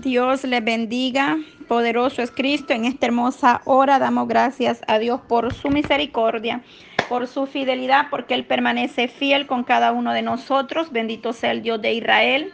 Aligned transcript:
Dios 0.00 0.42
les 0.42 0.64
bendiga. 0.64 1.38
Poderoso 1.68 2.20
es 2.20 2.32
Cristo. 2.32 2.72
En 2.72 2.84
esta 2.84 3.06
hermosa 3.06 3.60
hora 3.64 4.00
damos 4.00 4.26
gracias 4.26 4.80
a 4.88 4.98
Dios 4.98 5.20
por 5.20 5.54
su 5.54 5.68
misericordia, 5.70 6.62
por 7.08 7.28
su 7.28 7.46
fidelidad, 7.46 8.08
porque 8.10 8.34
Él 8.34 8.44
permanece 8.44 9.06
fiel 9.06 9.46
con 9.46 9.62
cada 9.62 9.92
uno 9.92 10.12
de 10.12 10.22
nosotros. 10.22 10.90
Bendito 10.90 11.32
sea 11.32 11.52
el 11.52 11.62
Dios 11.62 11.80
de 11.80 11.92
Israel. 11.92 12.52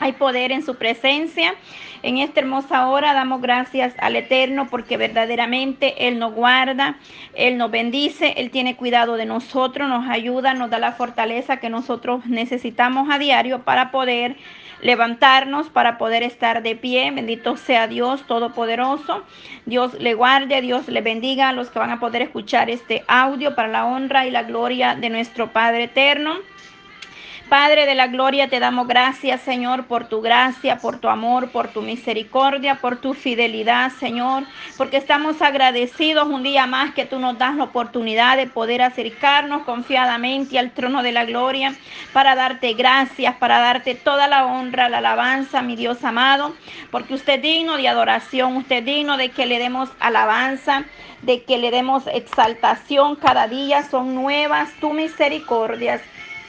Hay 0.00 0.12
poder 0.12 0.50
en 0.50 0.64
su 0.64 0.76
presencia. 0.76 1.54
En 2.02 2.16
esta 2.18 2.40
hermosa 2.40 2.88
hora 2.88 3.12
damos 3.12 3.42
gracias 3.42 3.94
al 3.98 4.16
Eterno 4.16 4.66
porque 4.68 4.96
verdaderamente 4.96 6.08
Él 6.08 6.18
nos 6.18 6.32
guarda, 6.32 6.96
Él 7.34 7.58
nos 7.58 7.70
bendice, 7.70 8.34
Él 8.38 8.50
tiene 8.50 8.76
cuidado 8.76 9.16
de 9.16 9.26
nosotros, 9.26 9.88
nos 9.88 10.08
ayuda, 10.08 10.54
nos 10.54 10.70
da 10.70 10.78
la 10.78 10.92
fortaleza 10.92 11.58
que 11.58 11.68
nosotros 11.68 12.26
necesitamos 12.26 13.08
a 13.10 13.18
diario 13.18 13.62
para 13.62 13.92
poder 13.92 14.36
levantarnos, 14.82 15.70
para 15.70 15.96
poder 15.96 16.22
estar 16.22 16.62
de 16.62 16.76
pie. 16.76 17.10
Bendito 17.10 17.56
sea 17.56 17.86
Dios 17.86 18.26
Todopoderoso. 18.26 19.24
Dios 19.64 19.94
le 19.94 20.14
guarde, 20.14 20.60
Dios 20.60 20.88
le 20.88 21.00
bendiga 21.00 21.48
a 21.48 21.52
los 21.52 21.70
que 21.70 21.78
van 21.78 21.90
a 21.90 22.00
poder 22.00 22.22
escuchar 22.22 22.68
este 22.68 23.04
audio 23.08 23.54
para 23.54 23.68
la 23.68 23.86
honra 23.86 24.26
y 24.26 24.30
la 24.30 24.42
gloria 24.42 24.94
de 24.94 25.08
nuestro 25.08 25.52
Padre 25.52 25.84
Eterno. 25.84 26.34
Padre 27.52 27.84
de 27.84 27.94
la 27.94 28.06
gloria, 28.06 28.48
te 28.48 28.60
damos 28.60 28.88
gracias, 28.88 29.42
Señor, 29.42 29.84
por 29.84 30.06
tu 30.06 30.22
gracia, 30.22 30.78
por 30.78 31.00
tu 31.00 31.08
amor, 31.10 31.50
por 31.50 31.68
tu 31.68 31.82
misericordia, 31.82 32.76
por 32.76 32.96
tu 32.96 33.12
fidelidad, 33.12 33.92
Señor, 33.92 34.44
porque 34.78 34.96
estamos 34.96 35.42
agradecidos 35.42 36.28
un 36.28 36.42
día 36.42 36.66
más 36.66 36.94
que 36.94 37.04
tú 37.04 37.18
nos 37.18 37.36
das 37.36 37.54
la 37.56 37.64
oportunidad 37.64 38.38
de 38.38 38.46
poder 38.46 38.80
acercarnos 38.80 39.64
confiadamente 39.64 40.58
al 40.58 40.70
trono 40.70 41.02
de 41.02 41.12
la 41.12 41.26
gloria 41.26 41.74
para 42.14 42.34
darte 42.34 42.72
gracias, 42.72 43.34
para 43.36 43.58
darte 43.58 43.94
toda 43.96 44.28
la 44.28 44.46
honra, 44.46 44.88
la 44.88 44.98
alabanza, 44.98 45.60
mi 45.60 45.76
Dios 45.76 46.02
amado, 46.04 46.54
porque 46.90 47.12
usted 47.12 47.34
es 47.34 47.42
digno 47.42 47.76
de 47.76 47.86
adoración, 47.86 48.56
usted 48.56 48.76
es 48.76 48.84
digno 48.86 49.18
de 49.18 49.28
que 49.28 49.44
le 49.44 49.58
demos 49.58 49.90
alabanza, 50.00 50.84
de 51.20 51.42
que 51.44 51.58
le 51.58 51.70
demos 51.70 52.06
exaltación 52.06 53.14
cada 53.16 53.46
día, 53.46 53.82
son 53.82 54.14
nuevas 54.14 54.70
tus 54.80 54.94
misericordias. 54.94 56.00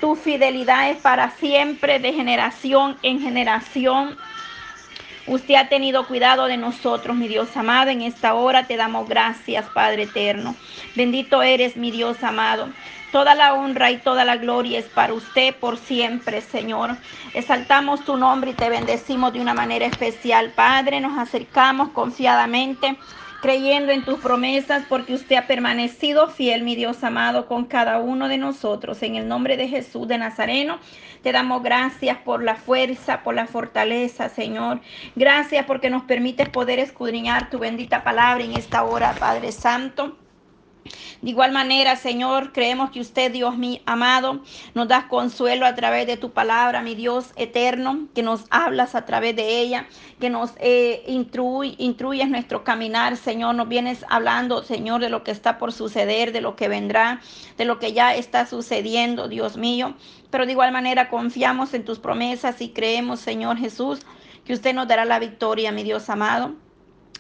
Tu 0.04 0.18
fidelidad 0.18 0.90
es 0.90 0.98
para 0.98 1.32
siempre, 1.32 1.98
de 1.98 2.12
generación 2.12 2.98
en 3.04 3.22
generación. 3.22 4.18
Usted 5.28 5.56
ha 5.56 5.70
tenido 5.70 6.06
cuidado 6.08 6.48
de 6.48 6.58
nosotros, 6.58 7.16
mi 7.16 7.30
Dios 7.30 7.56
amado. 7.56 7.90
En 7.90 8.02
esta 8.02 8.34
hora 8.34 8.68
te 8.68 8.76
damos 8.76 9.08
gracias, 9.08 9.64
Padre 9.70 10.04
eterno. 10.04 10.58
Bendito 10.94 11.42
eres, 11.42 11.78
mi 11.78 11.90
Dios 11.90 12.22
amado. 12.22 12.68
Toda 13.14 13.34
la 13.34 13.54
honra 13.54 13.92
y 13.92 13.98
toda 13.98 14.26
la 14.26 14.36
gloria 14.36 14.80
es 14.80 14.88
para 14.88 15.14
usted 15.14 15.56
por 15.56 15.78
siempre, 15.78 16.42
Señor. 16.42 16.98
Exaltamos 17.34 18.04
tu 18.04 18.18
nombre 18.18 18.52
y 18.52 18.56
te 18.56 18.70
bendecimos 18.70 19.32
de 19.32 19.40
una 19.40 19.54
manera 19.54 19.86
especial, 19.86 20.52
Padre. 20.54 21.00
Nos 21.00 21.18
acercamos 21.18 21.92
confiadamente 21.92 22.98
creyendo 23.44 23.92
en 23.92 24.06
tus 24.06 24.22
promesas, 24.22 24.86
porque 24.88 25.14
usted 25.14 25.36
ha 25.36 25.48
permanecido 25.48 26.30
fiel, 26.30 26.64
mi 26.64 26.78
Dios 26.78 27.04
amado, 27.04 27.46
con 27.46 27.66
cada 27.66 28.00
uno 28.00 28.30
de 28.30 28.38
nosotros. 28.38 29.04
En 29.04 29.18
el 29.18 29.28
nombre 29.28 29.58
de 29.58 29.68
Jesús 29.68 30.08
de 30.08 30.18
Nazareno, 30.18 30.80
te 31.24 31.34
damos 31.34 31.62
gracias 31.62 32.18
por 32.20 32.42
la 32.42 32.56
fuerza, 32.56 33.22
por 33.22 33.36
la 33.36 33.46
fortaleza, 33.46 34.30
Señor. 34.30 34.80
Gracias 35.18 35.66
porque 35.66 35.90
nos 35.90 36.04
permites 36.04 36.48
poder 36.48 36.80
escudriñar 36.80 37.50
tu 37.50 37.60
bendita 37.60 38.06
palabra 38.06 38.46
en 38.46 38.54
esta 38.54 38.86
hora, 38.86 39.14
Padre 39.20 39.52
Santo. 39.52 40.23
De 41.22 41.30
igual 41.30 41.52
manera, 41.52 41.96
Señor, 41.96 42.52
creemos 42.52 42.92
que 42.92 43.00
usted, 43.00 43.32
Dios 43.32 43.58
mi 43.58 43.82
amado, 43.86 44.42
nos 44.74 44.88
das 44.88 45.06
consuelo 45.06 45.66
a 45.66 45.76
través 45.76 46.06
de 46.08 46.18
tu 46.18 46.32
palabra, 46.32 46.82
mi 46.82 46.96
Dios 46.96 47.32
eterno, 47.38 48.08
que 48.14 48.24
nos 48.24 48.46
hablas 48.50 48.94
a 48.94 49.06
través 49.06 49.36
de 49.36 49.60
ella, 49.60 49.88
que 50.20 50.30
nos 50.30 50.52
eh, 50.58 51.04
instruyes 51.08 52.30
nuestro 52.30 52.64
caminar, 52.64 53.16
Señor. 53.16 53.56
Nos 53.56 53.70
vienes 53.70 54.06
hablando, 54.10 54.64
Señor, 54.64 55.00
de 55.00 55.10
lo 55.10 55.24
que 55.24 55.32
está 55.32 55.58
por 55.58 55.72
suceder, 55.72 56.34
de 56.34 56.42
lo 56.42 56.56
que 56.56 56.68
vendrá, 56.68 57.22
de 57.58 57.66
lo 57.66 57.80
que 57.80 57.94
ya 57.94 58.16
está 58.16 58.46
sucediendo, 58.46 59.30
Dios 59.30 59.56
mío. 59.56 59.96
Pero 60.30 60.46
de 60.46 60.52
igual 60.52 60.72
manera 60.72 61.10
confiamos 61.10 61.74
en 61.74 61.86
tus 61.86 62.00
promesas 62.00 62.60
y 62.62 62.70
creemos, 62.70 63.22
Señor 63.22 63.58
Jesús, 63.58 64.02
que 64.44 64.54
usted 64.54 64.74
nos 64.74 64.88
dará 64.88 65.06
la 65.06 65.20
victoria, 65.20 65.72
mi 65.72 65.84
Dios 65.84 66.10
amado. 66.10 66.56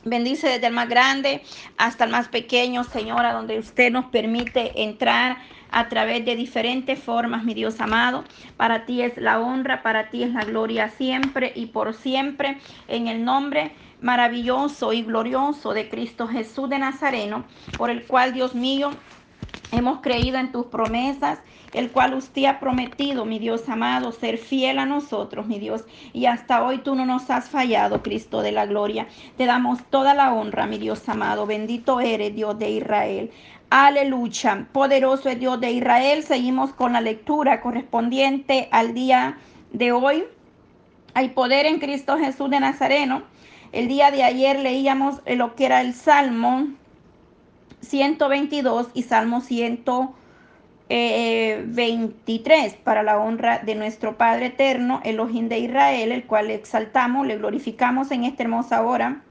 Bendice 0.05 0.49
desde 0.49 0.67
el 0.67 0.73
más 0.73 0.89
grande 0.89 1.43
hasta 1.77 2.03
el 2.03 2.11
más 2.11 2.27
pequeño, 2.27 2.83
Señora, 2.83 3.31
donde 3.31 3.57
usted 3.57 3.89
nos 3.89 4.05
permite 4.05 4.83
entrar 4.83 5.37
a 5.69 5.87
través 5.87 6.25
de 6.25 6.35
diferentes 6.35 7.01
formas, 7.01 7.45
mi 7.45 7.53
Dios 7.53 7.79
amado. 7.79 8.25
Para 8.57 8.85
ti 8.85 9.01
es 9.01 9.17
la 9.17 9.39
honra, 9.39 9.81
para 9.81 10.09
ti 10.09 10.23
es 10.23 10.31
la 10.33 10.43
gloria 10.43 10.89
siempre 10.89 11.53
y 11.55 11.67
por 11.67 11.93
siempre, 11.93 12.59
en 12.87 13.07
el 13.07 13.23
nombre 13.23 13.77
maravilloso 14.01 14.91
y 14.91 15.03
glorioso 15.03 15.73
de 15.73 15.87
Cristo 15.87 16.27
Jesús 16.27 16.69
de 16.69 16.79
Nazareno, 16.79 17.45
por 17.77 17.89
el 17.89 18.05
cual, 18.05 18.33
Dios 18.33 18.55
mío, 18.55 18.97
hemos 19.71 20.01
creído 20.01 20.37
en 20.37 20.51
tus 20.51 20.65
promesas 20.67 21.39
el 21.73 21.91
cual 21.91 22.13
usted 22.13 22.45
ha 22.45 22.59
prometido, 22.59 23.25
mi 23.25 23.39
Dios 23.39 23.67
amado, 23.67 24.11
ser 24.11 24.37
fiel 24.37 24.79
a 24.79 24.85
nosotros, 24.85 25.47
mi 25.47 25.59
Dios. 25.59 25.83
Y 26.13 26.27
hasta 26.27 26.63
hoy 26.63 26.79
tú 26.79 26.95
no 26.95 27.05
nos 27.05 27.29
has 27.29 27.49
fallado, 27.49 28.03
Cristo 28.03 28.41
de 28.41 28.51
la 28.51 28.65
gloria. 28.65 29.07
Te 29.37 29.45
damos 29.45 29.83
toda 29.89 30.13
la 30.13 30.33
honra, 30.33 30.67
mi 30.67 30.77
Dios 30.77 31.07
amado. 31.09 31.45
Bendito 31.45 31.99
eres, 31.99 32.35
Dios 32.35 32.57
de 32.59 32.69
Israel. 32.69 33.31
Aleluya. 33.71 34.67
Poderoso 34.71 35.29
es 35.29 35.39
Dios 35.39 35.59
de 35.59 35.71
Israel. 35.71 36.23
Seguimos 36.23 36.73
con 36.73 36.93
la 36.93 37.01
lectura 37.01 37.59
correspondiente 37.61 38.69
al 38.71 38.93
día 38.93 39.37
de 39.71 39.91
hoy. 39.91 40.25
Hay 41.15 41.29
poder 41.29 41.65
en 41.65 41.79
Cristo 41.79 42.17
Jesús 42.17 42.51
de 42.51 42.59
Nazareno. 42.59 43.23
El 43.71 43.87
día 43.87 44.11
de 44.11 44.23
ayer 44.23 44.59
leíamos 44.59 45.21
lo 45.25 45.55
que 45.55 45.65
era 45.65 45.81
el 45.81 45.95
Salmo 45.95 46.67
122 47.83 48.87
y 48.93 49.03
Salmo 49.03 49.41
123. 49.41 50.23
23 50.89 52.75
para 52.83 53.03
la 53.03 53.17
honra 53.17 53.59
de 53.59 53.75
nuestro 53.75 54.17
Padre 54.17 54.47
eterno, 54.47 55.01
Elohim 55.03 55.49
de 55.49 55.59
Israel, 55.59 56.11
el 56.11 56.25
cual 56.25 56.47
le 56.47 56.55
exaltamos, 56.55 57.25
le 57.25 57.37
glorificamos 57.37 58.11
en 58.11 58.25
esta 58.25 58.43
hermosa 58.43 58.83
hora. 58.83 59.21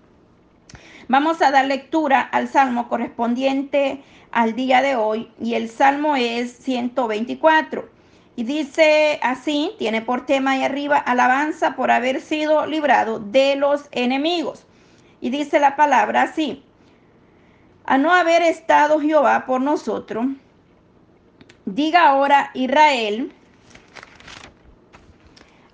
Vamos 1.08 1.42
a 1.42 1.50
dar 1.50 1.66
lectura 1.66 2.20
al 2.20 2.48
salmo 2.48 2.88
correspondiente 2.88 4.02
al 4.30 4.54
día 4.54 4.82
de 4.82 4.96
hoy 4.96 5.30
y 5.40 5.54
el 5.54 5.68
salmo 5.68 6.16
es 6.16 6.52
124. 6.52 7.88
Y 8.34 8.44
dice 8.44 9.20
así, 9.22 9.72
tiene 9.78 10.00
por 10.00 10.24
tema 10.24 10.52
ahí 10.52 10.64
arriba, 10.64 10.96
alabanza 10.96 11.76
por 11.76 11.90
haber 11.90 12.22
sido 12.22 12.64
librado 12.66 13.20
de 13.20 13.56
los 13.56 13.88
enemigos. 13.92 14.64
Y 15.20 15.28
dice 15.28 15.60
la 15.60 15.76
palabra 15.76 16.22
así, 16.22 16.64
a 17.84 17.98
no 17.98 18.12
haber 18.12 18.42
estado 18.42 19.00
Jehová 19.00 19.44
por 19.46 19.60
nosotros, 19.60 20.26
Diga 21.64 22.08
ahora 22.08 22.50
Israel, 22.54 23.32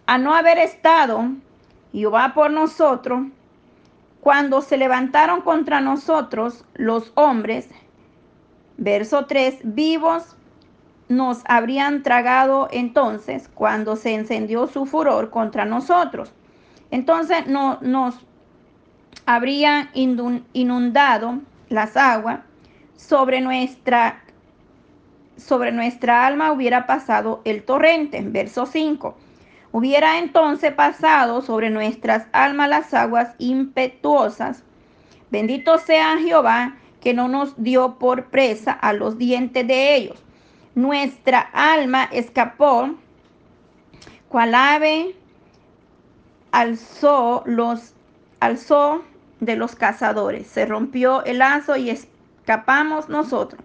a 0.06 0.18
no 0.18 0.34
haber 0.34 0.58
estado 0.58 1.30
Jehová 1.92 2.34
por 2.34 2.50
nosotros, 2.50 3.28
cuando 4.20 4.60
se 4.60 4.76
levantaron 4.76 5.40
contra 5.40 5.80
nosotros 5.80 6.66
los 6.74 7.10
hombres, 7.14 7.70
verso 8.76 9.24
3, 9.24 9.60
vivos 9.64 10.36
nos 11.08 11.40
habrían 11.46 12.02
tragado 12.02 12.68
entonces 12.70 13.48
cuando 13.54 13.96
se 13.96 14.14
encendió 14.14 14.66
su 14.66 14.84
furor 14.84 15.30
contra 15.30 15.64
nosotros. 15.64 16.34
Entonces 16.90 17.46
no, 17.46 17.78
nos 17.80 18.14
habrían 19.24 19.88
inundado 19.94 21.38
las 21.68 21.96
aguas 21.96 22.40
sobre 22.96 23.40
nuestra 23.40 24.22
sobre 25.36 25.70
nuestra 25.70 26.26
alma 26.26 26.52
hubiera 26.52 26.86
pasado 26.86 27.40
el 27.44 27.62
torrente. 27.62 28.20
Verso 28.24 28.66
5. 28.66 29.16
Hubiera 29.70 30.18
entonces 30.18 30.72
pasado 30.72 31.42
sobre 31.42 31.70
nuestras 31.70 32.26
almas 32.32 32.68
las 32.68 32.92
aguas 32.92 33.34
impetuosas. 33.38 34.64
Bendito 35.30 35.78
sea 35.78 36.16
Jehová 36.18 36.76
que 37.00 37.14
no 37.14 37.28
nos 37.28 37.62
dio 37.62 37.98
por 37.98 38.26
presa 38.30 38.72
a 38.72 38.92
los 38.92 39.18
dientes 39.18 39.66
de 39.66 39.94
ellos. 39.94 40.22
Nuestra 40.74 41.40
alma 41.52 42.08
escapó, 42.10 42.90
cual 44.28 44.54
ave 44.54 45.14
alzó 46.50 47.42
los 47.46 47.92
alzó 48.40 49.04
de 49.40 49.56
los 49.56 49.74
cazadores. 49.74 50.46
Se 50.46 50.66
rompió 50.66 51.24
el 51.24 51.38
lazo 51.38 51.76
y 51.76 51.90
escapamos 51.90 53.08
nosotros. 53.08 53.62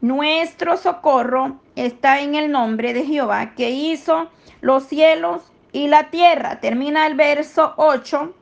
Nuestro 0.00 0.76
socorro 0.76 1.60
está 1.76 2.20
en 2.20 2.34
el 2.34 2.50
nombre 2.50 2.92
de 2.92 3.04
Jehová 3.04 3.54
que 3.54 3.70
hizo 3.70 4.30
los 4.60 4.84
cielos 4.84 5.42
y 5.72 5.88
la 5.88 6.10
tierra. 6.10 6.60
Termina 6.60 7.06
el 7.06 7.14
verso 7.14 7.74
8. 7.76 8.34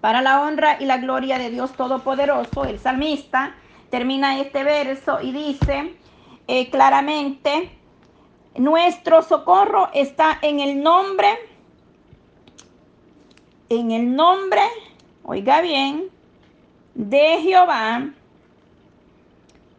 Para 0.00 0.22
la 0.22 0.42
honra 0.42 0.76
y 0.80 0.84
la 0.84 0.98
gloria 0.98 1.38
de 1.38 1.50
Dios 1.50 1.72
Todopoderoso, 1.72 2.64
el 2.64 2.78
salmista 2.78 3.56
termina 3.90 4.38
este 4.38 4.62
verso 4.62 5.20
y 5.20 5.32
dice 5.32 5.96
eh, 6.46 6.70
claramente, 6.70 7.76
nuestro 8.54 9.22
socorro 9.22 9.90
está 9.92 10.38
en 10.40 10.60
el 10.60 10.82
nombre 10.82 11.28
en 13.68 13.90
el 13.90 14.14
nombre, 14.14 14.62
oiga 15.30 15.60
bien, 15.60 16.08
de 16.94 17.42
Jehová, 17.42 18.08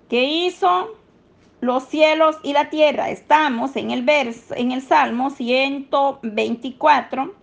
que 0.08 0.24
hizo 0.24 0.96
los 1.60 1.86
cielos 1.86 2.38
y 2.44 2.54
la 2.54 2.70
tierra. 2.70 3.10
Estamos 3.10 3.76
en 3.76 3.90
el 3.90 4.04
verso, 4.04 4.54
en 4.56 4.72
el 4.72 4.84
Salmo 4.84 5.32
124. 5.32 7.34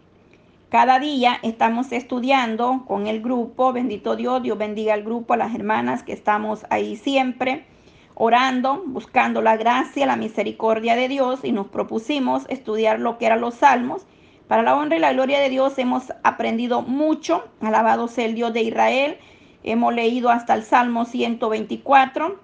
Cada 0.68 1.00
día 1.00 1.40
estamos 1.42 1.90
estudiando 1.90 2.84
con 2.86 3.08
el 3.08 3.20
grupo. 3.20 3.72
Bendito 3.72 4.14
Dios, 4.14 4.40
Dios 4.40 4.56
bendiga 4.56 4.94
al 4.94 5.02
grupo, 5.02 5.34
a 5.34 5.38
las 5.38 5.52
hermanas 5.52 6.04
que 6.04 6.12
estamos 6.12 6.64
ahí 6.70 6.94
siempre 6.94 7.66
orando, 8.14 8.84
buscando 8.86 9.42
la 9.42 9.56
gracia, 9.56 10.06
la 10.06 10.16
misericordia 10.16 10.94
de 10.94 11.08
Dios 11.08 11.40
y 11.42 11.50
nos 11.50 11.66
propusimos 11.66 12.44
estudiar 12.48 13.00
lo 13.00 13.18
que 13.18 13.26
eran 13.26 13.40
los 13.40 13.56
salmos. 13.56 14.06
Para 14.48 14.62
la 14.62 14.76
honra 14.76 14.96
y 14.96 15.00
la 15.00 15.12
gloria 15.12 15.40
de 15.40 15.48
Dios 15.48 15.78
hemos 15.78 16.12
aprendido 16.22 16.82
mucho. 16.82 17.48
Alabado 17.60 18.08
sea 18.08 18.26
el 18.26 18.34
Dios 18.34 18.52
de 18.52 18.62
Israel. 18.62 19.18
Hemos 19.64 19.94
leído 19.94 20.30
hasta 20.30 20.54
el 20.54 20.62
Salmo 20.62 21.04
124 21.04 22.38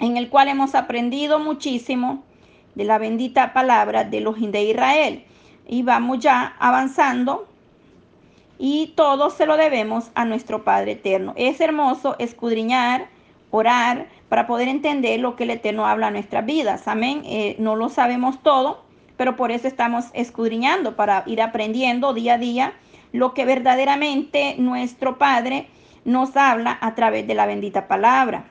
en 0.00 0.16
el 0.16 0.28
cual 0.28 0.48
hemos 0.48 0.74
aprendido 0.74 1.38
muchísimo 1.38 2.24
de 2.74 2.84
la 2.84 2.98
bendita 2.98 3.52
palabra 3.52 4.04
de 4.04 4.20
los 4.20 4.40
de 4.40 4.62
Israel. 4.64 5.24
Y 5.68 5.82
vamos 5.82 6.18
ya 6.18 6.56
avanzando 6.58 7.46
y 8.58 8.88
todo 8.96 9.30
se 9.30 9.46
lo 9.46 9.56
debemos 9.56 10.10
a 10.14 10.24
nuestro 10.24 10.64
Padre 10.64 10.92
Eterno. 10.92 11.32
Es 11.36 11.60
hermoso 11.60 12.16
escudriñar, 12.18 13.08
orar, 13.50 14.08
para 14.28 14.46
poder 14.46 14.68
entender 14.68 15.18
lo 15.18 15.34
que 15.34 15.44
el 15.44 15.50
Eterno 15.50 15.86
habla 15.86 16.08
a 16.08 16.10
nuestras 16.10 16.46
vidas. 16.46 16.86
Amén. 16.86 17.22
Eh, 17.24 17.56
no 17.58 17.74
lo 17.74 17.88
sabemos 17.88 18.42
todo, 18.42 18.84
pero 19.20 19.36
por 19.36 19.52
eso 19.52 19.68
estamos 19.68 20.06
escudriñando, 20.14 20.96
para 20.96 21.24
ir 21.26 21.42
aprendiendo 21.42 22.14
día 22.14 22.36
a 22.36 22.38
día 22.38 22.72
lo 23.12 23.34
que 23.34 23.44
verdaderamente 23.44 24.54
nuestro 24.56 25.18
Padre 25.18 25.68
nos 26.06 26.38
habla 26.38 26.78
a 26.80 26.94
través 26.94 27.26
de 27.26 27.34
la 27.34 27.44
bendita 27.44 27.86
palabra 27.86 28.46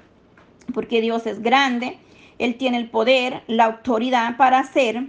porque 0.71 1.01
Dios 1.01 1.25
es 1.25 1.41
grande, 1.41 1.97
Él 2.37 2.55
tiene 2.55 2.77
el 2.77 2.87
poder, 2.87 3.41
la 3.47 3.65
autoridad 3.65 4.37
para 4.37 4.59
hacer 4.59 5.05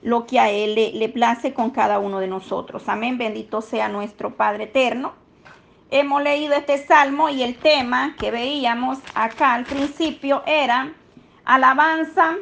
lo 0.00 0.26
que 0.26 0.38
a 0.38 0.50
Él 0.50 0.76
le, 0.76 1.08
place 1.08 1.52
con 1.52 1.70
cada 1.70 1.98
uno 1.98 2.20
de 2.20 2.28
nosotros. 2.28 2.88
Amén, 2.88 3.18
bendito 3.18 3.62
sea 3.62 3.88
nuestro 3.88 4.36
Padre 4.36 4.62
eterno. 4.62 5.14
Hemos 5.90 6.22
leído 6.22 6.54
este 6.54 6.78
salmo 6.78 7.30
y 7.30 7.42
el 7.42 7.56
tema 7.56 8.14
que 8.16 8.30
veíamos 8.30 9.00
acá 9.16 9.54
al 9.54 9.64
principio 9.64 10.44
era 10.46 10.92
alabanza 11.44 12.36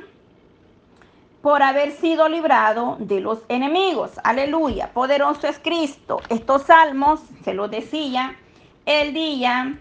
por 1.43 1.63
haber 1.63 1.91
sido 1.91 2.29
librado 2.29 2.97
de 3.01 3.21
los 3.21 3.41
enemigos. 3.49 4.13
Aleluya, 4.23 4.93
poderoso 4.93 5.49
es 5.49 5.59
Cristo. 5.59 6.21
Estos 6.29 6.63
salmos, 6.63 7.21
se 7.45 7.53
los 7.53 7.71
decía, 7.71 8.37
el 8.87 9.13
día 9.13 9.77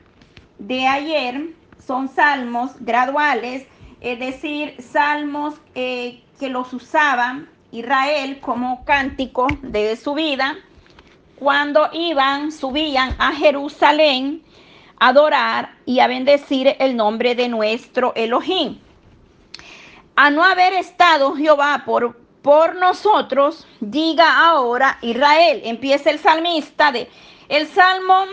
de 0.58 0.88
ayer 0.88 1.50
son 1.86 2.10
salmos 2.10 2.72
graduales, 2.80 3.68
es 4.02 4.20
decir, 4.20 4.76
salmos 4.82 5.56
eh, 5.76 6.24
que 6.40 6.50
los 6.50 6.74
usaban 6.74 7.48
Israel 7.72 8.40
como 8.42 8.84
cántico 8.84 9.48
de 9.62 9.96
su 9.96 10.16
vida 10.16 10.58
cuando 11.38 11.90
iban, 11.94 12.52
subían 12.52 13.16
a 13.20 13.34
Jerusalén 13.34 14.44
a 15.00 15.08
adorar 15.10 15.76
y 15.86 16.00
a 16.00 16.08
bendecir 16.08 16.76
el 16.80 16.96
nombre 16.96 17.34
de 17.34 17.50
nuestro 17.50 18.14
Elohim. 18.16 18.80
A 20.24 20.30
no 20.30 20.44
haber 20.44 20.74
estado 20.74 21.36
Jehová 21.36 21.82
por, 21.84 22.16
por 22.44 22.76
nosotros, 22.76 23.66
diga 23.80 24.46
ahora 24.46 25.00
Israel. 25.02 25.62
Empieza 25.64 26.12
el 26.12 26.20
salmista 26.20 26.92
de 26.92 27.10
el 27.50 27.66
salmo 27.66 28.26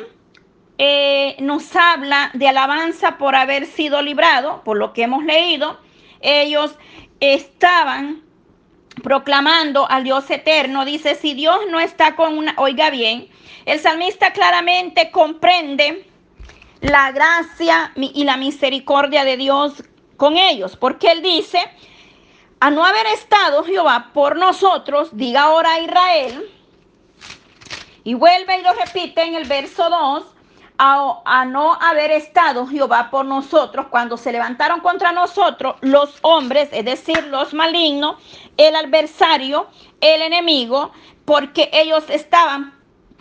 eh, 0.77 1.37
nos 1.41 1.75
habla 1.75 2.31
de 2.35 2.47
alabanza 2.47 3.17
por 3.17 3.35
haber 3.35 3.65
sido 3.65 4.03
librado, 4.03 4.63
por 4.65 4.77
lo 4.77 4.93
que 4.93 5.05
hemos 5.05 5.25
leído. 5.25 5.81
Ellos 6.21 6.77
estaban 7.21 8.23
proclamando 9.03 9.91
al 9.91 10.05
Dios 10.05 10.31
eterno. 10.31 10.85
Dice, 10.85 11.15
si 11.15 11.33
Dios 11.33 11.59
no 11.71 11.81
está 11.81 12.17
con 12.17 12.37
una, 12.37 12.55
oiga 12.59 12.91
bien, 12.91 13.31
el 13.65 13.81
salmista 13.81 14.35
claramente 14.35 15.11
comprende 15.11 16.07
la 16.83 17.13
gracia 17.13 17.93
y 17.97 18.25
la 18.25 18.37
misericordia 18.37 19.25
de 19.25 19.39
Dios 19.39 19.83
con 20.19 20.37
ellos, 20.37 20.77
porque 20.77 21.11
él 21.13 21.23
dice, 21.23 21.63
a 22.61 22.71
no 22.71 22.85
haber 22.85 23.07
estado 23.07 23.65
Jehová 23.65 24.11
por 24.13 24.37
nosotros, 24.37 25.09
diga 25.13 25.45
ahora 25.45 25.81
Israel, 25.81 26.51
y 28.05 28.15
vuelve 28.15 28.59
y 28.59 28.63
lo 28.63 28.75
repite 28.75 29.23
en 29.23 29.37
el 29.37 29.45
verso 29.45 29.89
2, 29.89 30.25
a, 30.81 31.45
no 31.45 31.75
haber 31.75 32.11
estado 32.13 32.67
Jehová 32.67 33.11
por 33.11 33.25
nosotros 33.25 33.87
cuando 33.91 34.17
se 34.17 34.33
levantaron 34.33 34.81
contra 34.81 35.13
nosotros 35.13 35.77
los 35.81 36.19
hombres, 36.23 36.69
es 36.73 36.85
decir, 36.85 37.25
los 37.29 37.53
malignos, 37.55 38.17
el 38.57 38.77
adversario, 38.77 39.67
el 40.01 40.23
enemigo, 40.23 40.93
porque 41.25 41.71
ellos 41.73 42.05
estaban 42.09 42.75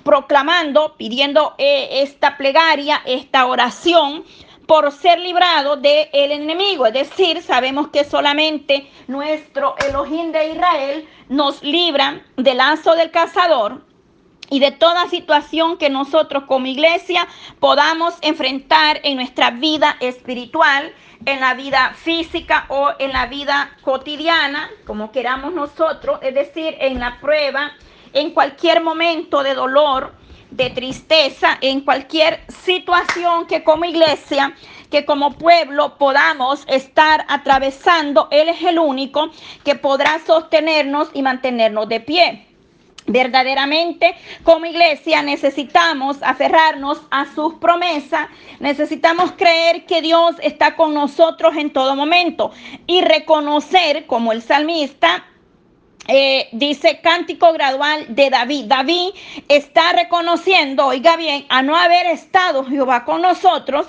proclamando, 0.04 0.96
pidiendo 0.98 1.56
eh, 1.58 2.04
esta 2.04 2.38
plegaria, 2.38 3.02
esta 3.06 3.46
oración 3.46 4.24
por 4.68 4.92
ser 4.92 5.20
librado 5.20 5.78
del 5.78 6.10
el 6.14 6.32
enemigo. 6.32 6.86
Es 6.86 6.94
decir, 6.94 7.42
sabemos 7.42 7.88
que 7.88 8.04
solamente 8.04 8.92
nuestro 9.08 9.76
Elohim 9.88 10.32
de 10.32 10.52
Israel 10.52 11.08
nos 11.30 11.64
libra 11.64 12.22
del 12.36 12.58
lazo 12.58 12.96
del 12.96 13.10
cazador 13.10 13.82
y 14.50 14.60
de 14.60 14.72
toda 14.72 15.10
situación 15.10 15.78
que 15.78 15.90
nosotros 15.90 16.44
como 16.48 16.68
iglesia 16.68 17.28
podamos 17.60 18.16
enfrentar 18.22 19.00
en 19.04 19.16
nuestra 19.16 19.52
vida 19.52 19.98
espiritual, 20.00 20.94
en 21.26 21.40
la 21.40 21.54
vida 21.54 21.94
física 21.96 22.66
o 22.70 22.92
en 23.00 23.12
la 23.12 23.26
vida 23.26 23.72
cotidiana, 23.82 24.70
como 24.86 25.12
queramos 25.12 25.54
nosotros, 25.54 26.20
es 26.22 26.34
decir, 26.34 26.78
en 26.80 27.00
la 27.00 27.20
prueba, 27.20 27.72
en 28.14 28.32
cualquier 28.32 28.82
momento 28.82 29.44
de 29.44 29.54
dolor, 29.54 30.14
de 30.52 30.70
tristeza, 30.70 31.58
en 31.62 31.82
cualquier 31.82 32.42
situación 32.64 33.48
que 33.48 33.64
como 33.64 33.86
iglesia, 33.86 34.56
que 34.90 35.06
como 35.06 35.34
pueblo 35.34 35.98
podamos 35.98 36.64
estar 36.68 37.26
atravesando, 37.28 38.28
Él 38.32 38.50
es 38.50 38.62
el 38.64 38.80
único 38.80 39.30
que 39.64 39.76
podrá 39.76 40.20
sostenernos 40.26 41.10
y 41.14 41.22
mantenernos 41.22 41.90
de 41.90 42.00
pie. 42.00 42.44
Verdaderamente, 43.10 44.16
como 44.44 44.66
iglesia, 44.66 45.22
necesitamos 45.22 46.18
aferrarnos 46.22 47.02
a 47.10 47.26
sus 47.34 47.54
promesas, 47.54 48.28
necesitamos 48.60 49.32
creer 49.32 49.86
que 49.86 50.02
Dios 50.02 50.36
está 50.42 50.76
con 50.76 50.94
nosotros 50.94 51.56
en 51.56 51.72
todo 51.72 51.96
momento 51.96 52.52
y 52.86 53.00
reconocer, 53.00 54.08
como 54.08 54.34
el 54.34 54.42
salmista 54.42 55.26
eh, 56.08 56.48
dice 56.54 57.00
cántico 57.02 57.52
gradual 57.54 58.06
de 58.16 58.30
David. 58.30 58.66
David 58.66 59.10
está 59.48 59.94
reconociendo, 59.94 60.88
oiga 60.88 61.18
bien, 61.18 61.46
a 61.50 61.62
no 61.62 61.76
haber 61.76 62.06
estado 62.08 62.64
Jehová 62.66 63.04
con 63.04 63.22
nosotros, 63.22 63.88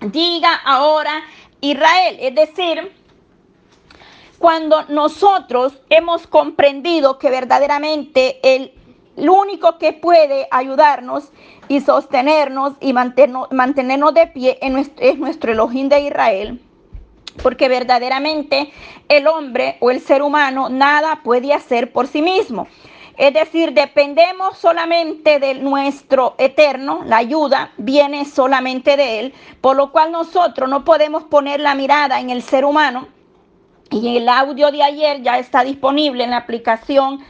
diga 0.00 0.54
ahora 0.64 1.22
Israel, 1.60 2.16
es 2.20 2.34
decir, 2.34 2.92
cuando 4.38 4.84
nosotros 4.84 5.74
hemos 5.90 6.26
comprendido 6.26 7.18
que 7.18 7.30
verdaderamente 7.30 8.38
el, 8.42 8.72
único 9.16 9.78
que 9.78 9.92
puede 9.92 10.46
ayudarnos 10.52 11.32
y 11.66 11.80
sostenernos 11.80 12.74
y 12.80 12.92
mantenernos, 12.92 13.50
mantenernos 13.50 14.14
de 14.14 14.28
pie 14.28 14.58
es 14.62 14.70
nuestro, 14.70 15.04
es 15.04 15.18
nuestro 15.18 15.50
Elohim 15.50 15.88
de 15.88 16.00
Israel. 16.02 16.62
Porque 17.42 17.68
verdaderamente 17.68 18.72
el 19.08 19.26
hombre 19.26 19.76
o 19.80 19.90
el 19.90 20.00
ser 20.00 20.22
humano 20.22 20.68
nada 20.68 21.20
puede 21.22 21.52
hacer 21.52 21.92
por 21.92 22.06
sí 22.06 22.22
mismo. 22.22 22.66
Es 23.16 23.34
decir, 23.34 23.72
dependemos 23.72 24.58
solamente 24.58 25.40
de 25.40 25.54
nuestro 25.54 26.36
eterno, 26.38 27.02
la 27.04 27.16
ayuda 27.16 27.72
viene 27.76 28.24
solamente 28.24 28.96
de 28.96 29.18
Él, 29.18 29.34
por 29.60 29.76
lo 29.76 29.90
cual 29.90 30.12
nosotros 30.12 30.68
no 30.68 30.84
podemos 30.84 31.24
poner 31.24 31.58
la 31.58 31.74
mirada 31.74 32.20
en 32.20 32.30
el 32.30 32.42
ser 32.42 32.64
humano, 32.64 33.08
y 33.90 34.18
el 34.18 34.28
audio 34.28 34.70
de 34.70 34.82
ayer 34.82 35.22
ya 35.22 35.38
está 35.38 35.64
disponible 35.64 36.24
en 36.24 36.30
la 36.30 36.38
aplicación 36.38 37.20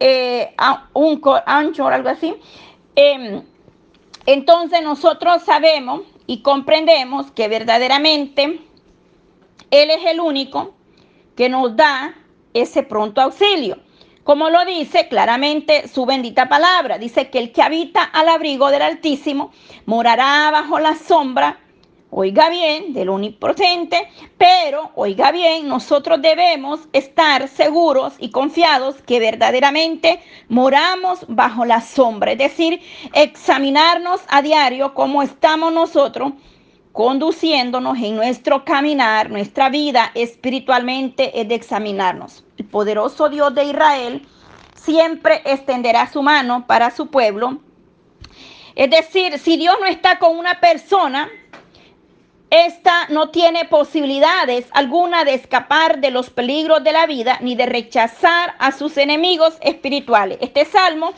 eh, 0.00 0.54
Anchor, 0.56 1.92
algo 1.92 2.08
así. 2.08 2.34
Em, 2.94 3.42
entonces 4.26 4.82
nosotros 4.82 5.42
sabemos 5.44 6.02
y 6.26 6.42
comprendemos 6.42 7.30
que 7.30 7.48
verdaderamente 7.48 8.60
Él 9.70 9.90
es 9.90 10.04
el 10.06 10.20
único 10.20 10.74
que 11.36 11.48
nos 11.48 11.76
da 11.76 12.14
ese 12.54 12.82
pronto 12.82 13.20
auxilio. 13.20 13.78
Como 14.24 14.50
lo 14.50 14.64
dice 14.64 15.08
claramente 15.08 15.88
su 15.88 16.04
bendita 16.04 16.48
palabra, 16.48 16.98
dice 16.98 17.30
que 17.30 17.38
el 17.38 17.52
que 17.52 17.62
habita 17.62 18.02
al 18.02 18.28
abrigo 18.28 18.70
del 18.70 18.82
Altísimo 18.82 19.52
morará 19.86 20.50
bajo 20.50 20.78
la 20.78 20.94
sombra 20.96 21.58
oiga 22.10 22.48
bien, 22.48 22.92
del 22.94 23.10
omnipotente, 23.10 24.08
pero 24.36 24.90
oiga 24.94 25.30
bien, 25.30 25.68
nosotros 25.68 26.22
debemos 26.22 26.80
estar 26.92 27.48
seguros 27.48 28.14
y 28.18 28.30
confiados 28.30 28.96
que 29.02 29.20
verdaderamente 29.20 30.20
moramos 30.48 31.24
bajo 31.28 31.64
la 31.64 31.80
sombra, 31.80 32.32
es 32.32 32.38
decir, 32.38 32.80
examinarnos 33.14 34.20
a 34.28 34.42
diario 34.42 34.94
cómo 34.94 35.22
estamos 35.22 35.72
nosotros 35.72 36.32
conduciéndonos 36.92 37.98
en 37.98 38.16
nuestro 38.16 38.64
caminar, 38.64 39.30
nuestra 39.30 39.68
vida 39.68 40.10
espiritualmente 40.14 41.40
es 41.40 41.48
de 41.48 41.54
examinarnos. 41.54 42.44
El 42.56 42.66
poderoso 42.66 43.28
Dios 43.28 43.54
de 43.54 43.64
Israel 43.64 44.26
siempre 44.74 45.42
extenderá 45.44 46.10
su 46.10 46.22
mano 46.22 46.66
para 46.66 46.90
su 46.90 47.08
pueblo. 47.08 47.58
Es 48.74 48.90
decir, 48.90 49.38
si 49.38 49.56
Dios 49.56 49.76
no 49.80 49.86
está 49.86 50.18
con 50.18 50.36
una 50.36 50.60
persona, 50.60 51.28
esta 52.50 53.06
no 53.08 53.28
tiene 53.28 53.66
posibilidades 53.66 54.66
alguna 54.70 55.24
de 55.24 55.34
escapar 55.34 56.00
de 56.00 56.10
los 56.10 56.30
peligros 56.30 56.82
de 56.82 56.92
la 56.92 57.06
vida 57.06 57.38
ni 57.42 57.56
de 57.56 57.66
rechazar 57.66 58.54
a 58.58 58.72
sus 58.72 58.96
enemigos 58.96 59.58
espirituales. 59.60 60.38
Este 60.40 60.64
salmo 60.64 61.12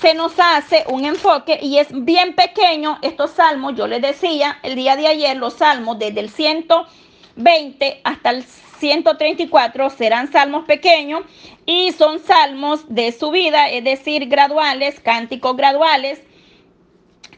se 0.00 0.14
nos 0.14 0.32
hace 0.38 0.84
un 0.88 1.04
enfoque 1.04 1.58
y 1.62 1.78
es 1.78 1.88
bien 1.90 2.34
pequeño 2.34 2.98
estos 3.02 3.32
salmos. 3.32 3.74
Yo 3.76 3.86
les 3.86 4.02
decía 4.02 4.58
el 4.62 4.74
día 4.74 4.96
de 4.96 5.06
ayer, 5.06 5.36
los 5.36 5.54
salmos 5.54 5.98
desde 5.98 6.20
el 6.20 6.30
120 6.30 8.00
hasta 8.04 8.30
el 8.30 8.44
134 8.44 9.90
serán 9.90 10.30
salmos 10.30 10.64
pequeños 10.64 11.22
y 11.64 11.92
son 11.92 12.18
salmos 12.18 12.84
de 12.88 13.12
subida, 13.12 13.70
es 13.70 13.84
decir, 13.84 14.26
graduales, 14.26 15.00
cánticos 15.00 15.56
graduales, 15.56 16.20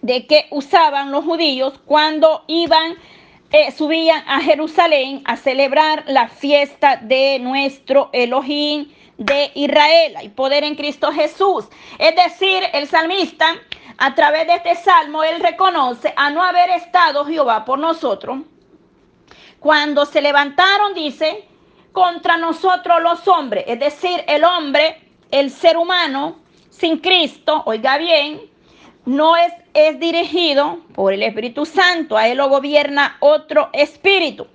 de 0.03 0.27
que 0.27 0.47
usaban 0.51 1.13
los 1.13 1.25
judíos 1.25 1.75
cuando 1.85 2.45
iban 2.49 2.97
eh, 3.53 3.71
subían 3.71 4.25
a 4.27 4.41
Jerusalén 4.41 5.23
a 5.25 5.37
celebrar 5.37 6.03
la 6.09 6.29
fiesta 6.29 6.97
de 6.97 7.39
nuestro 7.39 8.11
Elohim 8.13 8.89
de 9.19 9.51
Israel. 9.55 10.17
Hay 10.17 10.29
poder 10.31 10.65
en 10.65 10.75
Cristo 10.75 11.13
Jesús. 11.13 11.67
Es 11.99 12.15
decir, 12.17 12.63
el 12.73 12.87
salmista, 12.89 13.47
a 13.99 14.15
través 14.15 14.47
de 14.47 14.55
este 14.55 14.75
salmo, 14.77 15.23
él 15.23 15.41
reconoce 15.41 16.13
a 16.17 16.31
no 16.31 16.43
haber 16.43 16.71
estado 16.71 17.25
Jehová 17.25 17.65
por 17.65 17.79
nosotros. 17.79 18.41
Cuando 19.59 20.05
se 20.05 20.21
levantaron, 20.21 20.95
dice, 20.95 21.49
contra 21.93 22.37
nosotros 22.37 23.03
los 23.03 23.27
hombres, 23.27 23.65
es 23.67 23.81
decir, 23.81 24.23
el 24.29 24.45
hombre, 24.45 25.01
el 25.31 25.51
ser 25.51 25.77
humano, 25.77 26.37
sin 26.69 26.99
Cristo, 26.99 27.63
oiga 27.65 27.97
bien, 27.97 28.43
no 29.07 29.37
es, 29.37 29.53
es 29.73 29.99
dirigido 29.99 30.81
por 30.95 31.15
el 31.15 31.23
Espíritu 31.23 31.65
Santo, 31.65 32.17
a 32.17 32.29
él 32.29 32.37
lo 32.37 32.49
gobierna 32.49 33.17
otro 33.21 33.71
espíritu. 33.73 34.47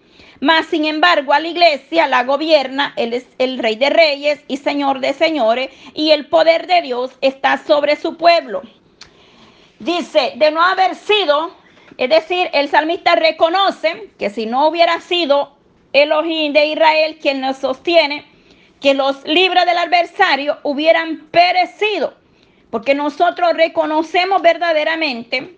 Mas, 0.42 0.66
sin 0.66 0.86
embargo, 0.86 1.34
a 1.34 1.40
la 1.40 1.48
iglesia 1.48 2.08
la 2.08 2.24
gobierna, 2.24 2.94
él 2.98 3.14
es 3.14 3.28
el 3.38 3.60
rey 3.60 3.76
de 3.76 3.92
reyes 3.92 4.44
y 4.48 4.58
señor 4.58 5.00
de 5.00 5.14
señores, 5.14 5.70
y 5.94 6.12
el 6.12 6.26
poder 6.26 6.66
de 6.66 6.82
Dios 6.82 7.12
está 7.22 7.58
sobre 7.60 7.96
su 7.96 8.18
pueblo. 8.18 8.64
Dice, 9.78 10.34
de 10.36 10.52
no 10.52 10.64
haber 10.64 10.96
sido, 10.96 11.56
es 11.98 12.10
decir, 12.10 12.50
el 12.54 12.70
salmista 12.70 13.16
reconoce 13.16 14.10
que 14.18 14.32
si 14.32 14.48
no 14.48 14.68
hubiera 14.68 15.00
sido 15.00 15.56
Elohim 15.94 16.54
de 16.54 16.66
Israel 16.66 17.20
quien 17.22 17.40
nos 17.40 17.58
sostiene, 17.58 18.26
que 18.82 18.96
los 18.96 19.24
libros 19.26 19.64
del 19.66 19.78
adversario 19.78 20.58
hubieran 20.64 21.28
perecido 21.30 22.16
porque 22.72 22.96
nosotros 22.96 23.54
reconocemos 23.54 24.42
verdaderamente 24.42 25.56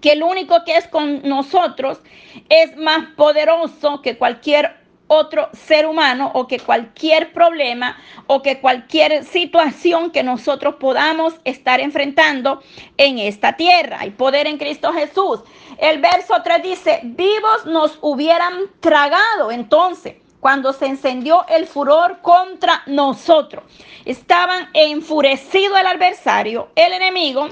que 0.00 0.12
el 0.12 0.22
único 0.22 0.64
que 0.64 0.76
es 0.76 0.88
con 0.88 1.22
nosotros 1.22 2.00
es 2.48 2.76
más 2.76 3.06
poderoso 3.16 4.02
que 4.02 4.16
cualquier 4.16 4.86
otro 5.08 5.48
ser 5.52 5.86
humano 5.86 6.30
o 6.34 6.46
que 6.46 6.58
cualquier 6.58 7.32
problema 7.32 7.96
o 8.26 8.42
que 8.42 8.60
cualquier 8.60 9.24
situación 9.24 10.10
que 10.10 10.22
nosotros 10.22 10.76
podamos 10.80 11.34
estar 11.44 11.80
enfrentando 11.80 12.62
en 12.96 13.18
esta 13.18 13.54
tierra. 13.56 13.98
Hay 14.00 14.10
poder 14.10 14.46
en 14.46 14.58
Cristo 14.58 14.92
Jesús. 14.92 15.40
El 15.78 16.00
verso 16.00 16.34
3 16.42 16.62
dice, 16.62 17.00
vivos 17.04 17.66
nos 17.66 17.98
hubieran 18.00 18.64
tragado 18.80 19.50
entonces 19.50 20.16
cuando 20.40 20.72
se 20.72 20.86
encendió 20.86 21.44
el 21.48 21.66
furor 21.66 22.18
contra 22.22 22.82
nosotros. 22.86 23.64
Estaban 24.04 24.68
enfurecido 24.74 25.76
el 25.76 25.86
adversario, 25.86 26.68
el 26.76 26.92
enemigo, 26.92 27.48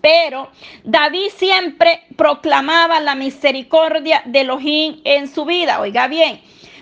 pero 0.00 0.50
David 0.84 1.30
siempre 1.36 2.02
proclamaba 2.16 3.00
la 3.00 3.14
misericordia 3.14 4.22
de 4.24 4.40
Elohim 4.40 5.00
en 5.04 5.28
su 5.28 5.44
vida. 5.44 5.80
Oiga 5.80 6.08
bien, 6.08 6.40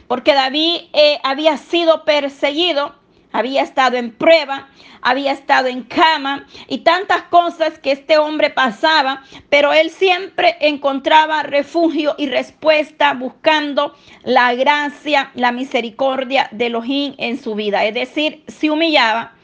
porque 0.09 0.35
David 0.35 0.83
eh, 0.93 1.19
había 1.23 1.57
sido 1.57 2.05
perseguido 2.05 2.95
había 3.37 3.63
estado 3.63 3.99
en 3.99 4.13
prueba, 4.13 4.69
había 5.03 5.33
estado 5.33 5.69
en 5.69 5.83
cama 5.83 6.47
y 6.69 6.79
tantas 6.79 7.23
cosas 7.25 7.79
que 7.79 7.93
este 7.93 8.17
hombre 8.17 8.49
pasaba, 8.49 9.23
pero 9.51 9.75
él 9.75 9.91
siempre 9.91 10.57
encontraba 10.61 11.43
refugio 11.43 12.15
y 12.17 12.29
respuesta 12.29 13.13
buscando 13.13 13.95
la 14.25 14.55
gracia, 14.55 15.31
la 15.35 15.53
misericordia 15.53 16.49
de 16.51 16.67
Elohim 16.67 17.15
en 17.19 17.39
su 17.39 17.55
vida. 17.55 17.85
Es 17.85 17.95
decir, 17.95 18.43
se 18.49 18.71
humillaba, 18.71 19.35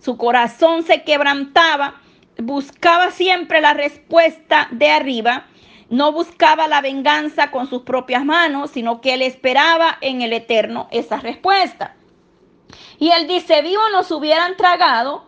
su 0.00 0.16
corazón 0.16 0.82
se 0.82 1.02
quebrantaba, 1.02 2.00
buscaba 2.38 3.10
siempre 3.10 3.60
la 3.60 3.74
respuesta 3.74 4.68
de 4.70 4.90
arriba. 4.90 5.46
No 5.90 6.12
buscaba 6.12 6.66
la 6.66 6.80
venganza 6.80 7.50
con 7.50 7.68
sus 7.68 7.82
propias 7.82 8.24
manos, 8.24 8.70
sino 8.70 9.00
que 9.00 9.14
él 9.14 9.22
esperaba 9.22 9.98
en 10.00 10.22
el 10.22 10.32
eterno 10.32 10.88
esa 10.90 11.18
respuesta. 11.20 11.94
Y 12.98 13.10
él 13.10 13.28
dice, 13.28 13.62
vivo 13.62 13.82
nos 13.92 14.10
hubieran 14.10 14.56
tragado. 14.56 15.24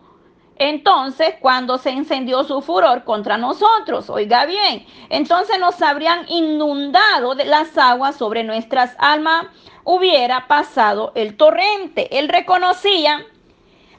Entonces, 0.59 1.35
cuando 1.39 1.77
se 1.77 1.91
encendió 1.91 2.43
su 2.43 2.61
furor 2.63 3.03
contra 3.03 3.37
nosotros, 3.37 4.09
oiga 4.09 4.47
bien, 4.47 4.87
entonces 5.09 5.59
nos 5.59 5.79
habrían 5.83 6.27
inundado 6.27 7.35
de 7.35 7.45
las 7.45 7.77
aguas 7.77 8.15
sobre 8.15 8.43
nuestras 8.43 8.95
almas, 8.97 9.45
hubiera 9.83 10.47
pasado 10.47 11.11
el 11.13 11.37
torrente. 11.37 12.17
Él 12.17 12.27
reconocía 12.27 13.23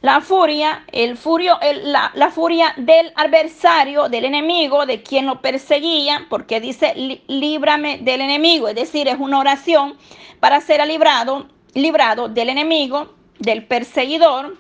la 0.01 0.21
furia, 0.21 0.85
el 0.93 1.17
furio, 1.17 1.59
la, 1.85 2.11
la, 2.15 2.31
furia 2.31 2.73
del 2.77 3.13
adversario, 3.17 4.09
del 4.09 4.25
enemigo, 4.25 4.87
de 4.87 5.03
quien 5.03 5.27
lo 5.27 5.41
perseguía, 5.41 6.27
porque 6.29 6.61
dice, 6.61 6.95
líbrame 7.27 7.99
del 7.99 8.21
enemigo, 8.21 8.69
es 8.69 8.75
decir, 8.75 9.09
es 9.09 9.19
una 9.19 9.39
oración 9.39 9.97
para 10.41 10.61
ser 10.61 10.87
librado, 10.87 11.49
librado 11.75 12.29
del 12.29 12.49
enemigo 12.49 13.15
del 13.39 13.65
perseguidor, 13.65 14.57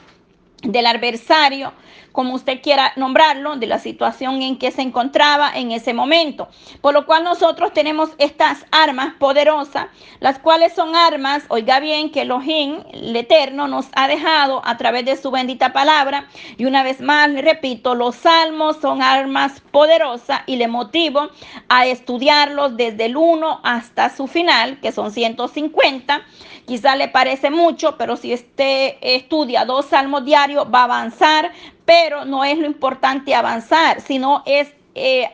del 0.62 0.87
adversario, 0.87 1.73
como 2.19 2.35
usted 2.35 2.61
quiera 2.61 2.93
nombrarlo, 2.97 3.55
de 3.55 3.69
la 3.69 3.79
situación 3.79 4.43
en 4.43 4.59
que 4.59 4.73
se 4.73 4.83
encontraba 4.83 5.53
en 5.55 5.71
ese 5.71 5.95
momento. 5.95 6.49
Por 6.81 6.93
lo 6.93 7.07
cual 7.07 7.23
nosotros 7.23 7.73
tenemos 7.73 8.11
estas 8.19 8.67
armas 8.73 9.15
poderosas, 9.21 9.87
las 10.19 10.41
cuales 10.41 10.73
son 10.73 10.97
armas, 10.97 11.45
oiga 11.47 11.79
bien, 11.79 12.11
que 12.11 12.23
Elohim, 12.23 12.83
el 12.93 13.15
Eterno, 13.15 13.69
nos 13.69 13.87
ha 13.95 14.09
dejado 14.09 14.63
a 14.65 14.77
través 14.77 15.05
de 15.05 15.17
su 15.17 15.31
bendita 15.31 15.73
palabra. 15.73 16.27
Y 16.57 16.65
una 16.65 16.83
vez 16.83 17.01
más, 17.01 17.31
le 17.31 17.41
repito, 17.41 17.95
los 17.95 18.17
salmos 18.17 18.79
son 18.79 19.01
armas 19.01 19.63
poderosas 19.71 20.41
y 20.47 20.57
le 20.57 20.67
motivo 20.67 21.29
a 21.69 21.87
estudiarlos 21.87 22.77
desde 22.77 23.05
el 23.05 23.17
1 23.17 23.61
hasta 23.63 24.11
su 24.11 24.27
final, 24.27 24.81
que 24.81 24.91
son 24.91 25.13
150 25.13 26.23
Quizá 26.69 26.97
le 26.97 27.09
parece 27.09 27.49
mucho, 27.49 27.97
pero 27.97 28.19
si 28.19 28.35
usted 28.35 28.97
estudia 29.01 29.65
dos 29.65 29.87
salmos 29.87 30.27
diarios 30.27 30.67
va 30.67 30.81
a 30.81 30.85
avanzar, 30.85 31.51
pero 31.87 32.27
no 32.27 32.45
es 32.45 32.59
lo 32.59 32.67
importante 32.67 33.35
avanzar, 33.35 34.03
sino 34.03 34.43
es 34.45 34.71
eh, 34.95 35.31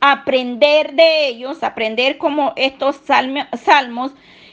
aprender 0.00 0.94
de 0.94 1.28
ellos, 1.28 1.62
aprender 1.62 2.16
como 2.16 2.54
estos 2.56 2.96
salmos 3.04 4.12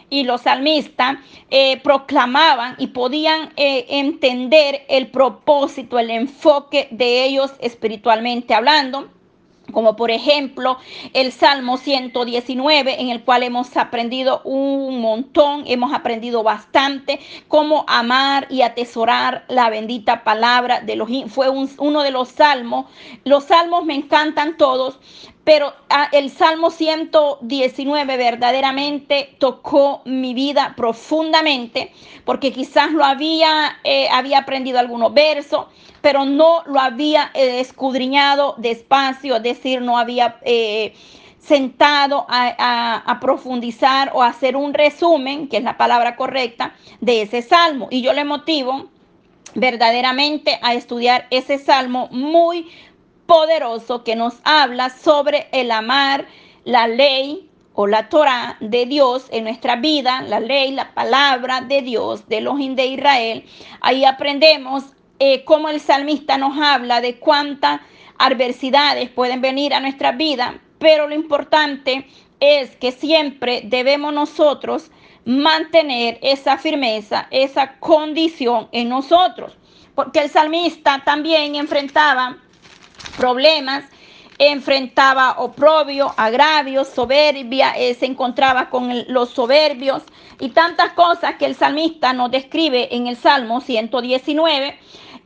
y 0.10 0.26
los 0.26 0.42
salmistas 0.42 1.16
eh, 1.50 1.80
proclamaban 1.82 2.76
y 2.78 2.88
podían 2.88 3.54
eh, 3.56 3.86
entender 3.88 4.84
el 4.90 5.08
propósito, 5.08 5.98
el 5.98 6.10
enfoque 6.10 6.90
de 6.92 7.24
ellos 7.24 7.54
espiritualmente 7.62 8.54
hablando 8.54 9.08
como 9.72 9.96
por 9.96 10.12
ejemplo 10.12 10.78
el 11.14 11.32
Salmo 11.32 11.78
119, 11.78 13.02
en 13.02 13.10
el 13.10 13.24
cual 13.24 13.44
hemos 13.44 13.76
aprendido 13.78 14.42
un 14.44 15.02
montón, 15.02 15.64
hemos 15.68 15.94
aprendido 15.94 16.44
bastante 16.44 17.20
cómo 17.48 17.86
amar 17.88 18.48
y 18.50 18.62
atesorar 18.62 19.46
la 19.48 19.70
bendita 19.70 20.24
palabra 20.24 20.82
de 20.82 20.96
los 20.96 21.10
fue 21.28 21.50
uno 21.50 22.04
de 22.04 22.12
los 22.12 22.30
salmos. 22.30 22.86
Los 23.24 23.46
salmos 23.46 23.86
me 23.86 23.96
encantan 23.96 24.58
todos, 24.58 25.00
pero 25.44 25.74
ah, 25.90 26.08
el 26.12 26.30
Salmo 26.30 26.70
119 26.70 28.18
verdaderamente 28.18 29.36
tocó 29.40 30.02
mi 30.06 30.34
vida 30.34 30.74
profundamente, 30.78 31.92
porque 32.26 32.52
quizás 32.52 32.92
lo 32.92 33.04
había, 33.04 33.80
eh, 33.84 34.08
había 34.10 34.40
aprendido 34.40 34.80
algunos 34.80 35.14
versos, 35.14 35.66
pero 36.02 36.26
no 36.26 36.64
lo 36.66 36.80
había 36.80 37.32
eh, 37.34 37.60
escudriñado 37.60 38.56
despacio, 38.58 39.38
es 39.38 39.44
decir, 39.44 39.82
no 39.82 39.98
había... 39.98 40.38
Eh, 40.44 40.94
sentado 41.42 42.26
a, 42.30 43.18
profundizar 43.20 44.12
o 44.14 44.22
hacer 44.22 44.56
un 44.56 44.74
resumen, 44.74 45.48
que 45.48 45.58
es 45.58 45.64
la 45.64 45.76
palabra 45.76 46.16
correcta, 46.16 46.76
de 47.02 47.24
ese 47.24 47.42
salmo. 47.42 47.88
Y 47.90 48.02
yo 48.02 48.14
le 48.14 48.24
motivo 48.24 48.90
verdaderamente 49.56 50.60
a 50.62 50.74
estudiar 50.74 51.28
ese 51.30 51.58
salmo 51.58 52.08
muy 52.12 52.70
poderoso 53.26 54.04
que 54.04 54.16
nos 54.16 54.36
habla 54.44 54.90
sobre 54.90 55.48
el 55.52 55.72
amar 55.72 56.26
la 56.64 56.88
ley 56.88 57.50
o 57.74 57.88
la 57.88 58.10
Torah 58.10 58.58
de 58.60 58.86
Dios 58.86 59.28
en 59.32 59.46
nuestra 59.46 59.78
vida, 59.78 60.22
la 60.22 60.40
ley, 60.40 60.72
la 60.72 60.94
palabra 60.94 61.62
de 61.62 61.82
Dios, 61.82 62.28
de 62.28 62.42
los 62.42 62.58
de 62.58 62.86
Israel. 62.86 63.46
Ahí 63.82 64.06
aprendemos 64.06 64.84
eh, 65.24 65.44
cómo 65.44 65.70
el 65.70 65.80
salmista 65.80 66.40
nos 66.40 66.58
habla 66.58 67.00
de 67.00 67.18
cuántas 67.18 67.80
adversidades 68.18 69.08
pueden 69.12 69.40
venir 69.40 69.72
a 69.72 69.80
nuestra 69.80 70.14
vida, 70.14 70.60
pero 70.80 71.08
lo 71.08 71.14
importante 71.14 72.08
es 72.40 72.76
que 72.78 72.92
siempre 72.92 73.62
debemos 73.64 74.16
nosotros 74.16 74.90
mantener 75.24 76.18
esa 76.24 76.58
firmeza, 76.58 77.28
esa 77.30 77.74
condición 77.78 78.68
en 78.72 78.90
nosotros, 78.90 79.56
porque 79.94 80.22
el 80.22 80.30
salmista 80.32 81.04
también 81.06 81.54
enfrentaba 81.54 82.38
problemas 83.16 83.84
enfrentaba 84.50 85.36
oprobio, 85.38 86.12
agravios, 86.18 86.88
soberbia, 86.88 87.74
eh, 87.78 87.94
se 87.94 88.08
encontraba 88.08 88.72
con 88.72 88.90
los 89.08 89.30
soberbios 89.30 90.02
y 90.40 90.50
tantas 90.50 90.94
cosas 90.94 91.36
que 91.36 91.46
el 91.46 91.54
salmista 91.54 92.12
nos 92.14 92.32
describe 92.32 92.96
en 92.96 93.06
el 93.06 93.18
Salmo 93.18 93.62
119. 93.62 94.80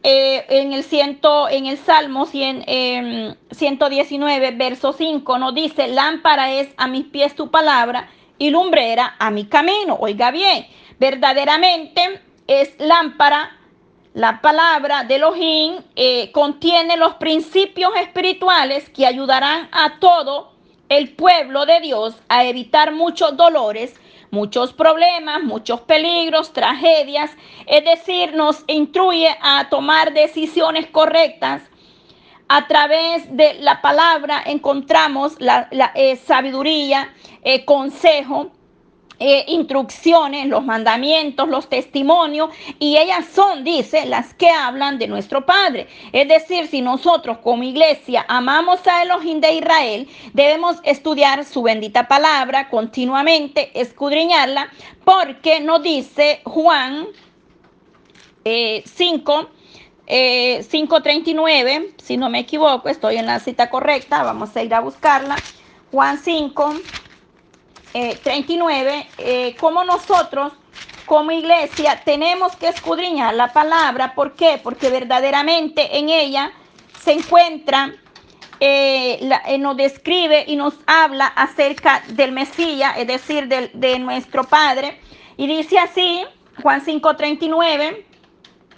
Eh, 0.07 0.45
en, 0.50 0.71
el 0.71 0.83
ciento, 0.83 1.50
en 1.50 1.65
el 1.65 1.79
Salmo 1.79 2.27
119, 2.27 4.47
em, 4.47 4.55
verso 4.55 4.93
5, 4.93 5.39
nos 5.39 5.55
dice, 5.55 5.88
lámpara 5.88 6.51
es 6.51 6.69
a 6.77 6.88
mis 6.88 7.05
pies 7.05 7.33
tu 7.33 7.50
palabra 7.50 8.07
y 8.38 8.51
lumbrera 8.51 9.15
a 9.17 9.31
mi 9.31 9.45
camino. 9.45 9.97
Oiga 10.00 10.29
bien, 10.29 10.67
verdaderamente 11.00 12.21
es 12.45 12.75
lámpara 12.77 13.57
la 14.13 14.41
palabra 14.41 15.05
de 15.05 15.15
Elohim 15.15 15.77
eh, 15.95 16.31
contiene 16.31 16.97
los 16.97 17.15
principios 17.15 17.89
espirituales 18.00 18.88
que 18.91 19.07
ayudarán 19.07 19.69
a 19.71 19.97
todo 20.00 20.51
el 20.88 21.15
pueblo 21.15 21.65
de 21.65 21.81
Dios 21.81 22.15
a 22.29 22.45
evitar 22.45 22.93
muchos 22.93 23.35
dolores, 23.35 23.95
muchos 24.36 24.74
problemas, 24.74 25.42
muchos 25.44 25.80
peligros, 25.82 26.51
tragedias. 26.51 27.32
Es 27.65 27.86
decir, 27.86 28.36
nos 28.36 28.65
instruye 28.68 29.30
a 29.42 29.70
tomar 29.70 30.13
decisiones 30.13 30.88
correctas. 30.88 31.62
A 32.50 32.68
través 32.68 33.36
de 33.36 33.54
la 33.62 33.82
palabra 33.82 34.44
encontramos 34.46 35.39
la, 35.39 35.70
eh, 35.96 36.18
sabiduría, 36.18 37.13
eh, 37.44 37.63
consejo, 37.63 38.51
eh, 39.19 39.45
instrucciones, 39.48 40.48
los 40.48 40.63
mandamientos, 40.63 41.48
los 41.48 41.69
testimonios, 41.69 42.50
y 42.79 42.98
ellas 42.98 43.25
son, 43.34 43.63
dice, 43.63 44.05
las 44.05 44.34
que 44.34 44.50
hablan 44.50 45.00
de 45.00 45.07
nuestro 45.07 45.45
Padre. 45.45 45.88
Es 46.12 46.27
decir, 46.27 46.67
si 46.67 46.81
nosotros 46.81 47.38
como 47.39 47.63
iglesia 47.63 48.25
amamos 48.27 48.86
a 48.88 49.03
Elohim 49.03 49.39
de 49.39 49.53
Israel, 49.53 50.07
debemos 50.34 50.77
estudiar 50.84 51.45
su 51.45 51.63
bendita 51.63 52.07
palabra 52.07 52.69
continuamente, 52.69 53.72
escudriñarla, 53.79 54.69
porque 55.03 55.60
nos 55.60 55.81
dice 55.81 56.41
Juan 56.43 57.07
5. 58.43 59.50
Eh, 60.07 60.63
5.39, 60.69 61.67
eh, 61.67 61.93
si 61.98 62.15
no 62.15 62.29
me 62.29 62.39
equivoco, 62.39 62.89
estoy 62.89 63.17
en 63.17 63.25
la 63.25 63.39
cita 63.39 63.72
correcta, 63.72 64.22
vamos 64.22 64.55
a 64.55 64.62
ir 64.62 64.74
a 64.75 64.79
buscarla. 64.79 65.36
Juan 65.91 66.19
5, 66.19 66.75
39, 67.96 68.94
eh, 68.94 69.08
eh, 69.18 69.56
como 69.58 69.86
nosotros 69.86 70.52
como 71.06 71.32
iglesia 71.32 72.02
tenemos 72.04 72.54
que 72.58 72.68
escudriñar 72.68 73.34
la 73.36 73.54
palabra. 73.54 74.14
¿Por 74.16 74.34
qué? 74.34 74.60
Porque 74.62 74.90
verdaderamente 74.90 75.98
en 75.98 76.10
ella 76.10 76.52
se 77.02 77.14
encuentra, 77.14 77.94
eh, 78.60 79.29
nos 79.60 79.77
describe 79.77 80.44
y 80.46 80.58
nos 80.58 80.74
habla 80.88 81.27
acerca 81.27 82.03
del 82.10 82.34
Mesías, 82.34 82.96
es 82.98 83.08
decir, 83.08 83.48
de, 83.48 84.00
nuestro 84.00 84.44
Padre. 84.44 85.00
Y 85.38 85.48
dice 85.48 85.79
así, 85.79 86.25
Juan 86.62 86.81
5:39, 86.84 88.03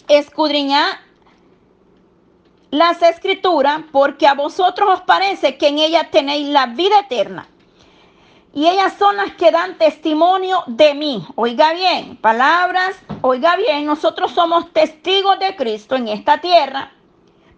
escudriñar 0.09 0.99
las 2.69 3.01
escrituras 3.01 3.81
porque 3.91 4.27
a 4.27 4.35
vosotros 4.35 4.89
os 4.89 5.01
parece 5.01 5.57
que 5.57 5.69
en 5.69 5.79
ella 5.79 6.11
tenéis 6.11 6.49
la 6.49 6.67
vida 6.67 6.99
eterna 6.99 7.47
y 8.53 8.67
ellas 8.67 8.93
son 8.97 9.17
las 9.17 9.33
que 9.33 9.51
dan 9.51 9.77
testimonio 9.77 10.63
de 10.67 10.93
mí. 10.93 11.25
Oiga 11.35 11.73
bien, 11.73 12.17
palabras, 12.17 12.95
oiga 13.21 13.55
bien, 13.55 13.85
nosotros 13.85 14.31
somos 14.31 14.71
testigos 14.73 15.37
de 15.39 15.55
Cristo 15.55 15.95
en 15.95 16.07
esta 16.07 16.39
tierra, 16.39 16.91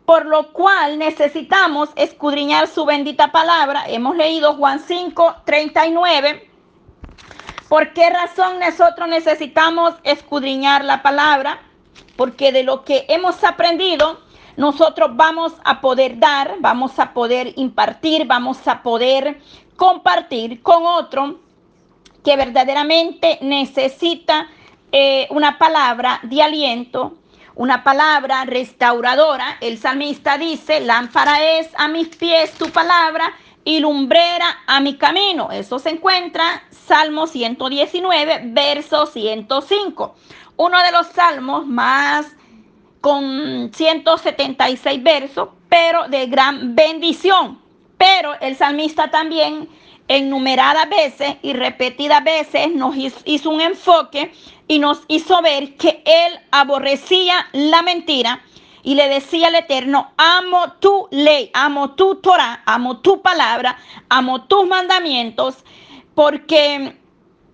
por 0.06 0.26
lo 0.26 0.52
cual 0.52 0.98
necesitamos 0.98 1.90
escudriñar 1.96 2.68
su 2.68 2.86
bendita 2.86 3.32
palabra. 3.32 3.84
Hemos 3.88 4.16
leído 4.18 4.56
Juan 4.56 4.80
5, 4.80 5.36
39. 5.46 6.50
¿Por 7.70 7.94
qué 7.94 8.10
razón 8.10 8.60
nosotros 8.60 9.08
necesitamos 9.08 9.94
escudriñar 10.04 10.84
la 10.84 11.04
palabra? 11.04 11.62
Porque 12.18 12.52
de 12.52 12.64
lo 12.64 12.84
que 12.84 13.06
hemos 13.08 13.44
aprendido, 13.44 14.20
nosotros 14.58 15.12
vamos 15.14 15.54
a 15.64 15.80
poder 15.80 16.20
dar, 16.20 16.56
vamos 16.60 16.98
a 17.00 17.14
poder 17.14 17.54
impartir, 17.56 18.26
vamos 18.26 18.68
a 18.68 18.82
poder 18.82 19.40
compartir 19.80 20.62
con 20.62 20.86
otro 20.86 21.40
que 22.22 22.36
verdaderamente 22.36 23.40
necesita 23.42 24.50
eh, 24.92 25.26
una 25.30 25.58
palabra 25.58 26.20
de 26.24 26.44
aliento, 26.44 27.14
una 27.56 27.82
palabra 27.82 28.44
restauradora. 28.44 29.56
El 29.62 29.78
salmista 29.78 30.38
dice, 30.38 30.82
lámpara 30.82 31.60
es 31.60 31.70
a 31.78 31.88
mis 31.88 32.10
pies 32.10 32.52
tu 32.56 32.70
palabra 32.72 33.34
y 33.64 33.80
lumbrera 33.80 34.64
a 34.68 34.82
mi 34.82 34.98
camino. 34.98 35.50
Eso 35.50 35.80
se 35.80 35.92
encuentra 35.92 36.62
Salmo 36.72 37.26
119, 37.26 38.42
verso 38.48 39.06
105. 39.06 40.16
Uno 40.58 40.84
de 40.84 40.92
los 40.92 41.08
salmos 41.08 41.66
más 41.66 42.36
con 43.00 43.72
176 43.74 45.02
versos, 45.02 45.48
pero 45.70 46.10
de 46.10 46.28
gran 46.28 46.76
bendición. 46.76 47.69
Pero 48.00 48.34
el 48.40 48.56
salmista 48.56 49.12
también 49.12 49.70
enumeradas 50.08 50.90
veces 50.90 51.36
y 51.44 51.54
repetidas 51.54 52.24
veces 52.24 52.74
nos 52.74 52.96
hizo 53.26 53.50
un 53.50 53.62
enfoque 53.62 54.32
y 54.68 54.80
nos 54.80 55.02
hizo 55.08 55.40
ver 55.44 55.76
que 55.76 56.02
él 56.06 56.40
aborrecía 56.50 57.48
la 57.52 57.84
mentira 57.84 58.42
y 58.84 58.96
le 58.96 59.10
decía 59.10 59.48
al 59.48 59.56
Eterno, 59.56 60.14
amo 60.18 60.74
tu 60.80 61.08
ley, 61.12 61.52
amo 61.54 61.92
tu 61.92 62.16
Torah, 62.16 62.64
amo 62.66 63.00
tu 63.00 63.22
palabra, 63.22 63.78
amo 64.08 64.46
tus 64.46 64.66
mandamientos, 64.66 65.58
porque, 66.16 66.96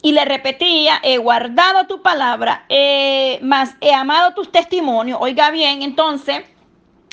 y 0.03 0.12
le 0.12 0.25
repetía, 0.25 0.99
he 1.01 1.17
guardado 1.17 1.88
tu 1.88 2.03
palabra, 2.03 2.65
más 3.41 3.75
he 3.81 3.93
amado 3.93 4.36
tus 4.36 4.51
testimonios. 4.51 5.17
Oiga 5.19 5.49
bien, 5.49 5.81
entonces, 5.81 6.43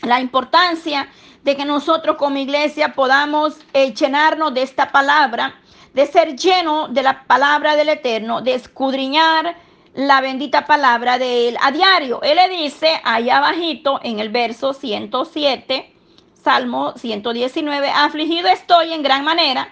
la 0.03 0.21
importancia 0.21 1.09
de 1.43 1.57
que 1.57 1.65
nosotros 1.65 2.17
como 2.17 2.39
iglesia 2.39 2.95
podamos 2.95 3.57
eh, 3.73 3.93
llenarnos 3.93 4.55
de 4.55 4.63
esta 4.63 4.93
palabra, 4.93 5.55
de 5.93 6.07
ser 6.07 6.37
lleno 6.37 6.89
de 6.89 7.03
la 7.03 7.25
palabra 7.25 7.77
del 7.77 7.89
Eterno, 7.89 8.41
de 8.41 8.55
escudriñar 8.55 9.57
la 9.95 10.21
bendita 10.21 10.67
palabra 10.67 11.19
de 11.19 11.49
Él 11.49 11.59
a 11.61 11.71
diario. 11.71 12.23
Él 12.23 12.37
le 12.37 12.49
dice 12.49 13.01
allá 13.05 13.39
abajito 13.39 14.01
en 14.03 14.21
el 14.21 14.31
verso 14.31 14.73
107, 14.73 15.95
Salmo 16.43 16.93
119, 16.97 17.91
afligido 17.91 18.49
estoy 18.49 18.93
en 18.93 19.03
gran 19.03 19.25
manera, 19.25 19.69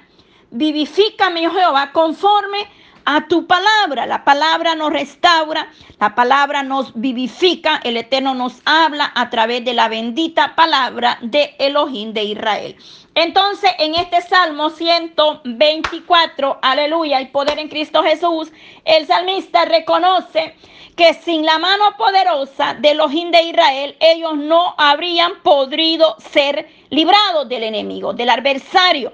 vivifícame, 0.51 1.49
Jehová, 1.51 1.91
conforme 1.93 2.69
a 3.05 3.27
tu 3.29 3.47
palabra. 3.47 4.07
La 4.07 4.25
palabra 4.25 4.75
nos 4.75 4.93
restaura, 4.93 5.71
la 5.99 6.15
palabra 6.15 6.63
nos 6.63 6.93
vivifica, 6.95 7.81
el 7.85 7.97
Eterno 7.97 8.35
nos 8.35 8.61
habla 8.65 9.13
a 9.15 9.31
través 9.31 9.65
de 9.65 9.75
la 9.75 9.89
bendita 9.89 10.55
palabra 10.55 11.19
de 11.23 11.55
Elohim 11.59 12.13
de 12.13 12.25
Israel. 12.25 12.77
Entonces, 13.15 13.71
en 13.79 13.97
este 13.97 14.23
Salmo 14.23 14.71
124, 14.71 16.59
aleluya, 16.63 17.21
y 17.21 17.27
poder 17.27 17.59
en 17.59 17.69
Cristo 17.69 18.03
Jesús, 18.03 18.53
el 18.85 19.07
salmista 19.07 19.65
reconoce 19.65 20.55
que 20.97 21.15
sin 21.15 21.45
la 21.45 21.59
mano 21.59 21.97
poderosa 21.97 22.75
de 22.75 22.91
Elohim 22.91 23.31
de 23.31 23.43
Israel, 23.43 23.97
ellos 24.01 24.37
no 24.37 24.75
habrían 24.79 25.41
podido 25.43 26.17
ser 26.19 26.69
librados 26.91 27.49
del 27.49 27.65
enemigo, 27.65 28.13
del 28.13 28.31
adversario. 28.31 29.13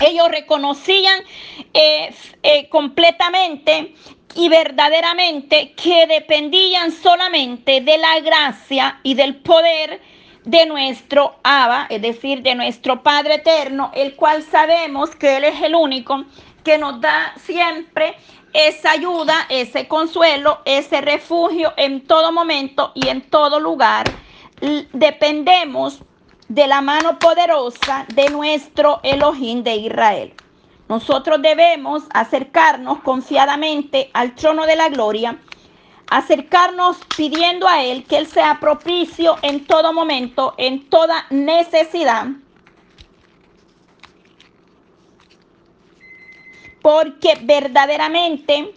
Ellos 0.00 0.28
reconocían 0.28 1.22
eh, 1.72 2.14
eh, 2.42 2.68
completamente 2.68 3.94
y 4.34 4.48
verdaderamente 4.48 5.72
que 5.72 6.06
dependían 6.06 6.92
solamente 6.92 7.80
de 7.80 7.96
la 7.96 8.20
gracia 8.20 9.00
y 9.02 9.14
del 9.14 9.36
poder 9.36 10.00
de 10.44 10.66
nuestro 10.66 11.36
Abba, 11.42 11.86
es 11.88 12.02
decir, 12.02 12.42
de 12.42 12.54
nuestro 12.54 13.02
Padre 13.02 13.36
Eterno, 13.36 13.90
el 13.94 14.14
cual 14.14 14.42
sabemos 14.42 15.16
que 15.16 15.38
Él 15.38 15.44
es 15.44 15.62
el 15.62 15.74
único 15.74 16.24
que 16.62 16.76
nos 16.76 17.00
da 17.00 17.32
siempre 17.38 18.14
esa 18.52 18.92
ayuda, 18.92 19.46
ese 19.48 19.88
consuelo, 19.88 20.60
ese 20.64 21.00
refugio 21.00 21.72
en 21.76 22.06
todo 22.06 22.32
momento 22.32 22.92
y 22.94 23.08
en 23.08 23.22
todo 23.22 23.60
lugar. 23.60 24.04
Dependemos 24.92 26.00
de 26.48 26.66
la 26.66 26.80
mano 26.80 27.18
poderosa 27.18 28.06
de 28.14 28.30
nuestro 28.30 29.00
Elohim 29.02 29.62
de 29.62 29.76
Israel. 29.76 30.34
Nosotros 30.88 31.42
debemos 31.42 32.04
acercarnos 32.10 33.00
confiadamente 33.00 34.10
al 34.12 34.34
trono 34.34 34.66
de 34.66 34.76
la 34.76 34.88
gloria 34.88 35.38
acercarnos 36.08 36.98
pidiendo 37.16 37.66
a 37.66 37.82
Él 37.82 38.04
que 38.04 38.18
Él 38.18 38.26
sea 38.26 38.58
propicio 38.60 39.36
en 39.42 39.64
todo 39.66 39.92
momento, 39.92 40.54
en 40.56 40.88
toda 40.88 41.26
necesidad. 41.30 42.26
Porque 46.80 47.36
verdaderamente, 47.42 48.72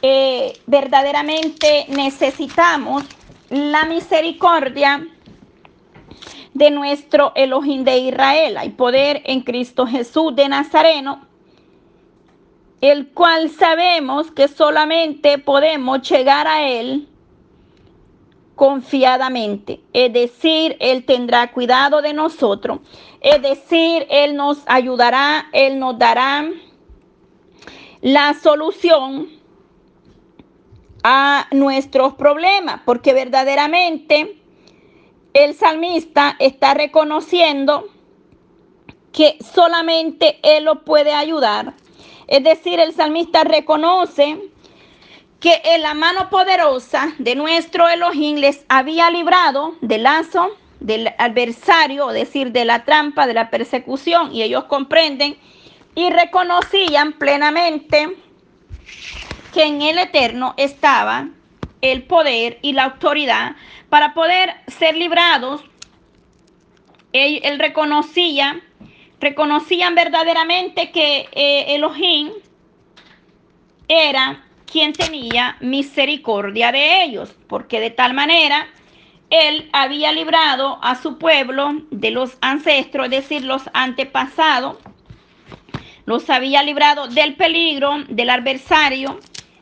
eh, 0.00 0.58
verdaderamente 0.66 1.84
necesitamos 1.88 3.04
la 3.50 3.84
misericordia 3.84 5.06
de 6.54 6.70
nuestro 6.70 7.32
Elohim 7.34 7.84
de 7.84 7.98
Israel. 7.98 8.56
Hay 8.56 8.70
poder 8.70 9.22
en 9.24 9.40
Cristo 9.42 9.86
Jesús 9.86 10.34
de 10.36 10.48
Nazareno 10.48 11.30
el 12.80 13.08
cual 13.08 13.50
sabemos 13.50 14.30
que 14.30 14.48
solamente 14.48 15.38
podemos 15.38 16.08
llegar 16.08 16.46
a 16.46 16.66
Él 16.66 17.08
confiadamente. 18.54 19.80
Es 19.92 20.12
decir, 20.12 20.76
Él 20.80 21.04
tendrá 21.04 21.52
cuidado 21.52 22.00
de 22.00 22.14
nosotros. 22.14 22.80
Es 23.20 23.42
decir, 23.42 24.06
Él 24.08 24.34
nos 24.34 24.62
ayudará, 24.66 25.48
Él 25.52 25.78
nos 25.78 25.98
dará 25.98 26.48
la 28.00 28.34
solución 28.34 29.28
a 31.02 31.48
nuestros 31.52 32.14
problemas, 32.14 32.80
porque 32.84 33.12
verdaderamente 33.12 34.39
el 35.34 35.54
salmista 35.54 36.36
está 36.38 36.74
reconociendo 36.74 37.88
que 39.12 39.38
solamente 39.54 40.38
Él 40.42 40.64
lo 40.64 40.84
puede 40.84 41.12
ayudar. 41.12 41.74
Es 42.26 42.44
decir, 42.44 42.78
el 42.78 42.94
salmista 42.94 43.44
reconoce 43.44 44.38
que 45.40 45.60
en 45.64 45.82
la 45.82 45.94
mano 45.94 46.28
poderosa 46.30 47.14
de 47.18 47.34
nuestro 47.34 47.88
Elohim 47.88 48.36
les 48.36 48.64
había 48.68 49.10
librado 49.10 49.74
del 49.80 50.04
lazo 50.04 50.50
del 50.80 51.08
adversario, 51.18 52.10
es 52.10 52.14
decir, 52.14 52.52
de 52.52 52.64
la 52.64 52.84
trampa, 52.84 53.26
de 53.26 53.34
la 53.34 53.50
persecución, 53.50 54.34
y 54.34 54.42
ellos 54.42 54.64
comprenden 54.64 55.36
y 55.94 56.10
reconocían 56.10 57.14
plenamente 57.14 58.16
que 59.52 59.64
en 59.64 59.82
el 59.82 59.98
Eterno 59.98 60.54
estaba 60.56 61.28
el 61.80 62.02
poder 62.02 62.58
y 62.62 62.72
la 62.72 62.84
autoridad 62.84 63.56
para 63.88 64.14
poder 64.14 64.54
ser 64.66 64.96
librados. 64.96 65.62
Él, 67.12 67.58
reconocía 67.58 68.60
reconocían 69.20 69.94
verdaderamente 69.94 70.90
que 70.92 71.28
eh, 71.32 71.74
Elohim 71.74 72.30
era 73.88 74.44
quien 74.70 74.92
tenía 74.92 75.56
misericordia 75.60 76.72
de 76.72 77.02
ellos, 77.02 77.34
porque 77.48 77.80
de 77.80 77.90
tal 77.90 78.14
manera 78.14 78.68
él 79.28 79.68
había 79.72 80.12
librado 80.12 80.78
a 80.82 80.94
su 80.94 81.18
pueblo 81.18 81.82
de 81.90 82.10
los 82.10 82.38
ancestros, 82.40 83.06
es 83.06 83.10
decir, 83.10 83.44
los 83.44 83.62
antepasados, 83.74 84.78
los 86.06 86.30
había 86.30 86.62
librado 86.62 87.08
del 87.08 87.34
peligro, 87.34 88.04
del 88.08 88.30
adversario, 88.30 89.20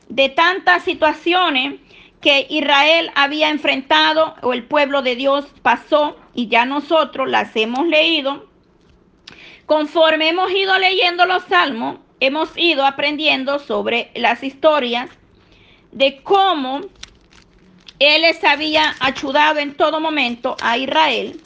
de 0.09 0.29
tantas 0.29 0.85
situaciones 0.85 1.81
que 2.21 2.47
Israel 2.51 3.11
había 3.15 3.49
enfrentado 3.49 4.35
o 4.43 4.53
el 4.53 4.65
pueblo 4.65 5.03
de 5.03 5.17
Dios 5.17 5.47
pasó 5.63 6.17
y 6.35 6.49
ya 6.49 6.65
nosotros 6.65 7.29
las 7.29 7.55
hemos 7.55 7.87
leído 7.87 8.49
Conforme 9.69 10.31
hemos 10.31 10.51
ido 10.51 10.79
leyendo 10.79 11.27
los 11.27 11.45
salmos, 11.45 11.99
hemos 12.21 12.49
ido 12.57 12.87
aprendiendo 12.87 13.59
sobre 13.59 14.11
las 14.15 14.43
historias 14.43 15.11
de 15.93 16.23
cómo 16.23 16.81
Él 17.99 18.23
les 18.23 18.43
había 18.45 18.97
ayudado 18.99 19.59
en 19.59 19.75
todo 19.75 20.01
momento 20.01 20.57
a 20.63 20.79
Israel, 20.79 21.39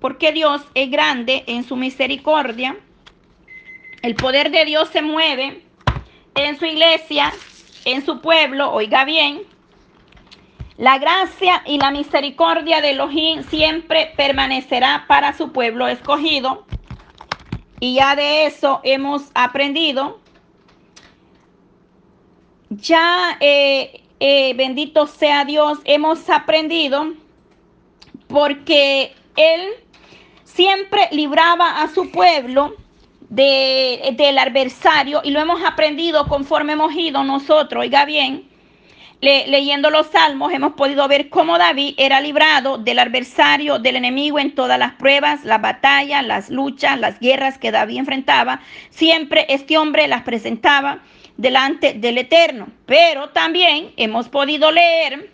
porque 0.00 0.32
Dios 0.32 0.62
es 0.74 0.90
grande 0.90 1.44
en 1.46 1.62
su 1.62 1.76
misericordia. 1.76 2.76
El 4.02 4.16
poder 4.16 4.50
de 4.50 4.64
Dios 4.64 4.88
se 4.88 5.00
mueve 5.00 5.62
en 6.34 6.58
su 6.58 6.64
iglesia, 6.64 7.32
en 7.84 8.04
su 8.04 8.20
pueblo, 8.20 8.72
oiga 8.72 9.04
bien. 9.04 9.42
La 10.76 10.98
gracia 10.98 11.62
y 11.66 11.78
la 11.78 11.90
misericordia 11.90 12.80
de 12.80 12.90
Elohim 12.90 13.44
siempre 13.44 14.12
permanecerá 14.16 15.04
para 15.06 15.32
su 15.32 15.52
pueblo 15.52 15.86
escogido. 15.86 16.66
Y 17.78 17.94
ya 17.94 18.16
de 18.16 18.46
eso 18.46 18.80
hemos 18.82 19.30
aprendido. 19.34 20.18
Ya, 22.70 23.36
eh, 23.40 24.02
eh, 24.18 24.54
bendito 24.56 25.06
sea 25.06 25.44
Dios, 25.44 25.78
hemos 25.84 26.28
aprendido 26.28 27.12
porque 28.26 29.14
Él 29.36 29.68
siempre 30.42 31.08
libraba 31.12 31.82
a 31.82 31.88
su 31.88 32.10
pueblo 32.10 32.74
de, 33.34 34.14
del 34.16 34.38
adversario 34.38 35.20
y 35.24 35.30
lo 35.30 35.40
hemos 35.40 35.62
aprendido 35.64 36.26
conforme 36.26 36.74
hemos 36.74 36.94
ido 36.94 37.24
nosotros, 37.24 37.82
oiga 37.82 38.04
bien, 38.04 38.48
leyendo 39.20 39.90
los 39.90 40.08
salmos 40.08 40.52
hemos 40.52 40.74
podido 40.74 41.08
ver 41.08 41.30
cómo 41.30 41.58
David 41.58 41.94
era 41.96 42.20
librado 42.20 42.78
del 42.78 42.98
adversario, 42.98 43.78
del 43.78 43.96
enemigo 43.96 44.38
en 44.38 44.54
todas 44.54 44.78
las 44.78 44.92
pruebas, 44.94 45.44
las 45.44 45.60
batallas, 45.62 46.24
las 46.24 46.50
luchas, 46.50 46.98
las 47.00 47.18
guerras 47.20 47.58
que 47.58 47.72
David 47.72 47.98
enfrentaba. 47.98 48.60
Siempre 48.90 49.46
este 49.48 49.78
hombre 49.78 50.06
las 50.08 50.22
presentaba 50.22 51.00
delante 51.38 51.94
del 51.94 52.18
Eterno. 52.18 52.68
Pero 52.84 53.30
también 53.30 53.92
hemos 53.96 54.28
podido 54.28 54.70
leer 54.70 55.30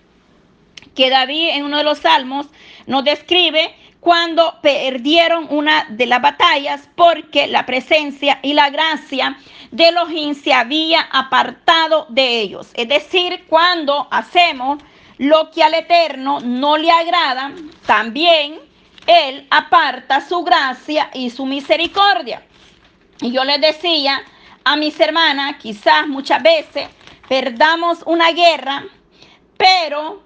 que 0.95 1.11
David 1.11 1.49
en 1.51 1.65
uno 1.65 1.79
de 1.79 1.85
los 1.85 1.99
salmos 1.99 2.47
nos 2.87 3.05
describe 3.05 3.75
cuando 4.01 4.59
perdieron 4.63 5.47
una 5.51 5.87
de 5.91 6.07
las 6.07 6.23
batallas 6.23 6.89
porque 6.97 7.47
la 7.47 7.67
presencia 7.67 8.39
y 8.43 8.55
la 8.55 8.71
gracia 8.71 9.37
de 9.71 9.89
Elohim 9.89 10.35
se 10.35 10.53
había 10.53 11.03
apartado 11.13 12.07
de 12.09 12.41
ellos. 12.41 12.71
Es 12.75 12.89
decir, 12.89 13.45
cuando 13.47 14.09
hacemos 14.11 14.83
lo 15.19 15.51
que 15.51 15.63
al 15.63 15.75
Eterno 15.75 16.41
no 16.41 16.79
le 16.79 16.91
agrada, 16.91 17.53
también 17.87 18.59
Él 19.07 19.47
aparta 19.51 20.27
su 20.27 20.43
gracia 20.43 21.11
y 21.13 21.29
su 21.29 21.45
misericordia. 21.45 22.43
Y 23.21 23.33
yo 23.33 23.45
les 23.45 23.61
decía 23.61 24.23
a 24.65 24.77
mis 24.77 24.99
hermanas, 24.99 25.57
quizás 25.59 26.09
muchas 26.09 26.43
veces 26.43 26.89
perdamos 27.29 27.99
una 28.07 28.33
guerra, 28.33 28.85
pero 29.59 30.23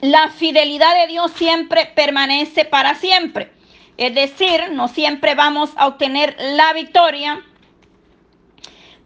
la 0.00 0.28
fidelidad 0.28 0.94
de 0.94 1.06
Dios 1.06 1.32
siempre 1.32 1.86
permanece 1.94 2.64
para 2.64 2.94
siempre. 2.94 3.50
Es 3.96 4.14
decir, 4.14 4.72
no 4.72 4.88
siempre 4.88 5.34
vamos 5.34 5.70
a 5.76 5.86
obtener 5.86 6.36
la 6.38 6.72
victoria, 6.74 7.42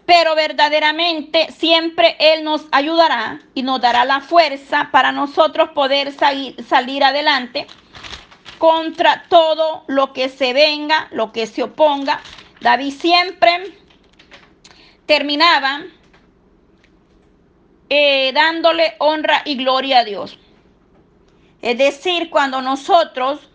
pero 0.05 0.35
verdaderamente 0.35 1.53
siempre 1.53 2.17
Él 2.19 2.43
nos 2.43 2.67
ayudará 2.73 3.41
y 3.55 3.63
nos 3.63 3.81
dará 3.81 4.05
la 4.05 4.21
fuerza 4.21 4.89
para 4.91 5.13
nosotros 5.13 5.71
poder 5.71 6.13
salir, 6.13 7.05
adelante 7.05 7.69
contra 8.59 9.25
todo 9.29 9.85
lo 9.87 10.13
que 10.13 10.29
se 10.29 10.53
venga, 10.53 11.07
lo 11.13 11.31
que 11.31 11.47
se 11.47 11.63
oponga. 11.63 12.21
David 12.61 12.93
siempre 12.93 13.79
terminaba 15.07 15.83
eh, 17.89 18.33
dándole 18.35 18.97
honra 18.99 19.43
y 19.45 19.55
gloria 19.55 20.01
a 20.01 20.05
Dios. 20.05 20.37
Es 21.63 21.77
decir, 21.77 22.31
cuando 22.31 22.63
nosotros 22.63 23.49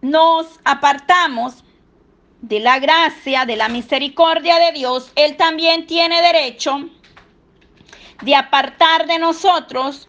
nos 0.00 0.60
apartamos 0.64 1.64
de 2.40 2.60
la 2.60 2.78
gracia, 2.78 3.44
de 3.44 3.56
la 3.56 3.68
misericordia 3.68 4.58
de 4.58 4.72
Dios, 4.72 5.12
Él 5.14 5.36
también 5.36 5.86
tiene 5.86 6.20
derecho 6.22 6.88
de 8.22 8.34
apartar 8.34 9.06
de 9.06 9.18
nosotros 9.18 10.08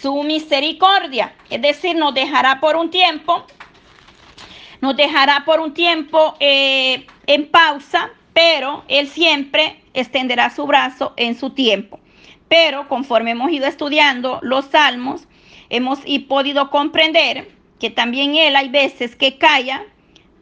su 0.00 0.22
misericordia. 0.22 1.34
Es 1.50 1.62
decir, 1.62 1.96
nos 1.96 2.14
dejará 2.14 2.60
por 2.60 2.76
un 2.76 2.90
tiempo, 2.90 3.46
nos 4.80 4.96
dejará 4.96 5.44
por 5.44 5.60
un 5.60 5.72
tiempo 5.72 6.34
eh, 6.38 7.06
en 7.26 7.50
pausa, 7.50 8.10
pero 8.32 8.84
Él 8.88 9.08
siempre 9.08 9.82
extenderá 9.94 10.50
su 10.50 10.66
brazo 10.66 11.14
en 11.16 11.36
su 11.38 11.50
tiempo. 11.50 11.98
Pero 12.48 12.88
conforme 12.88 13.32
hemos 13.32 13.50
ido 13.50 13.66
estudiando 13.66 14.38
los 14.42 14.66
salmos, 14.66 15.26
hemos 15.70 16.00
y 16.04 16.20
podido 16.20 16.70
comprender 16.70 17.48
que 17.78 17.90
también 17.90 18.34
Él 18.36 18.56
hay 18.56 18.68
veces 18.68 19.16
que 19.16 19.38
calla, 19.38 19.84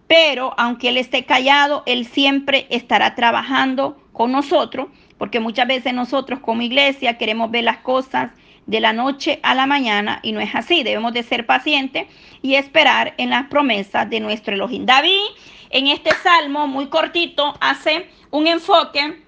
pero 0.06 0.54
aunque 0.56 0.88
Él 0.88 0.96
esté 0.96 1.24
callado, 1.24 1.82
Él 1.86 2.06
siempre 2.06 2.66
estará 2.70 3.14
trabajando 3.14 3.96
con 4.12 4.32
nosotros, 4.32 4.88
porque 5.18 5.40
muchas 5.40 5.66
veces 5.66 5.92
nosotros 5.92 6.40
como 6.40 6.62
iglesia 6.62 7.18
queremos 7.18 7.50
ver 7.50 7.64
las 7.64 7.78
cosas 7.78 8.30
de 8.66 8.80
la 8.80 8.92
noche 8.92 9.38
a 9.42 9.54
la 9.54 9.66
mañana 9.66 10.20
y 10.22 10.32
no 10.32 10.40
es 10.40 10.54
así. 10.54 10.82
Debemos 10.82 11.12
de 11.12 11.22
ser 11.22 11.46
pacientes 11.46 12.06
y 12.42 12.54
esperar 12.54 13.14
en 13.16 13.30
las 13.30 13.46
promesas 13.46 14.08
de 14.10 14.20
nuestro 14.20 14.54
Elohim. 14.54 14.84
David 14.84 15.20
en 15.70 15.88
este 15.88 16.10
salmo 16.22 16.66
muy 16.66 16.86
cortito 16.86 17.54
hace 17.60 18.08
un 18.30 18.46
enfoque 18.46 19.22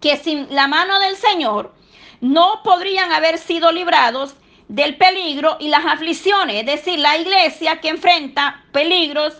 que 0.00 0.16
sin 0.16 0.54
la 0.54 0.66
mano 0.66 0.98
del 1.00 1.16
Señor 1.16 1.74
no 2.20 2.60
podrían 2.62 3.12
haber 3.12 3.38
sido 3.38 3.72
librados 3.72 4.36
del 4.70 4.96
peligro 4.96 5.56
y 5.58 5.66
las 5.66 5.84
aflicciones, 5.84 6.60
es 6.60 6.66
decir, 6.66 7.00
la 7.00 7.16
iglesia 7.16 7.80
que 7.80 7.88
enfrenta 7.88 8.64
peligros, 8.70 9.36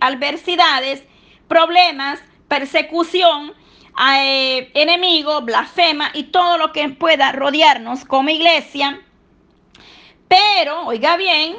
adversidades, 0.00 1.04
problemas, 1.48 2.18
persecución, 2.48 3.52
eh, 4.16 4.70
enemigos, 4.72 5.44
blasfema 5.44 6.10
y 6.14 6.24
todo 6.24 6.56
lo 6.56 6.72
que 6.72 6.88
pueda 6.88 7.30
rodearnos 7.32 8.06
como 8.06 8.30
iglesia. 8.30 9.02
Pero, 10.28 10.86
oiga 10.86 11.18
bien, 11.18 11.56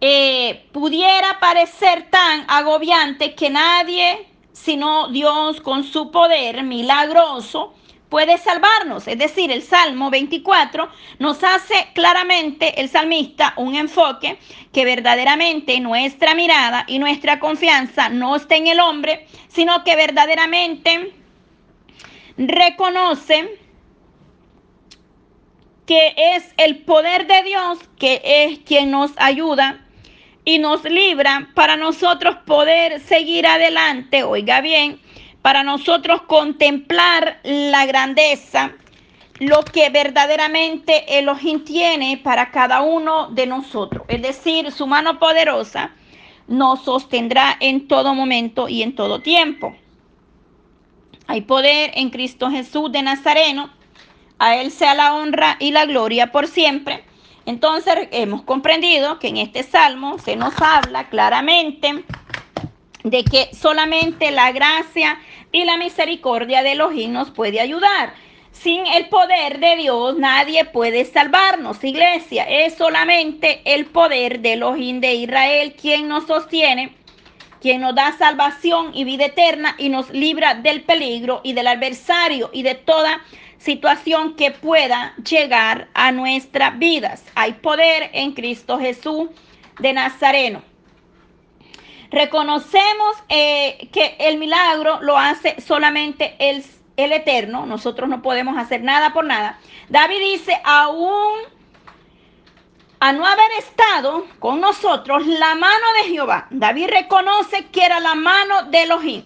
eh, 0.00 0.66
pudiera 0.72 1.38
parecer 1.40 2.08
tan 2.08 2.46
agobiante 2.48 3.34
que 3.34 3.50
nadie, 3.50 4.26
sino 4.52 5.08
Dios 5.08 5.60
con 5.60 5.84
su 5.84 6.10
poder 6.10 6.62
milagroso, 6.62 7.74
puede 8.08 8.38
salvarnos. 8.38 9.06
Es 9.06 9.18
decir, 9.18 9.50
el 9.50 9.62
Salmo 9.62 10.10
24 10.10 10.88
nos 11.18 11.42
hace 11.44 11.88
claramente 11.94 12.80
el 12.80 12.88
salmista 12.88 13.54
un 13.56 13.74
enfoque 13.74 14.38
que 14.72 14.84
verdaderamente 14.84 15.78
nuestra 15.80 16.34
mirada 16.34 16.84
y 16.86 16.98
nuestra 16.98 17.38
confianza 17.38 18.08
no 18.08 18.36
está 18.36 18.56
en 18.56 18.66
el 18.66 18.80
hombre, 18.80 19.26
sino 19.48 19.84
que 19.84 19.96
verdaderamente 19.96 21.12
reconoce 22.36 23.58
que 25.86 26.14
es 26.16 26.52
el 26.58 26.78
poder 26.84 27.26
de 27.26 27.42
Dios 27.42 27.78
que 27.98 28.20
es 28.22 28.58
quien 28.60 28.90
nos 28.90 29.12
ayuda 29.16 29.84
y 30.44 30.58
nos 30.58 30.84
libra 30.84 31.50
para 31.54 31.76
nosotros 31.76 32.36
poder 32.46 33.00
seguir 33.00 33.46
adelante. 33.46 34.22
Oiga 34.22 34.60
bien, 34.60 35.00
para 35.42 35.62
nosotros 35.62 36.22
contemplar 36.22 37.40
la 37.42 37.86
grandeza, 37.86 38.72
lo 39.38 39.62
que 39.64 39.88
verdaderamente 39.90 41.18
Elohim 41.18 41.64
tiene 41.64 42.20
para 42.22 42.50
cada 42.50 42.82
uno 42.82 43.28
de 43.28 43.46
nosotros. 43.46 44.02
Es 44.08 44.20
decir, 44.20 44.72
su 44.72 44.86
mano 44.86 45.18
poderosa 45.18 45.92
nos 46.48 46.82
sostendrá 46.82 47.56
en 47.60 47.86
todo 47.86 48.14
momento 48.14 48.68
y 48.68 48.82
en 48.82 48.94
todo 48.94 49.20
tiempo. 49.20 49.76
Hay 51.26 51.42
poder 51.42 51.92
en 51.94 52.10
Cristo 52.10 52.50
Jesús 52.50 52.90
de 52.90 53.02
Nazareno. 53.02 53.70
A 54.38 54.56
Él 54.56 54.70
sea 54.70 54.94
la 54.94 55.14
honra 55.14 55.56
y 55.60 55.72
la 55.72 55.84
gloria 55.84 56.32
por 56.32 56.46
siempre. 56.46 57.04
Entonces 57.44 58.08
hemos 58.12 58.42
comprendido 58.42 59.18
que 59.18 59.28
en 59.28 59.36
este 59.36 59.62
salmo 59.62 60.18
se 60.18 60.36
nos 60.36 60.54
habla 60.60 61.08
claramente 61.08 62.04
de 63.10 63.24
que 63.24 63.48
solamente 63.54 64.30
la 64.30 64.52
gracia 64.52 65.18
y 65.52 65.64
la 65.64 65.76
misericordia 65.76 66.62
de 66.62 66.72
Elohim 66.72 67.12
nos 67.12 67.30
puede 67.30 67.60
ayudar. 67.60 68.14
Sin 68.52 68.86
el 68.86 69.08
poder 69.08 69.60
de 69.60 69.76
Dios 69.76 70.18
nadie 70.18 70.64
puede 70.64 71.04
salvarnos, 71.04 71.82
iglesia. 71.84 72.44
Es 72.44 72.74
solamente 72.74 73.62
el 73.64 73.86
poder 73.86 74.40
de 74.40 74.54
Elohim 74.54 75.00
de 75.00 75.14
Israel 75.14 75.74
quien 75.80 76.08
nos 76.08 76.26
sostiene, 76.26 76.96
quien 77.60 77.80
nos 77.80 77.94
da 77.94 78.12
salvación 78.18 78.90
y 78.94 79.04
vida 79.04 79.26
eterna 79.26 79.76
y 79.78 79.88
nos 79.90 80.10
libra 80.10 80.54
del 80.54 80.82
peligro 80.82 81.40
y 81.44 81.52
del 81.52 81.68
adversario 81.68 82.50
y 82.52 82.62
de 82.62 82.74
toda 82.74 83.20
situación 83.58 84.34
que 84.34 84.50
pueda 84.50 85.14
llegar 85.28 85.88
a 85.94 86.10
nuestras 86.12 86.78
vidas. 86.78 87.24
Hay 87.34 87.54
poder 87.54 88.10
en 88.12 88.32
Cristo 88.32 88.78
Jesús 88.78 89.28
de 89.78 89.92
Nazareno. 89.92 90.62
Reconocemos 92.10 93.16
eh, 93.28 93.88
que 93.92 94.16
el 94.18 94.38
milagro 94.38 95.00
lo 95.02 95.18
hace 95.18 95.60
solamente 95.60 96.36
el, 96.38 96.64
el 96.96 97.12
eterno. 97.12 97.66
Nosotros 97.66 98.08
no 98.08 98.22
podemos 98.22 98.56
hacer 98.56 98.82
nada 98.82 99.12
por 99.12 99.24
nada. 99.24 99.58
David 99.88 100.18
dice, 100.18 100.60
aún 100.64 101.38
a 103.00 103.12
no 103.12 103.24
haber 103.24 103.50
estado 103.58 104.26
con 104.38 104.60
nosotros 104.60 105.26
la 105.26 105.54
mano 105.54 105.84
de 106.02 106.10
Jehová. 106.10 106.46
David 106.50 106.88
reconoce 106.90 107.66
que 107.66 107.84
era 107.84 108.00
la 108.00 108.14
mano 108.14 108.64
de 108.64 108.82
Elohim. 108.82 109.24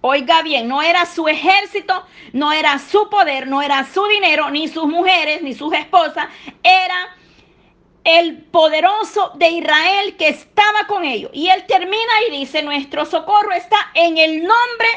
Oiga 0.00 0.42
bien, 0.42 0.68
no 0.68 0.82
era 0.82 1.04
su 1.06 1.26
ejército, 1.26 2.04
no 2.32 2.52
era 2.52 2.78
su 2.78 3.08
poder, 3.08 3.48
no 3.48 3.62
era 3.62 3.84
su 3.84 4.04
dinero, 4.06 4.50
ni 4.50 4.68
sus 4.68 4.86
mujeres, 4.86 5.42
ni 5.42 5.54
sus 5.54 5.72
esposas. 5.72 6.28
Era 6.62 7.16
el 8.06 8.36
poderoso 8.36 9.32
de 9.34 9.50
Israel 9.50 10.16
que 10.16 10.28
estaba 10.28 10.86
con 10.86 11.04
ellos. 11.04 11.32
Y 11.34 11.48
él 11.48 11.66
termina 11.66 12.12
y 12.28 12.38
dice, 12.38 12.62
nuestro 12.62 13.04
socorro 13.04 13.50
está 13.50 13.76
en 13.94 14.16
el 14.16 14.44
nombre 14.44 14.88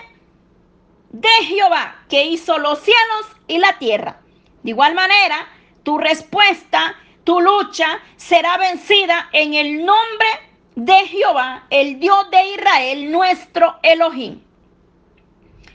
de 1.09 1.29
Jehová, 1.47 2.03
que 2.07 2.25
hizo 2.25 2.59
los 2.59 2.79
cielos 2.79 3.25
y 3.47 3.57
la 3.57 3.79
tierra. 3.79 4.21
De 4.61 4.69
igual 4.69 4.93
manera, 4.93 5.47
tu 5.81 5.97
respuesta, 5.97 6.95
tu 7.23 7.41
lucha 7.41 7.99
será 8.15 8.57
vencida 8.57 9.27
en 9.31 9.55
el 9.55 9.83
nombre 9.83 10.27
de 10.75 11.07
Jehová, 11.07 11.65
el 11.71 11.99
Dios 11.99 12.29
de 12.29 12.47
Israel, 12.49 13.11
nuestro 13.11 13.79
Elohim. 13.81 14.39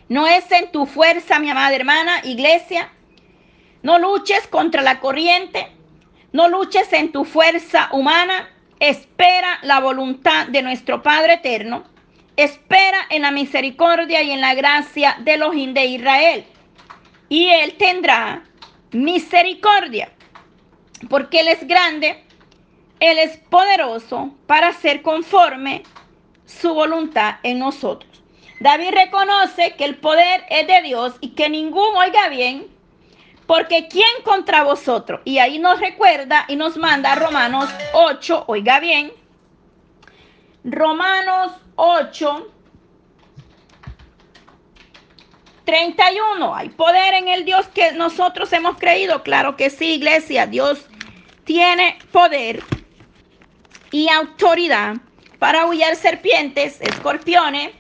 No 0.08 0.28
es 0.28 0.48
en 0.52 0.70
tu 0.70 0.86
fuerza, 0.86 1.40
mi 1.40 1.50
amada 1.50 1.74
hermana, 1.74 2.20
iglesia. 2.22 2.92
No 3.82 3.98
luches 3.98 4.46
contra 4.46 4.82
la 4.82 5.00
corriente. 5.00 5.73
No 6.34 6.48
luches 6.48 6.92
en 6.92 7.12
tu 7.12 7.24
fuerza 7.24 7.88
humana. 7.92 8.50
Espera 8.80 9.60
la 9.62 9.78
voluntad 9.78 10.48
de 10.48 10.62
nuestro 10.62 11.00
Padre 11.00 11.34
eterno. 11.34 11.84
Espera 12.36 12.98
en 13.10 13.22
la 13.22 13.30
misericordia 13.30 14.20
y 14.20 14.32
en 14.32 14.40
la 14.40 14.52
gracia 14.54 15.16
de 15.20 15.36
los 15.36 15.54
de 15.54 15.84
Israel. 15.86 16.44
Y 17.28 17.50
Él 17.50 17.76
tendrá 17.76 18.42
misericordia. 18.90 20.10
Porque 21.08 21.38
Él 21.38 21.46
es 21.46 21.64
grande. 21.68 22.24
Él 22.98 23.18
es 23.18 23.36
poderoso 23.36 24.34
para 24.48 24.68
hacer 24.68 25.02
conforme 25.02 25.84
su 26.46 26.74
voluntad 26.74 27.36
en 27.44 27.60
nosotros. 27.60 28.24
David 28.58 28.90
reconoce 28.90 29.76
que 29.76 29.84
el 29.84 29.98
poder 29.98 30.44
es 30.50 30.66
de 30.66 30.82
Dios 30.82 31.14
y 31.20 31.28
que 31.36 31.48
ningún, 31.48 31.94
oiga 31.94 32.28
bien, 32.28 32.73
porque 33.46 33.88
¿quién 33.88 34.22
contra 34.24 34.64
vosotros? 34.64 35.20
Y 35.24 35.38
ahí 35.38 35.59
nos 35.59 35.80
recuerda 35.80 36.44
y 36.48 36.57
nos 36.57 36.76
manda 36.76 37.14
Romanos 37.14 37.68
8, 37.92 38.44
oiga 38.46 38.80
bien, 38.80 39.12
Romanos 40.64 41.52
8, 41.76 42.48
31. 45.64 46.54
Hay 46.54 46.70
poder 46.70 47.14
en 47.14 47.28
el 47.28 47.44
Dios 47.44 47.66
que 47.68 47.92
nosotros 47.92 48.52
hemos 48.52 48.76
creído. 48.78 49.22
Claro 49.22 49.57
que 49.57 49.70
sí, 49.70 49.94
iglesia. 49.94 50.46
Dios 50.46 50.87
tiene 51.44 51.98
poder 52.12 52.62
y 53.90 54.09
autoridad 54.09 54.96
para 55.38 55.66
huir 55.66 55.96
serpientes, 55.96 56.80
escorpiones 56.80 57.70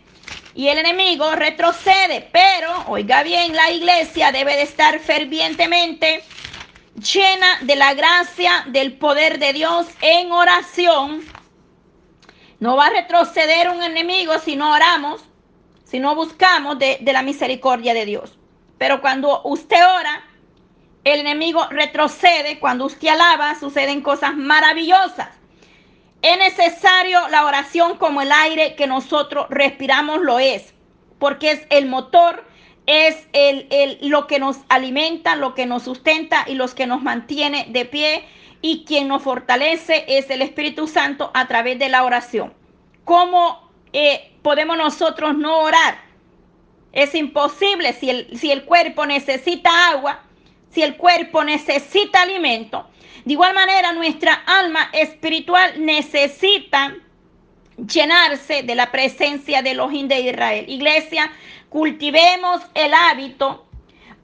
y 0.54 0.68
el 0.68 0.78
enemigo 0.78 1.34
retrocede. 1.34 2.28
Pero, 2.32 2.70
oiga 2.88 3.22
bien, 3.22 3.54
la 3.54 3.70
iglesia 3.70 4.32
debe 4.32 4.56
de 4.56 4.62
estar 4.62 4.98
fervientemente 5.00 6.22
llena 6.94 7.58
de 7.62 7.76
la 7.76 7.94
gracia, 7.94 8.64
del 8.68 8.96
poder 8.96 9.38
de 9.38 9.52
Dios 9.52 9.86
en 10.00 10.30
oración. 10.32 11.22
No 12.60 12.76
va 12.76 12.86
a 12.86 12.90
retroceder 12.90 13.68
un 13.68 13.82
enemigo 13.82 14.38
si 14.38 14.56
no 14.56 14.72
oramos, 14.72 15.24
si 15.84 15.98
no 15.98 16.14
buscamos 16.14 16.78
de, 16.78 16.98
la 17.04 17.22
misericordia 17.22 17.92
de 17.94 18.06
Dios. 18.06 18.38
Pero 18.78 19.00
cuando 19.00 19.42
usted 19.44 19.80
ora, 19.98 20.24
el 21.02 21.20
enemigo 21.20 21.66
retrocede. 21.70 22.58
Cuando 22.60 22.86
usted 22.86 23.08
alaba, 23.08 23.58
suceden 23.58 24.02
cosas 24.02 24.36
maravillosas. 24.36 25.28
Es 26.24 26.38
necesario 26.38 27.28
la 27.28 27.44
oración 27.44 27.98
como 27.98 28.22
el 28.22 28.32
aire 28.32 28.76
que 28.76 28.86
nosotros 28.86 29.46
respiramos 29.50 30.22
lo 30.22 30.38
es, 30.38 30.72
porque 31.18 31.50
es 31.50 31.66
el 31.68 31.84
motor, 31.84 32.46
es 32.86 33.28
el, 33.34 33.98
lo 34.00 34.26
que 34.26 34.38
nos 34.38 34.56
alimenta, 34.70 35.36
lo 35.36 35.54
que 35.54 35.66
nos 35.66 35.82
sustenta 35.82 36.46
y 36.46 36.54
los 36.54 36.74
que 36.74 36.86
nos 36.86 37.02
mantiene 37.02 37.66
de 37.68 37.84
pie 37.84 38.24
y 38.62 38.86
quien 38.86 39.06
nos 39.06 39.22
fortalece 39.22 40.06
es 40.08 40.30
el 40.30 40.40
Espíritu 40.40 40.86
Santo 40.88 41.30
a 41.34 41.46
través 41.46 41.78
de 41.78 41.90
la 41.90 42.04
oración. 42.04 42.54
¿Cómo 43.04 43.70
eh, 43.92 44.32
podemos 44.40 44.78
nosotros 44.78 45.36
no 45.36 45.58
orar? 45.58 45.98
Es 46.92 47.14
imposible 47.14 47.92
si 47.92 48.08
el, 48.08 48.38
si 48.38 48.50
el 48.50 48.64
cuerpo 48.64 49.04
necesita 49.04 49.90
agua, 49.90 50.22
si 50.70 50.82
el 50.82 50.96
cuerpo 50.96 51.44
necesita 51.44 52.22
alimento, 52.22 52.88
De 53.24 53.32
igual 53.32 53.54
manera, 53.54 53.92
nuestra 53.92 54.34
alma 54.46 54.90
espiritual 54.92 55.74
necesita 55.78 56.94
llenarse 57.76 58.62
de 58.62 58.74
la 58.74 58.92
presencia 58.92 59.62
de 59.62 59.74
los 59.74 59.90
de 59.90 60.20
Israel. 60.20 60.66
Iglesia, 60.68 61.32
cultivemos 61.70 62.60
el 62.74 62.92
hábito 62.92 63.66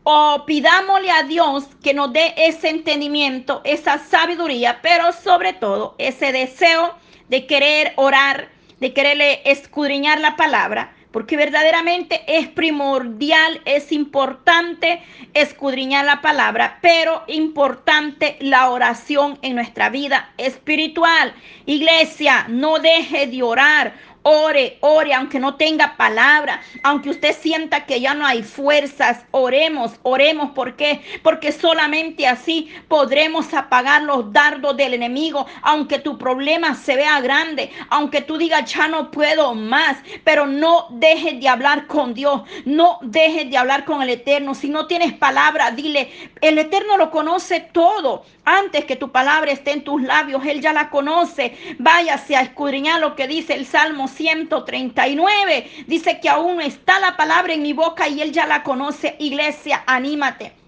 o 0.03 0.45
pidámosle 0.47 1.11
a 1.11 1.23
Dios 1.23 1.65
que 1.83 1.95
nos 1.95 2.13
dé 2.13 2.35
ese 2.37 2.69
entendimiento, 2.69 3.63
esa 3.65 3.99
sabiduría, 3.99 4.81
pero 4.83 5.13
sobre 5.13 5.55
todo 5.55 5.95
ese 5.99 6.33
deseo 6.33 6.95
de 7.29 7.47
querer 7.47 7.95
orar, 7.97 8.51
de 8.81 8.93
querer 8.93 9.41
escudriñar 9.45 10.21
la 10.21 10.37
palabra 10.37 10.95
porque 11.13 11.37
verdaderamente 11.37 12.23
es 12.27 12.49
primordial, 12.49 13.61
es 13.65 13.93
importante 13.93 15.03
escudriñar 15.35 16.05
la 16.05 16.21
palabra, 16.21 16.79
pero 16.81 17.25
importante 17.27 18.37
la 18.41 18.71
oración 18.71 19.39
en 19.43 19.57
nuestra 19.57 19.91
vida 19.91 20.33
espiritual. 20.39 21.35
Iglesia, 21.67 22.47
no 22.49 22.79
deje 22.79 23.27
de 23.27 23.43
orar. 23.43 23.95
Ore, 24.23 24.77
ore, 24.81 25.15
aunque 25.15 25.41
no 25.41 25.55
tenga 25.55 25.97
palabra, 25.97 26.61
aunque 26.83 27.09
usted 27.09 27.35
sienta 27.35 27.87
que 27.87 28.03
ya 28.03 28.13
no 28.13 28.27
hay 28.27 28.43
fuerzas, 28.43 29.25
oremos, 29.31 29.93
oremos. 30.03 30.51
¿Por 30.51 30.77
qué? 30.77 31.01
Porque 31.23 31.53
solamente 31.53 32.27
así 32.27 32.71
podremos 32.89 33.55
apagar 33.55 34.03
los 34.03 34.31
dardos 34.31 34.77
del 34.77 34.93
enemigo, 34.93 35.47
aunque 35.63 36.01
tu 36.01 36.19
problema 36.19 36.75
se 36.75 36.97
vea 36.97 37.19
grande, 37.23 37.71
aunque 37.89 38.21
tú 38.21 38.37
digas 38.37 38.71
ya 38.71 38.89
no 38.89 39.11
puedo 39.11 39.55
más, 39.55 39.97
pero 40.23 40.47
no 40.47 40.89
dejes 40.91 41.41
de 41.41 41.49
hablar 41.49 41.87
con 41.87 42.13
Dios, 42.13 42.43
no 42.67 42.99
dejes 43.01 43.51
de 43.51 43.57
hablar 43.57 43.87
con 43.87 44.03
el 44.03 44.11
Eterno. 44.11 44.55
Si 44.55 44.69
no 44.69 44.87
tienes 44.87 45.15
palabra, 45.15 45.71
dile, 45.71 46.11
el 46.43 46.59
Eterno 46.59 46.99
lo 46.99 47.11
conoce 47.11 47.61
todo. 47.73 48.25
Antes 48.45 48.85
que 48.85 48.97
tu 48.97 49.13
palabra 49.13 49.53
esté 49.53 49.73
en 49.73 49.85
tus 49.85 50.03
labios, 50.03 50.45
Él 50.45 50.61
ya 50.61 50.73
la 50.73 50.91
conoce. 50.91 51.57
Váyase 51.79 52.37
a 52.37 52.43
escudriñar 52.43 53.01
lo 53.01 53.15
que 53.15 53.29
dice 53.29 53.55
el 53.55 53.65
Salmo 53.65 54.09
139. 54.11 55.85
Dice 55.87 56.21
que 56.21 56.29
aún 56.29 56.61
está 56.61 57.01
la 57.01 57.17
palabra 57.17 57.55
en 57.55 57.63
mi 57.63 57.73
boca 57.73 58.09
y 58.09 58.21
Él 58.21 58.33
ya 58.33 58.47
la 58.47 58.63
conoce. 58.63 59.17
Iglesia, 59.19 59.85
anímate 59.87 60.60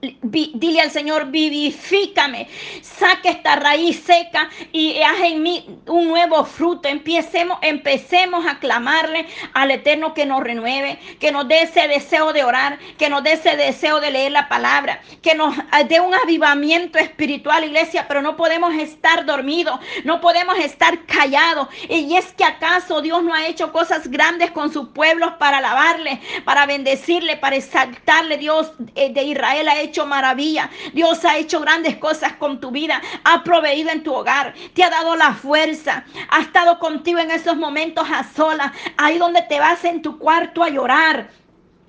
dile 0.00 0.80
al 0.80 0.90
Señor, 0.90 1.30
vivifícame, 1.30 2.48
saque 2.82 3.30
esta 3.30 3.56
raíz 3.56 4.02
seca 4.04 4.50
y 4.70 5.00
haz 5.00 5.20
en 5.22 5.42
mí 5.42 5.80
un 5.86 6.08
nuevo 6.08 6.44
fruto. 6.44 6.88
Empecemos, 6.88 7.58
empecemos 7.62 8.46
a 8.46 8.58
clamarle 8.58 9.26
al 9.54 9.70
Eterno 9.70 10.12
que 10.12 10.26
nos 10.26 10.42
renueve, 10.42 10.98
que 11.18 11.32
nos 11.32 11.48
dé 11.48 11.62
ese 11.62 11.88
deseo 11.88 12.32
de 12.32 12.44
orar, 12.44 12.78
que 12.98 13.08
nos 13.08 13.22
dé 13.22 13.32
ese 13.32 13.56
deseo 13.56 14.00
de 14.00 14.10
leer 14.10 14.32
la 14.32 14.48
palabra, 14.48 15.00
que 15.22 15.34
nos 15.34 15.54
dé 15.88 16.00
un 16.00 16.14
avivamiento 16.14 16.98
espiritual, 16.98 17.64
iglesia, 17.64 18.06
pero 18.06 18.20
no 18.20 18.36
podemos 18.36 18.74
estar 18.74 19.24
dormidos, 19.24 19.80
no 20.04 20.20
podemos 20.20 20.58
estar 20.58 21.04
callados. 21.06 21.68
Y 21.88 22.14
es 22.16 22.32
que 22.34 22.44
acaso 22.44 23.00
Dios 23.00 23.22
no 23.22 23.32
ha 23.32 23.46
hecho 23.46 23.72
cosas 23.72 24.08
grandes 24.08 24.50
con 24.50 24.72
sus 24.72 24.88
pueblos 24.88 25.32
para 25.38 25.58
alabarle, 25.58 26.20
para 26.44 26.66
bendecirle, 26.66 27.36
para 27.38 27.56
exaltarle. 27.56 28.36
Dios 28.36 28.72
eh, 28.94 29.12
de 29.12 29.22
Israel 29.22 29.68
ha 29.68 29.85
hecho 29.86 30.06
maravilla. 30.06 30.70
Dios 30.92 31.24
ha 31.24 31.36
hecho 31.38 31.60
grandes 31.60 31.96
cosas 31.96 32.34
con 32.34 32.60
tu 32.60 32.70
vida. 32.70 33.00
Ha 33.24 33.42
proveído 33.42 33.90
en 33.90 34.02
tu 34.02 34.14
hogar. 34.14 34.54
Te 34.74 34.84
ha 34.84 34.90
dado 34.90 35.16
la 35.16 35.32
fuerza. 35.32 36.04
Ha 36.30 36.40
estado 36.42 36.78
contigo 36.78 37.18
en 37.18 37.30
esos 37.30 37.56
momentos 37.56 38.06
a 38.10 38.24
solas. 38.24 38.72
Ahí 38.96 39.18
donde 39.18 39.42
te 39.42 39.58
vas 39.58 39.84
en 39.84 40.02
tu 40.02 40.18
cuarto 40.18 40.62
a 40.62 40.68
llorar. 40.68 41.30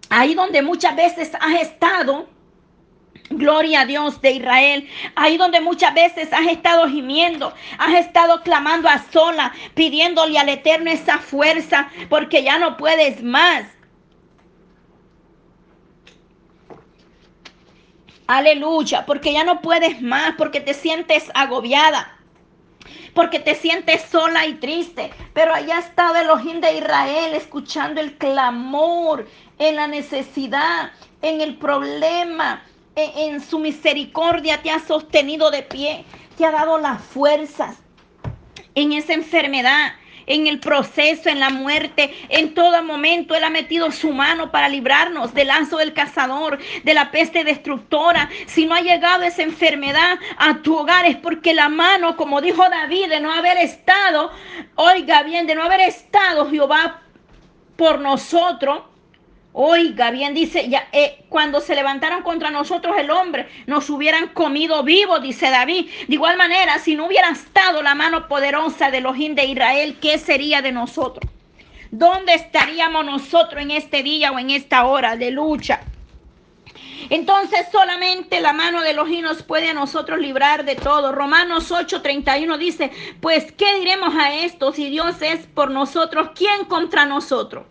Ahí 0.10 0.34
donde 0.34 0.62
muchas 0.62 0.96
veces 0.96 1.32
has 1.40 1.62
estado. 1.62 2.28
Gloria 3.30 3.82
a 3.82 3.86
Dios 3.86 4.22
de 4.22 4.32
Israel. 4.32 4.90
Ahí 5.16 5.38
donde 5.38 5.60
muchas 5.60 5.94
veces 5.94 6.32
has 6.32 6.48
estado 6.48 6.88
gimiendo, 6.88 7.54
has 7.78 7.94
estado 7.96 8.42
clamando 8.42 8.88
a 8.88 9.04
sola, 9.12 9.54
pidiéndole 9.74 10.40
al 10.40 10.50
Eterno 10.50 10.90
esa 10.90 11.18
fuerza, 11.18 11.90
porque 12.10 12.44
ya 12.44 12.58
no 12.58 12.78
puedes 12.78 13.22
más. 13.22 13.66
Aleluya, 18.28 19.06
porque 19.06 19.34
ya 19.34 19.44
no 19.44 19.62
puedes 19.62 20.02
más, 20.02 20.36
porque 20.38 20.60
te 20.60 20.74
sientes 20.74 21.32
agobiada 21.34 22.18
porque 23.18 23.40
te 23.40 23.56
sientes 23.56 24.04
sola 24.04 24.46
y 24.46 24.54
triste. 24.56 25.12
Pero 25.34 25.52
allá 25.52 25.80
está 25.80 26.12
el 26.12 26.26
Elohim 26.26 26.62
de 26.62 26.78
Israel 26.78 27.34
escuchando 27.34 28.00
el 28.00 28.16
clamor 28.16 29.28
en 29.58 29.76
la 29.76 29.88
necesidad, 29.88 30.92
en 31.24 31.42
el 31.42 31.58
problema, 31.58 32.62
en, 32.96 33.34
en, 33.34 33.42
su 33.42 33.58
misericordia 33.58 34.62
te 34.62 34.70
ha 34.70 34.80
sostenido 34.80 35.50
de 35.50 35.64
pie, 35.64 36.06
te 36.38 36.46
ha 36.46 36.52
dado 36.52 36.78
las 36.78 37.02
fuerzas 37.02 37.78
en 38.76 38.94
esa 38.94 39.14
enfermedad 39.14 39.94
en 40.28 40.46
el 40.46 40.60
proceso, 40.60 41.30
en 41.30 41.40
la 41.40 41.50
muerte, 41.50 42.14
en 42.30 42.54
todo 42.54 42.84
momento. 42.84 43.34
Él 43.34 43.44
ha 43.44 43.50
metido 43.50 43.92
su 43.92 44.12
mano 44.12 44.52
para 44.52 44.70
librarnos 44.70 45.34
del 45.34 45.48
lazo 45.48 45.78
del 45.78 45.94
cazador, 45.94 46.60
de 46.84 46.94
la 46.94 47.10
peste 47.12 47.44
destructora. 47.44 48.30
Si 48.46 48.66
no 48.66 48.76
ha 48.76 48.82
llegado 48.82 49.24
esa 49.24 49.42
enfermedad 49.42 50.20
a 50.38 50.62
tu 50.62 50.78
hogar 50.78 51.06
es 51.06 51.16
porque 51.16 51.54
la 51.54 51.70
mano, 51.70 52.16
como 52.16 52.42
dijo 52.42 52.64
David, 52.70 53.10
de 53.10 53.20
no 53.20 53.32
haber 53.32 53.58
estado, 53.58 54.32
oiga 54.76 55.24
bien, 55.24 55.48
de 55.48 55.56
no 55.56 55.64
haber 55.64 55.82
estado 55.82 56.50
Jehová 56.50 57.02
por 57.78 58.00
nosotros, 58.00 58.82
Oiga, 59.54 60.12
bien 60.12 60.34
dice, 60.36 60.70
ya, 60.70 60.88
eh, 60.92 61.26
cuando 61.30 61.62
se 61.62 61.74
levantaron 61.74 62.22
contra 62.22 62.52
nosotros 62.52 62.96
el 62.98 63.10
hombre, 63.10 63.48
nos 63.66 63.90
hubieran 63.90 64.28
comido 64.30 64.84
vivos, 64.84 65.22
dice 65.22 65.50
David. 65.50 65.90
De 66.08 66.14
igual 66.14 66.38
manera, 66.38 66.78
si 66.80 66.96
no 66.96 67.08
hubiera 67.08 67.30
estado 67.30 67.82
la 67.82 67.96
mano 67.96 68.28
poderosa 68.28 68.92
de 68.92 69.02
los 69.02 69.18
de 69.18 69.46
Israel, 69.46 69.98
¿qué 70.00 70.20
sería 70.20 70.62
de 70.62 70.72
nosotros? 70.72 71.32
¿Dónde 71.90 72.34
estaríamos 72.34 73.06
nosotros 73.06 73.62
en 73.62 73.72
este 73.72 74.04
día 74.04 74.32
o 74.32 74.38
en 74.38 74.52
esta 74.52 74.86
hora 74.86 75.16
de 75.16 75.32
lucha? 75.32 75.82
Entonces 77.10 77.68
solamente 77.72 78.42
la 78.42 78.54
mano 78.54 78.82
de 78.82 78.94
los 78.94 79.10
nos 79.10 79.42
puede 79.44 79.70
a 79.70 79.74
nosotros 79.74 80.20
librar 80.20 80.66
de 80.66 80.76
todo. 80.76 81.12
Romanos 81.14 81.72
8:31 81.72 82.58
dice, 82.58 82.92
pues 83.22 83.52
¿qué 83.54 83.80
diremos 83.80 84.14
a 84.16 84.36
esto 84.36 84.74
si 84.74 84.90
Dios 84.90 85.22
es 85.22 85.48
por 85.48 85.72
nosotros? 85.72 86.30
¿Quién 86.36 86.66
contra 86.66 87.06
nosotros? 87.06 87.66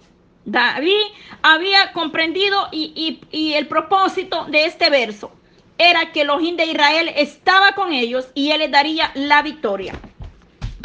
David 0.47 1.07
había 1.43 1.93
comprendido 1.93 2.69
y, 2.71 3.19
el 3.55 3.67
propósito 3.67 4.45
de 4.45 4.67
este 4.67 4.91
verso 4.91 5.33
era 5.77 6.13
que 6.13 6.21
el 6.21 6.31
Ojín 6.31 6.57
de 6.57 6.67
Israel 6.67 7.11
estaba 7.17 7.73
con 7.73 7.93
ellos 7.93 8.29
y 8.33 8.53
él 8.53 8.61
les 8.61 8.71
daría 8.71 9.11
la 9.15 9.43
victoria. 9.43 9.95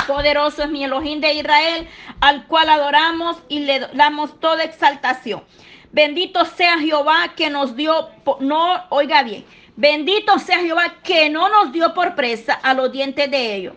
Poderoso 0.08 0.64
es 0.64 0.70
mi 0.72 0.84
Elohim 0.84 1.22
de 1.22 1.36
Israel, 1.36 1.88
al 2.22 2.48
cual 2.48 2.70
adoramos 2.70 3.38
y 3.50 3.60
le 3.60 3.80
damos 3.94 4.40
toda 4.40 4.64
exaltación. 4.64 5.44
Bendito 5.92 6.44
sea 6.46 6.80
Jehová 6.80 7.34
que 7.36 7.52
nos 7.52 7.76
dio, 7.76 8.10
no, 8.40 8.84
oiga 8.90 9.22
bien, 9.22 9.46
bendito 9.76 10.40
sea 10.40 10.58
Jehová 10.60 10.96
que 11.04 11.30
no 11.30 11.50
nos 11.50 11.72
dio 11.72 11.94
por 11.94 12.16
presa 12.16 12.54
a 12.54 12.74
los 12.74 12.92
dientes 12.92 13.30
de 13.30 13.56
ellos. 13.56 13.76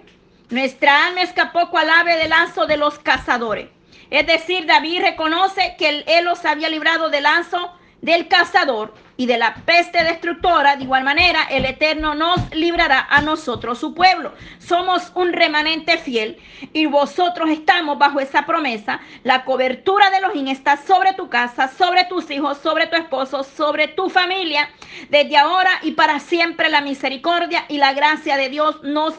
Nuestra 0.49 1.09
alma 1.09 1.20
escapó 1.20 1.68
cual 1.68 1.90
ave 1.90 2.16
del 2.16 2.31
lazo 2.31 2.66
de 2.66 2.79
los 2.79 2.99
cazadores. 2.99 3.68
Es 4.11 4.27
decir, 4.27 4.67
David 4.67 5.03
reconoce 5.03 5.75
que 5.79 6.05
él 6.07 6.25
los 6.25 6.45
había 6.45 6.69
librado 6.69 7.11
del 7.11 7.25
lazo 7.25 7.73
del 8.05 8.29
cazador 8.29 8.93
y 9.17 9.25
de 9.25 9.38
la 9.38 9.55
peste 9.64 10.05
destructora. 10.05 10.77
De 10.77 10.85
igual 10.85 11.05
manera, 11.05 11.45
el 11.51 11.64
Eterno 11.64 12.14
nos 12.14 12.55
librará 12.55 13.07
a 13.09 13.23
nosotros, 13.23 13.79
su 13.79 13.95
pueblo. 13.95 14.35
Somos 14.59 15.11
un 15.14 15.33
remanente 15.33 15.97
fiel 15.97 16.37
y 16.75 16.85
vosotros 16.85 17.49
estamos 17.49 17.99
bajo 17.99 18.21
esa 18.21 18.45
promesa. 18.45 19.01
La 19.23 19.47
cobertura 19.47 20.11
de 20.11 20.21
los 20.21 20.35
está 20.35 20.77
sobre 20.77 21.14
tu 21.14 21.31
casa, 21.31 21.69
sobre 21.69 22.05
tus 22.05 22.31
hijos, 22.31 22.59
sobre 22.59 22.88
tu 22.88 22.97
esposo, 22.97 23.43
sobre 23.43 23.88
tu 23.88 24.11
familia. 24.11 24.69
Desde 25.09 25.38
ahora 25.38 25.71
y 25.81 25.93
para 25.93 26.21
siempre 26.21 26.69
la 26.69 26.83
misericordia 26.83 27.64
y 27.69 27.79
la 27.79 27.95
gracia 27.95 28.37
de 28.37 28.51
Dios 28.51 28.83
nos, 28.83 29.14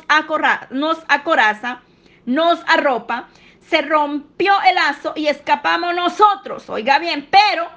nos 0.69 0.97
acoraza, 1.07 1.81
nos 2.27 2.59
arropa 2.67 3.29
se 3.69 3.81
rompió 3.81 4.53
el 4.67 4.75
lazo 4.75 5.13
y 5.15 5.27
escapamos 5.27 5.95
nosotros. 5.95 6.69
Oiga 6.69 6.99
bien, 6.99 7.27
pero 7.29 7.67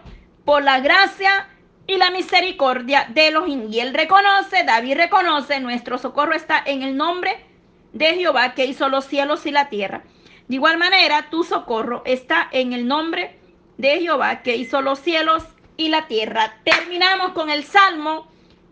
por 0.44 0.62
la 0.62 0.80
gracia 0.80 1.48
y 1.86 1.96
la 1.96 2.10
misericordia 2.10 3.06
de 3.08 3.30
los 3.30 3.48
Y 3.48 3.80
él 3.80 3.94
reconoce, 3.94 4.64
David 4.64 4.96
reconoce, 4.96 5.60
nuestro 5.60 5.98
socorro 5.98 6.34
está 6.34 6.62
en 6.64 6.82
el 6.82 6.96
nombre 6.96 7.44
de 7.92 8.14
Jehová 8.14 8.54
que 8.54 8.66
hizo 8.66 8.88
los 8.88 9.06
cielos 9.06 9.46
y 9.46 9.50
la 9.50 9.68
tierra. 9.70 10.02
De 10.48 10.54
igual 10.54 10.78
manera, 10.78 11.30
tu 11.30 11.44
socorro 11.44 12.02
está 12.04 12.48
en 12.52 12.72
el 12.72 12.86
nombre 12.86 13.38
de 13.78 14.00
Jehová 14.00 14.42
que 14.42 14.56
hizo 14.56 14.82
los 14.82 14.98
cielos 14.98 15.44
y 15.76 15.88
la 15.88 16.06
tierra. 16.06 16.56
Terminamos 16.64 17.32
con 17.32 17.48
el 17.48 17.64
Salmo 17.64 18.28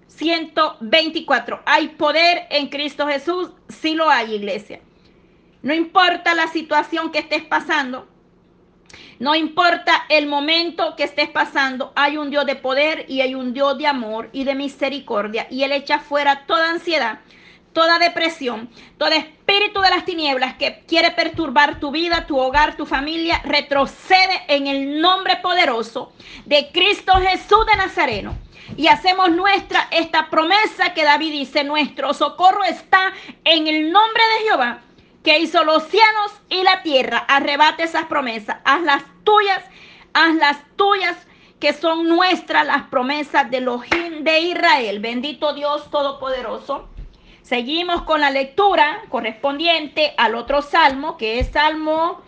124. 0.09 1.63
Hay 1.65 1.89
poder 1.89 2.47
en 2.51 2.69
Cristo 2.69 3.07
Jesús, 3.07 3.51
sí 3.69 3.95
lo 3.95 4.11
hay, 4.11 4.35
iglesia. 4.35 4.81
No 5.67 5.75
importa 5.75 6.33
la 6.37 6.47
situación 6.47 7.11
que 7.11 7.19
estés 7.19 7.43
pasando. 7.43 8.07
No 9.19 9.35
importa 9.35 10.05
el 10.09 10.29
momento 10.29 10.95
que 10.95 11.03
estés 11.03 11.29
pasando, 11.29 11.93
hay 11.97 12.19
un 12.19 12.31
Dios 12.31 12.47
de 12.47 12.55
poder 12.55 13.05
y 13.09 13.21
hay 13.21 13.35
un 13.35 13.53
Dios 13.53 13.77
de 13.77 13.89
amor 13.89 14.29
y 14.33 14.45
de 14.45 14.55
misericordia. 14.55 15.49
Y 15.51 15.65
Él 15.65 15.73
echa 15.73 15.99
fuera 15.99 16.47
toda 16.47 16.71
ansiedad, 16.71 17.19
toda 17.73 17.99
depresión, 17.99 18.71
todo 18.97 19.09
espíritu 19.09 19.81
de 19.81 19.91
las 19.91 20.05
tinieblas 20.05 20.55
que 20.55 20.85
quiere 20.87 21.11
perturbar 21.11 21.81
tu 21.81 21.91
vida, 21.91 22.29
tu 22.29 22.39
hogar, 22.39 22.77
tu 22.77 22.87
familia, 22.87 23.43
retrocede 23.45 24.45
en 24.47 24.69
el 24.69 25.01
nombre 25.01 25.39
poderoso 25.39 26.13
de 26.45 26.71
Cristo 26.71 27.13
Jesús 27.15 27.67
de 27.67 27.77
Nazareno. 27.77 28.39
Y 28.77 28.87
hacemos 28.87 29.31
nuestra 29.31 29.89
esta 29.91 30.31
promesa 30.31 30.95
que 30.95 31.03
David 31.03 31.33
dice, 31.33 31.65
nuestro 31.65 32.15
socorro 32.15 32.63
está 32.63 33.13
en 33.43 33.67
el 33.67 33.91
nombre 33.91 34.23
de 34.23 34.49
Jehová, 34.49 34.83
que 35.27 35.39
hizo 35.41 35.63
los 35.65 35.83
cielos 35.89 36.33
y 36.49 36.63
la 36.63 36.85
tierra. 36.85 37.19
Arrebate 37.27 37.83
esas 37.83 38.07
promesas, 38.07 38.59
haz 38.65 38.81
las 38.83 39.03
tuyas, 39.25 39.61
haz 40.15 40.37
las 40.37 40.59
tuyas 40.77 41.17
que 41.59 41.73
son 41.73 42.07
nuestras 42.07 42.65
las 42.65 42.85
promesas 42.85 43.51
de 43.51 43.61
los 43.61 43.81
de 44.21 44.41
Israel. 44.41 45.01
Bendito 45.01 45.53
Dios 45.53 45.91
Todopoderoso. 45.91 46.89
Seguimos 47.43 48.03
con 48.03 48.21
la 48.21 48.31
lectura 48.31 49.03
correspondiente 49.09 50.15
al 50.17 50.37
otro 50.37 50.63
salmo, 50.63 51.17
que 51.17 51.41
es 51.41 51.51
Salmo 51.51 52.23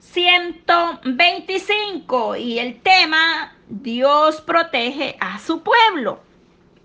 125. 0.00 2.34
Y 2.34 2.58
el 2.58 2.82
tema, 2.82 3.54
Dios 3.68 4.40
protege 4.40 5.16
a 5.20 5.38
su 5.38 5.62
pueblo. 5.62 6.18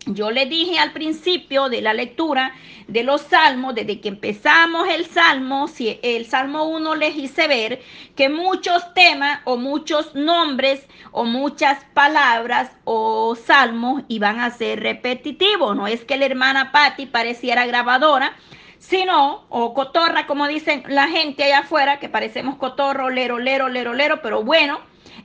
Yo 0.07 0.29
le 0.29 0.45
dije 0.45 0.77
al 0.77 0.93
principio 0.93 1.67
de 1.67 1.81
la 1.81 1.93
lectura 1.93 2.53
de 2.87 3.01
los 3.01 3.21
salmos, 3.21 3.73
desde 3.73 3.99
que 3.99 4.09
empezamos 4.09 4.87
el 4.87 5.07
salmo, 5.07 5.67
si 5.67 5.99
el 6.03 6.27
salmo 6.27 6.65
1 6.65 6.93
les 6.93 7.15
hice 7.15 7.47
ver 7.47 7.81
que 8.15 8.29
muchos 8.29 8.93
temas 8.93 9.39
o 9.45 9.57
muchos 9.57 10.13
nombres 10.13 10.85
o 11.11 11.23
muchas 11.23 11.83
palabras 11.95 12.69
o 12.83 13.35
salmos 13.35 14.03
iban 14.07 14.39
a 14.39 14.51
ser 14.51 14.81
repetitivos. 14.81 15.75
No 15.75 15.87
es 15.87 16.05
que 16.05 16.17
la 16.17 16.25
hermana 16.25 16.71
Patti 16.71 17.07
pareciera 17.07 17.65
grabadora, 17.65 18.35
sino, 18.77 19.45
o 19.49 19.73
cotorra, 19.73 20.27
como 20.27 20.47
dicen 20.47 20.83
la 20.87 21.07
gente 21.07 21.45
allá 21.45 21.59
afuera, 21.59 21.99
que 21.99 22.09
parecemos 22.09 22.57
cotorro, 22.57 23.09
lero, 23.09 23.39
lero, 23.39 23.69
lero, 23.69 23.95
lero, 23.95 24.21
pero 24.21 24.43
bueno, 24.43 24.79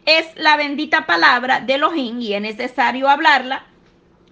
es 0.07 0.27
la 0.37 0.57
bendita 0.57 1.05
palabra 1.05 1.61
de 1.61 1.75
Elohim 1.75 2.19
y 2.23 2.33
es 2.33 2.41
necesario 2.41 3.11
hablarla 3.11 3.67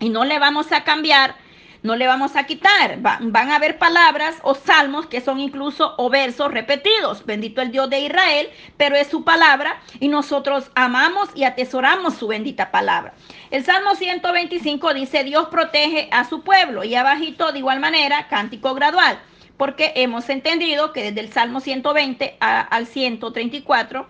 y 0.01 0.09
no 0.09 0.24
le 0.24 0.38
vamos 0.38 0.72
a 0.72 0.84
cambiar, 0.84 1.36
no 1.82 1.96
le 1.96 2.07
vamos 2.07 2.36
a 2.36 2.44
quitar. 2.44 2.99
van 3.01 3.51
a 3.51 3.57
haber 3.57 3.78
palabras 3.78 4.36
o 4.42 4.55
salmos 4.55 5.07
que 5.07 5.20
son 5.20 5.40
incluso 5.40 5.94
o 5.96 6.11
versos 6.11 6.51
repetidos. 6.53 7.24
Bendito 7.24 7.62
el 7.62 7.70
Dios 7.70 7.88
de 7.90 8.01
Israel, 8.01 8.49
pero 8.76 8.96
es 8.96 9.09
su 9.09 9.24
palabra 9.24 9.80
y 10.01 10.09
nosotros 10.09 10.70
amamos 10.74 11.28
y 11.34 11.44
atesoramos 11.44 12.14
su 12.14 12.26
bendita 12.26 12.70
palabra. 12.70 13.14
El 13.51 13.64
Salmo 13.64 13.94
125 13.94 14.94
dice, 14.94 15.24
Dios 15.24 15.49
protege 15.49 16.09
a 16.11 16.24
su 16.24 16.42
pueblo 16.42 16.84
y 16.84 16.94
abajito 16.94 17.53
de 17.53 17.59
igual 17.61 17.80
manera, 17.80 18.28
cántico 18.28 18.74
gradual, 18.74 19.18
porque 19.57 19.92
hemos 19.96 20.28
entendido 20.28 20.92
que 20.92 21.05
desde 21.05 21.20
el 21.20 21.32
Salmo 21.32 21.61
120 21.61 22.36
al 22.40 22.86
134 22.86 24.07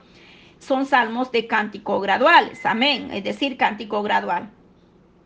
son 0.58 0.86
salmos 0.86 1.30
de 1.32 1.46
cántico 1.46 2.00
graduales. 2.00 2.66
Amén, 2.66 3.10
es 3.12 3.24
decir, 3.24 3.56
cántico 3.56 4.02
gradual. 4.02 4.50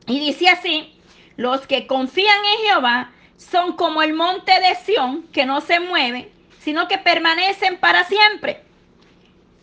Y 0.07 0.19
dice 0.21 0.49
así, 0.49 0.95
los 1.37 1.67
que 1.67 1.87
confían 1.87 2.39
en 2.45 2.67
Jehová 2.67 3.13
son 3.37 3.73
como 3.77 4.03
el 4.03 4.15
monte 4.15 4.53
de 4.61 4.75
Sión, 4.77 5.23
que 5.33 5.45
no 5.45 5.61
se 5.61 5.81
mueve, 5.81 6.33
sino 6.61 6.89
que 6.89 6.99
permanecen 6.99 7.79
para 7.79 8.05
siempre. 8.05 8.63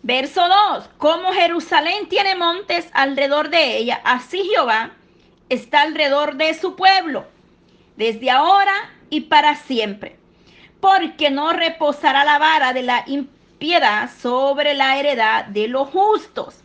Verso 0.02 0.42
2, 0.74 0.90
como 0.98 1.34
Jerusalén 1.34 2.08
tiene 2.08 2.36
montes 2.36 2.90
alrededor 2.94 3.50
de 3.50 3.78
ella, 3.78 4.02
así 4.04 4.44
Jehová 4.44 4.92
está 5.50 5.82
alrededor 5.82 6.36
de 6.36 6.54
su 6.54 6.76
pueblo, 6.76 7.26
desde 7.98 8.32
ahora 8.32 8.92
y 9.10 9.22
para 9.22 9.56
siempre. 9.56 10.18
Porque 10.80 11.30
no 11.30 11.52
reposará 11.52 12.24
la 12.24 12.40
vara 12.40 12.72
de 12.72 12.84
la 12.84 13.04
impiedad 13.08 14.10
sobre 14.22 14.74
la 14.74 14.98
heredad 14.98 15.46
de 15.46 15.68
los 15.68 15.90
justos. 15.90 16.62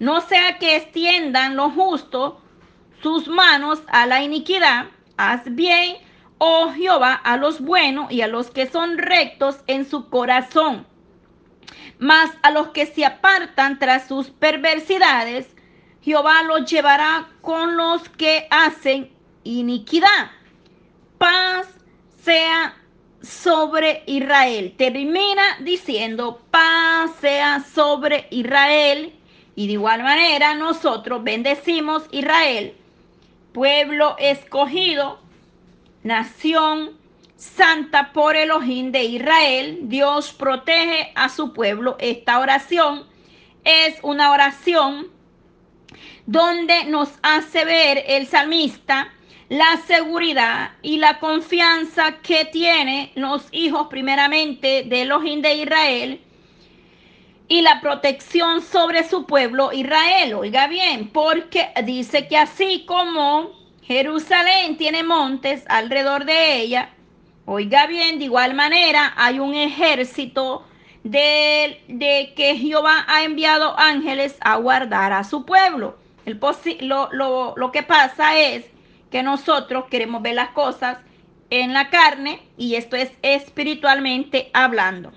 No 0.00 0.20
sea 0.20 0.58
que 0.58 0.74
extiendan 0.74 1.54
los 1.54 1.72
justos 1.74 2.34
sus 3.02 3.26
manos 3.26 3.82
a 3.88 4.06
la 4.06 4.22
iniquidad, 4.22 4.86
haz 5.16 5.42
bien, 5.44 5.96
oh 6.38 6.72
Jehová, 6.72 7.14
a 7.14 7.36
los 7.36 7.60
buenos 7.60 8.10
y 8.12 8.22
a 8.22 8.28
los 8.28 8.50
que 8.50 8.66
son 8.66 8.96
rectos 8.96 9.58
en 9.66 9.88
su 9.88 10.08
corazón. 10.08 10.86
Mas 11.98 12.30
a 12.42 12.50
los 12.50 12.68
que 12.68 12.86
se 12.86 13.04
apartan 13.04 13.78
tras 13.78 14.06
sus 14.06 14.30
perversidades, 14.30 15.54
Jehová 16.00 16.42
los 16.44 16.70
llevará 16.70 17.28
con 17.42 17.76
los 17.76 18.08
que 18.08 18.46
hacen 18.50 19.12
iniquidad. 19.44 20.30
Paz 21.18 21.68
sea 22.22 22.76
sobre 23.20 24.02
Israel. 24.06 24.74
Termina 24.76 25.42
diciendo, 25.60 26.40
paz 26.50 27.12
sea 27.20 27.60
sobre 27.60 28.26
Israel. 28.30 29.12
Y 29.54 29.66
de 29.66 29.74
igual 29.74 30.02
manera 30.02 30.54
nosotros 30.54 31.22
bendecimos 31.22 32.04
Israel 32.10 32.74
pueblo 33.52 34.16
escogido, 34.18 35.20
nación 36.02 36.98
santa 37.36 38.12
por 38.12 38.36
Elohim 38.36 38.92
de 38.92 39.04
Israel. 39.04 39.78
Dios 39.82 40.32
protege 40.32 41.12
a 41.14 41.28
su 41.28 41.52
pueblo. 41.52 41.96
Esta 41.98 42.38
oración 42.38 43.06
es 43.64 43.96
una 44.02 44.32
oración 44.32 45.08
donde 46.26 46.84
nos 46.84 47.10
hace 47.22 47.64
ver 47.64 48.04
el 48.06 48.26
salmista 48.26 49.12
la 49.52 49.76
seguridad 49.86 50.70
y 50.80 50.96
la 50.96 51.18
confianza 51.18 52.20
que 52.22 52.46
tienen 52.46 53.10
los 53.16 53.48
hijos 53.52 53.88
primeramente 53.88 54.82
de 54.84 55.02
Elohim 55.02 55.42
de 55.42 55.54
Israel 55.56 56.20
y 57.48 57.62
la 57.62 57.80
protección 57.80 58.62
sobre 58.62 59.08
su 59.08 59.26
pueblo 59.26 59.72
Israel. 59.72 60.34
Oiga 60.34 60.66
bien, 60.66 61.08
porque 61.08 61.68
dice 61.84 62.28
que 62.28 62.36
así 62.36 62.84
como 62.86 63.50
Jerusalén 63.82 64.76
tiene 64.76 65.02
montes 65.02 65.64
alrededor 65.68 66.24
de 66.24 66.56
ella, 66.56 66.90
oiga 67.44 67.86
bien, 67.86 68.18
de 68.18 68.24
igual 68.26 68.54
manera 68.54 69.12
hay 69.16 69.38
un 69.38 69.54
ejército 69.54 70.64
de, 71.04 71.82
de 71.88 72.32
que 72.36 72.56
Jehová 72.56 73.04
ha 73.08 73.24
enviado 73.24 73.78
ángeles 73.78 74.36
a 74.40 74.56
guardar 74.56 75.12
a 75.12 75.24
su 75.24 75.44
pueblo. 75.44 75.98
El 76.24 76.40
lo, 76.82 77.08
lo, 77.12 77.54
lo 77.56 77.72
que 77.72 77.82
pasa 77.82 78.38
es 78.38 78.64
que 79.10 79.22
nosotros 79.22 79.86
queremos 79.90 80.22
ver 80.22 80.34
las 80.36 80.50
cosas 80.50 80.98
en 81.50 81.74
la 81.74 81.90
carne 81.90 82.40
y 82.56 82.76
esto 82.76 82.96
es 82.96 83.12
espiritualmente 83.22 84.50
hablando. 84.54 85.12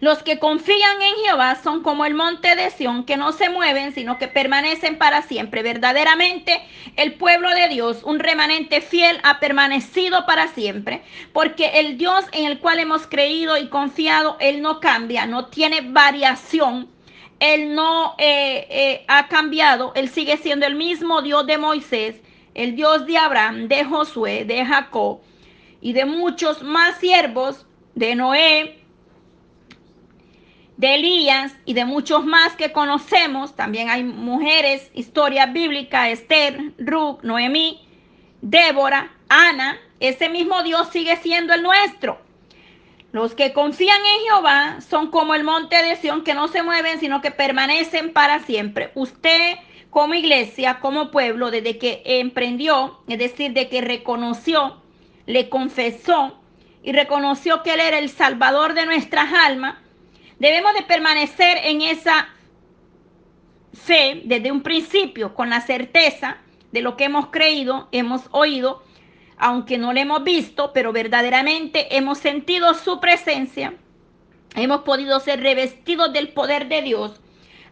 Los 0.00 0.22
que 0.22 0.38
confían 0.38 1.00
en 1.00 1.14
Jehová 1.24 1.56
son 1.62 1.82
como 1.82 2.04
el 2.04 2.14
monte 2.14 2.54
de 2.54 2.70
Sión, 2.70 3.04
que 3.04 3.16
no 3.16 3.32
se 3.32 3.48
mueven, 3.48 3.92
sino 3.92 4.18
que 4.18 4.28
permanecen 4.28 4.98
para 4.98 5.22
siempre. 5.22 5.62
Verdaderamente, 5.62 6.60
el 6.96 7.14
pueblo 7.14 7.48
de 7.50 7.68
Dios, 7.68 8.02
un 8.04 8.18
remanente 8.18 8.80
fiel, 8.80 9.18
ha 9.22 9.40
permanecido 9.40 10.26
para 10.26 10.48
siempre, 10.48 11.02
porque 11.32 11.80
el 11.80 11.96
Dios 11.96 12.24
en 12.32 12.46
el 12.46 12.58
cual 12.58 12.78
hemos 12.78 13.06
creído 13.06 13.56
y 13.56 13.68
confiado, 13.68 14.36
Él 14.40 14.60
no 14.60 14.80
cambia, 14.80 15.26
no 15.26 15.46
tiene 15.46 15.80
variación. 15.80 16.88
Él 17.38 17.74
no 17.74 18.14
eh, 18.18 18.66
eh, 18.70 19.04
ha 19.08 19.28
cambiado, 19.28 19.92
Él 19.94 20.08
sigue 20.08 20.38
siendo 20.38 20.66
el 20.66 20.74
mismo 20.74 21.20
Dios 21.20 21.46
de 21.46 21.58
Moisés, 21.58 22.16
el 22.54 22.74
Dios 22.74 23.04
de 23.06 23.18
Abraham, 23.18 23.68
de 23.68 23.84
Josué, 23.84 24.44
de 24.46 24.64
Jacob 24.64 25.20
y 25.82 25.92
de 25.92 26.06
muchos 26.06 26.62
más 26.62 26.96
siervos, 26.98 27.66
de 27.94 28.14
Noé, 28.14 28.85
de 30.76 30.94
Elías 30.94 31.54
y 31.64 31.74
de 31.74 31.84
muchos 31.84 32.24
más 32.24 32.54
que 32.56 32.72
conocemos. 32.72 33.56
También 33.56 33.88
hay 33.88 34.04
mujeres, 34.04 34.90
historia 34.94 35.46
bíblica, 35.46 36.10
Esther, 36.10 36.72
Ruth, 36.78 37.20
Noemí, 37.22 37.86
Débora, 38.42 39.12
Ana. 39.28 39.78
Ese 40.00 40.28
mismo 40.28 40.62
Dios 40.62 40.88
sigue 40.90 41.16
siendo 41.16 41.54
el 41.54 41.62
nuestro. 41.62 42.18
Los 43.12 43.34
que 43.34 43.54
confían 43.54 44.00
en 44.04 44.24
Jehová 44.26 44.80
son 44.82 45.10
como 45.10 45.34
el 45.34 45.44
monte 45.44 45.82
de 45.82 45.96
Sión 45.96 46.22
que 46.22 46.34
no 46.34 46.48
se 46.48 46.62
mueven, 46.62 47.00
sino 47.00 47.22
que 47.22 47.30
permanecen 47.30 48.12
para 48.12 48.40
siempre. 48.40 48.90
Usted 48.94 49.56
como 49.88 50.12
iglesia, 50.12 50.80
como 50.80 51.10
pueblo, 51.10 51.50
desde 51.50 51.78
que 51.78 52.02
emprendió, 52.04 53.00
es 53.08 53.18
decir, 53.18 53.54
de 53.54 53.70
que 53.70 53.80
reconoció, 53.80 54.82
le 55.24 55.48
confesó 55.48 56.38
y 56.82 56.92
reconoció 56.92 57.62
que 57.62 57.72
Él 57.72 57.80
era 57.80 57.98
el 57.98 58.10
Salvador 58.10 58.74
de 58.74 58.84
nuestras 58.84 59.32
almas, 59.32 59.76
Debemos 60.38 60.74
de 60.74 60.82
permanecer 60.82 61.58
en 61.64 61.80
esa 61.80 62.28
fe 63.72 64.22
desde 64.24 64.52
un 64.52 64.62
principio, 64.62 65.34
con 65.34 65.48
la 65.48 65.60
certeza 65.60 66.38
de 66.72 66.82
lo 66.82 66.96
que 66.96 67.04
hemos 67.04 67.28
creído, 67.28 67.88
hemos 67.90 68.22
oído, 68.32 68.82
aunque 69.38 69.78
no 69.78 69.92
lo 69.92 70.00
hemos 70.00 70.24
visto, 70.24 70.72
pero 70.74 70.92
verdaderamente 70.92 71.96
hemos 71.96 72.18
sentido 72.18 72.74
su 72.74 73.00
presencia, 73.00 73.74
hemos 74.54 74.82
podido 74.82 75.20
ser 75.20 75.40
revestidos 75.40 76.12
del 76.12 76.28
poder 76.28 76.68
de 76.68 76.82
Dios. 76.82 77.20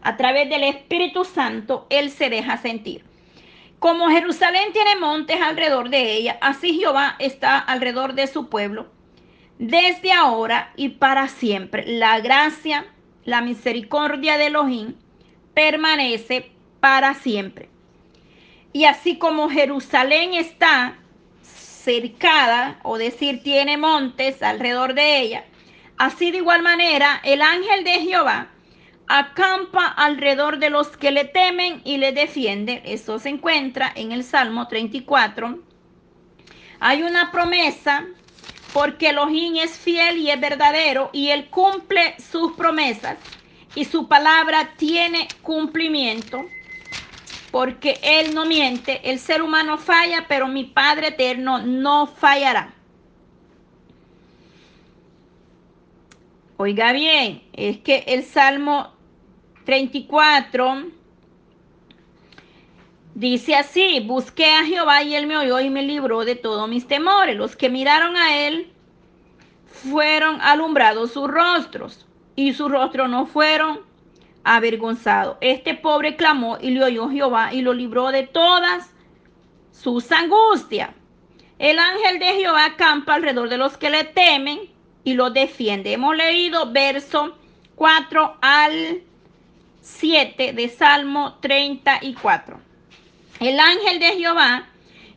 A 0.01 0.17
través 0.17 0.49
del 0.49 0.63
Espíritu 0.63 1.25
Santo, 1.25 1.87
Él 1.89 2.11
se 2.11 2.29
deja 2.29 2.57
sentir. 2.57 3.03
Como 3.79 4.09
Jerusalén 4.09 4.71
tiene 4.71 4.95
montes 4.95 5.41
alrededor 5.41 5.89
de 5.89 6.13
ella, 6.13 6.37
así 6.41 6.79
Jehová 6.79 7.15
está 7.19 7.57
alrededor 7.59 8.13
de 8.13 8.27
su 8.27 8.49
pueblo, 8.49 8.87
desde 9.59 10.11
ahora 10.11 10.71
y 10.75 10.89
para 10.89 11.27
siempre. 11.27 11.85
La 11.85 12.19
gracia, 12.19 12.85
la 13.23 13.41
misericordia 13.41 14.37
de 14.37 14.47
Elohim 14.47 14.95
permanece 15.53 16.51
para 16.79 17.13
siempre. 17.13 17.69
Y 18.73 18.85
así 18.85 19.17
como 19.17 19.49
Jerusalén 19.49 20.33
está 20.33 20.97
cercada, 21.41 22.79
o 22.83 22.97
decir, 22.97 23.41
tiene 23.43 23.77
montes 23.77 24.41
alrededor 24.41 24.95
de 24.95 25.19
ella, 25.19 25.45
así 25.97 26.31
de 26.31 26.37
igual 26.37 26.61
manera 26.61 27.21
el 27.23 27.41
ángel 27.41 27.83
de 27.83 27.99
Jehová 28.01 28.49
acampa 29.07 29.85
alrededor 29.85 30.57
de 30.57 30.69
los 30.69 30.97
que 30.97 31.11
le 31.11 31.25
temen 31.25 31.81
y 31.83 31.97
le 31.97 32.11
defienden. 32.11 32.81
Eso 32.85 33.19
se 33.19 33.29
encuentra 33.29 33.91
en 33.95 34.11
el 34.11 34.23
Salmo 34.23 34.67
34. 34.67 35.59
Hay 36.79 37.03
una 37.03 37.31
promesa 37.31 38.05
porque 38.75 39.11
Elohim 39.11 39.55
es 39.55 39.77
fiel 39.77 40.17
y 40.17 40.29
es 40.29 40.37
verdadero 40.37 41.09
y 41.13 41.29
él 41.29 41.49
cumple 41.49 42.13
sus 42.19 42.57
promesas 42.57 43.17
y 43.73 43.85
su 43.85 44.09
palabra 44.09 44.73
tiene 44.75 45.29
cumplimiento 45.41 46.45
porque 47.51 48.01
él 48.03 48.33
no 48.33 48.45
miente. 48.45 49.09
El 49.09 49.19
ser 49.19 49.41
humano 49.41 49.77
falla, 49.77 50.25
pero 50.27 50.49
mi 50.49 50.65
Padre 50.65 51.07
eterno 51.07 51.59
no 51.59 52.05
fallará. 52.05 52.73
Oiga 56.57 56.91
bien, 56.91 57.43
es 57.53 57.77
que 57.77 58.03
el 58.07 58.25
Salmo 58.25 58.91
34 59.63 60.83
dice 63.15 63.55
así, 63.55 64.01
busqué 64.01 64.45
a 64.45 64.65
Jehová 64.65 65.01
y 65.01 65.15
él 65.15 65.25
me 65.25 65.37
oyó 65.37 65.59
y 65.59 65.71
me 65.71 65.81
libró 65.81 66.23
de 66.25 66.35
todos 66.35 66.69
mis 66.69 66.87
temores. 66.87 67.35
Los 67.35 67.55
que 67.55 67.69
miraron 67.69 68.15
a 68.15 68.45
él 68.45 68.71
fueron 69.65 70.39
alumbrados 70.41 71.13
sus 71.13 71.27
rostros 71.27 72.05
y 72.35 72.53
sus 72.53 72.69
rostros 72.69 73.09
no 73.09 73.25
fueron 73.25 73.79
avergonzados. 74.43 75.37
Este 75.41 75.73
pobre 75.73 76.15
clamó 76.15 76.57
y 76.61 76.69
le 76.71 76.83
oyó 76.83 77.09
Jehová 77.09 77.53
y 77.53 77.61
lo 77.61 77.73
libró 77.73 78.11
de 78.11 78.23
todas 78.23 78.91
sus 79.71 80.11
angustias. 80.11 80.91
El 81.57 81.79
ángel 81.79 82.19
de 82.19 82.33
Jehová 82.33 82.65
acampa 82.65 83.15
alrededor 83.15 83.49
de 83.49 83.57
los 83.57 83.77
que 83.77 83.89
le 83.89 84.03
temen 84.03 84.59
y 85.05 85.13
los 85.13 85.33
defiende. 85.33 85.93
Hemos 85.93 86.15
leído 86.15 86.71
verso 86.71 87.37
4 87.75 88.37
al 88.41 89.01
7 89.81 90.53
de 90.53 90.69
Salmo 90.69 91.35
34. 91.39 92.64
El 93.39 93.59
ángel 93.59 93.99
de 93.99 94.13
Jehová 94.17 94.67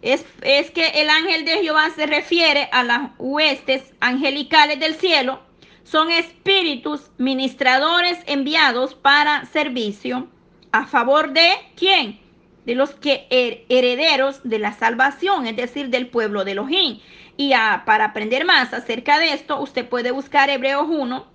es, 0.02 0.24
es, 0.42 0.70
que 0.70 0.86
el 0.88 1.10
ángel 1.10 1.44
de 1.44 1.58
Jehová 1.62 1.90
se 1.90 2.06
refiere 2.06 2.68
a 2.72 2.82
las 2.82 3.10
huestes 3.18 3.82
angelicales 4.00 4.80
del 4.80 4.94
cielo. 4.94 5.40
Son 5.84 6.10
espíritus 6.10 7.10
ministradores 7.18 8.18
enviados 8.26 8.94
para 8.94 9.46
servicio 9.46 10.28
a 10.72 10.86
favor 10.86 11.32
de 11.32 11.50
quién? 11.76 12.20
De 12.66 12.74
los 12.74 12.90
que 12.90 13.26
herederos 13.68 14.40
de 14.44 14.58
la 14.58 14.74
salvación, 14.74 15.46
es 15.46 15.56
decir, 15.56 15.88
del 15.88 16.08
pueblo 16.08 16.44
de 16.44 16.52
Elohim. 16.52 17.00
Y 17.36 17.52
para 17.86 18.06
aprender 18.06 18.44
más 18.44 18.74
acerca 18.74 19.18
de 19.18 19.32
esto, 19.32 19.60
usted 19.60 19.88
puede 19.88 20.10
buscar 20.10 20.50
Hebreos 20.50 20.86
1, 20.88 21.26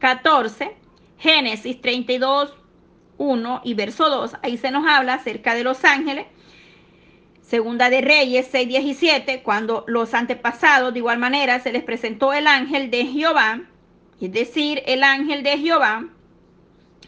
14 0.00 0.80
Génesis 1.20 1.80
32, 1.82 2.54
1 3.20 3.60
y 3.64 3.74
verso 3.74 4.08
2, 4.08 4.36
ahí 4.42 4.56
se 4.56 4.70
nos 4.70 4.86
habla 4.86 5.14
acerca 5.14 5.54
de 5.54 5.62
los 5.62 5.84
ángeles. 5.84 6.26
Segunda 7.42 7.90
de 7.90 8.00
Reyes 8.00 8.48
6, 8.50 8.66
17, 8.66 9.42
cuando 9.42 9.84
los 9.86 10.14
antepasados 10.14 10.94
de 10.94 11.00
igual 11.00 11.18
manera 11.18 11.60
se 11.60 11.70
les 11.70 11.84
presentó 11.84 12.32
el 12.32 12.46
ángel 12.46 12.90
de 12.90 13.04
Jehová, 13.04 13.60
es 14.22 14.32
decir, 14.32 14.82
el 14.86 15.02
ángel 15.02 15.42
de 15.42 15.58
Jehová, 15.58 16.06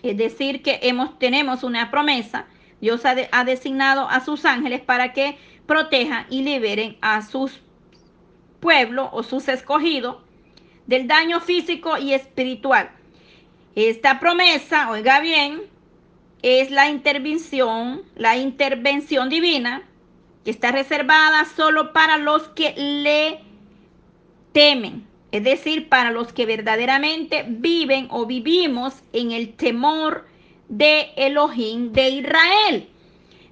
es 0.03 0.17
decir, 0.19 0.63
que 0.63 0.81
hemos, 0.83 1.19
tenemos 1.19 1.65
una 1.65 1.91
promesa, 1.91 2.47
Dios 2.83 3.07
ha, 3.07 3.15
ha 3.31 3.45
designado 3.45 4.07
a 4.07 4.21
sus 4.21 4.45
ángeles 4.45 4.83
para 4.83 5.15
que 5.15 5.39
protejan 5.67 6.27
y 6.29 6.43
liberen 6.43 6.99
a 7.01 7.23
sus 7.23 7.63
pueblos 8.61 9.09
o 9.13 9.23
sus 9.23 9.49
escogidos 9.49 10.19
del 10.87 11.09
daño 11.09 11.41
físico 11.41 11.97
y 11.97 12.13
espiritual. 12.13 12.91
Esta 13.75 14.21
promesa, 14.21 14.91
oiga 14.91 15.21
bien, 15.21 15.72
es 16.43 16.71
la 16.71 16.91
intervención, 16.91 18.03
la 18.17 18.37
intervención 18.37 19.29
divina 19.29 19.89
que 20.45 20.51
está 20.51 20.73
reservada 20.73 21.45
solo 21.45 21.93
para 21.93 22.19
los 22.19 22.43
que 22.49 22.75
le 22.77 23.41
temen, 24.53 25.07
es 25.31 25.45
decir, 25.45 25.89
para 25.89 26.11
los 26.11 26.33
que 26.33 26.47
verdaderamente 26.47 27.45
viven 27.49 28.09
o 28.11 28.27
vivimos 28.27 29.03
en 29.13 29.31
el 29.31 29.55
temor 29.55 30.27
de 30.69 31.11
Elohim 31.17 31.93
de 31.93 32.09
Israel. 32.11 32.89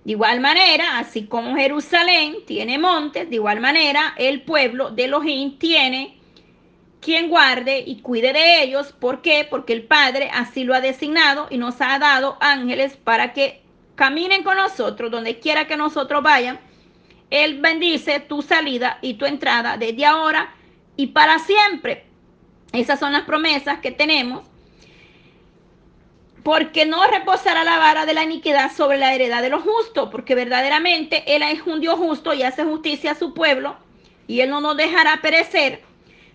De 0.05 0.13
igual 0.13 0.41
manera, 0.41 0.99
así 0.99 1.27
como 1.27 1.57
Jerusalén 1.57 2.37
tiene 2.47 2.79
montes, 2.79 3.29
de 3.29 3.37
igual 3.37 3.61
manera 3.61 4.15
el 4.17 4.43
pueblo 4.43 4.91
de 4.91 5.05
Elohim 5.05 5.59
tiene 5.59 6.20
quien 7.01 7.29
guarde 7.29 7.83
y 7.87 8.01
cuide 8.01 8.33
de 8.33 8.63
ellos. 8.63 8.93
¿Por 8.93 9.23
qué? 9.23 9.47
Porque 9.49 9.73
el 9.73 9.83
Padre 9.85 10.31
así 10.33 10.65
lo 10.65 10.75
ha 10.75 10.81
designado 10.81 11.47
y 11.51 11.59
nos 11.59 11.81
ha 11.81 11.99
dado 11.99 12.37
ángeles 12.41 12.97
para 12.97 13.33
que 13.33 13.63
caminen 13.95 14.43
con 14.43 14.57
nosotros 14.57 15.11
donde 15.11 15.39
quiera 15.39 15.67
que 15.67 15.77
nosotros 15.77 16.23
vayan. 16.23 16.61
Él 17.31 17.61
bendice 17.61 18.21
tu 18.21 18.43
salida 18.43 18.99
y 19.03 19.15
tu 19.15 19.25
entrada 19.25 19.77
desde 19.77 20.05
ahora 20.05 20.55
y 20.97 21.09
para 21.09 21.39
siempre. 21.39 22.05
Esas 22.73 23.01
son 23.01 23.13
las 23.13 23.23
promesas 23.23 23.81
que 23.81 23.91
tenemos. 23.91 24.47
Porque 26.43 26.87
no 26.87 27.07
reposará 27.07 27.65
la 27.65 27.79
vara 27.79 28.07
de 28.07 28.15
la 28.15 28.25
iniquidad 28.25 28.73
sobre 28.73 28.97
la 28.97 29.15
heredad 29.15 29.43
de 29.43 29.51
los 29.51 29.63
justos, 29.63 30.09
porque 30.11 30.35
verdaderamente 30.35 31.23
Él 31.27 31.43
es 31.43 31.63
un 31.67 31.81
Dios 31.81 31.97
justo 31.97 32.33
y 32.33 32.43
hace 32.43 32.65
justicia 32.65 33.13
a 33.13 33.15
su 33.15 33.35
pueblo, 33.35 33.77
y 34.27 34.41
Él 34.41 34.49
no 34.49 34.63
nos 34.63 34.77
dejará 34.77 35.21
perecer 35.21 35.83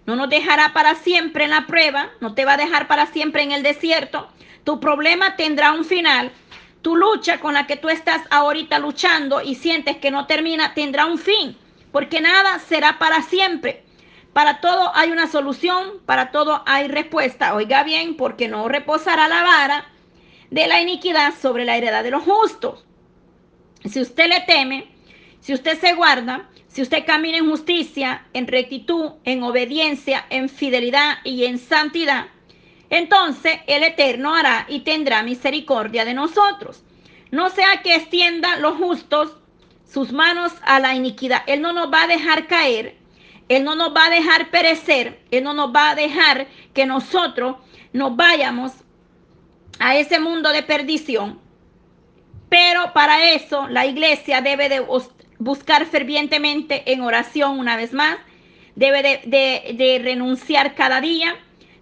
no 0.06 0.16
nos 0.16 0.30
dejará 0.30 0.74
para 0.74 0.96
siempre 0.96 1.46
en 1.46 1.50
la 1.50 1.66
prueba, 1.66 2.10
no 2.22 2.34
te 2.36 2.46
va 2.46 2.54
a 2.54 2.58
dejar 2.58 2.88
para 2.88 3.08
siempre 3.08 3.44
en 3.44 3.52
el 3.52 3.64
desierto. 3.64 4.30
Tu 4.64 4.80
problema 4.80 5.36
tendrá 5.36 5.72
un 5.72 5.86
final. 5.86 6.32
Tu 6.82 6.96
lucha 6.96 7.40
con 7.40 7.56
la 7.56 7.66
que 7.66 7.78
tú 7.78 7.90
estás 7.90 8.22
ahorita 8.30 8.78
luchando 8.80 9.42
y 9.42 9.56
sientes 9.56 9.98
que 9.98 10.12
no 10.12 10.28
termina 10.28 10.76
tendrá 10.76 11.08
un 11.08 11.18
fin, 11.18 11.58
porque 11.92 12.22
nada 12.22 12.60
será 12.60 13.00
para 13.00 13.24
siempre. 13.24 13.84
Para 14.34 14.60
todo 14.60 14.92
hay 14.94 15.12
una 15.12 15.28
solución, 15.28 15.94
para 16.06 16.32
todo 16.32 16.62
hay 16.68 16.88
respuesta. 16.88 17.56
Oiga 17.56 17.84
bien, 17.84 18.18
porque 18.18 18.48
no 18.48 18.68
reposará 18.68 19.28
la 19.28 19.42
vara 19.42 19.86
de 20.52 20.68
la 20.68 20.82
iniquidad 20.82 21.34
sobre 21.42 21.66
la 21.66 21.78
heredad 21.78 22.04
de 22.04 22.12
los 22.12 22.24
justos. 22.24 22.86
Si 23.86 24.02
usted 24.02 24.28
le 24.28 24.42
teme, 24.42 24.92
si 25.40 25.54
usted 25.54 25.80
se 25.80 25.94
guarda, 25.94 26.50
si 26.76 26.82
usted 26.82 27.06
camina 27.06 27.38
en 27.38 27.50
justicia, 27.50 28.26
en 28.34 28.48
rectitud, 28.48 29.12
en 29.24 29.44
obediencia, 29.44 30.26
en 30.30 30.50
fidelidad 30.50 31.20
y 31.24 31.46
en 31.46 31.58
santidad, 31.58 32.26
entonces 32.90 33.60
el 33.68 33.82
Eterno 33.82 34.36
hará 34.36 34.66
y 34.68 34.82
tendrá 34.82 35.24
misericordia 35.24 36.04
de 36.04 36.14
nosotros. 36.14 36.84
No 37.32 37.50
sea 37.50 37.82
que 37.82 37.96
extienda 37.96 38.58
los 38.58 38.76
justos 38.76 39.38
sus 39.90 40.12
manos 40.12 40.52
a 40.64 40.82
la 40.82 40.94
iniquidad. 40.94 41.44
Él 41.48 41.62
no 41.62 41.72
nos 41.72 41.94
va 41.94 42.04
a 42.04 42.08
dejar 42.08 42.46
caer. 42.48 42.98
Él 43.48 43.64
no 43.64 43.76
nos 43.76 43.96
va 43.96 44.08
a 44.08 44.10
dejar 44.10 44.50
perecer. 44.50 45.24
Él 45.32 45.46
no 45.46 45.54
nos 45.54 45.74
va 45.74 45.92
a 45.92 45.96
dejar 45.96 46.48
que 46.74 46.86
nosotros 46.86 47.56
nos 47.94 48.18
vayamos 48.18 48.74
a 49.80 49.96
ese 49.96 50.20
mundo 50.20 50.52
de 50.52 50.62
perdición. 50.62 51.40
Pero 52.50 52.92
para 52.92 53.32
eso 53.32 53.66
la 53.70 53.86
iglesia 53.86 54.42
debe 54.42 54.68
de 54.68 54.82
buscar 55.40 55.86
fervientemente 55.86 56.92
en 56.92 57.02
oración 57.02 57.60
una 57.60 57.76
vez 57.76 57.94
más, 57.94 58.18
debe 58.76 59.22
de, 59.26 60.02
renunciar 60.04 60.76
cada 60.76 61.02
día, 61.02 61.36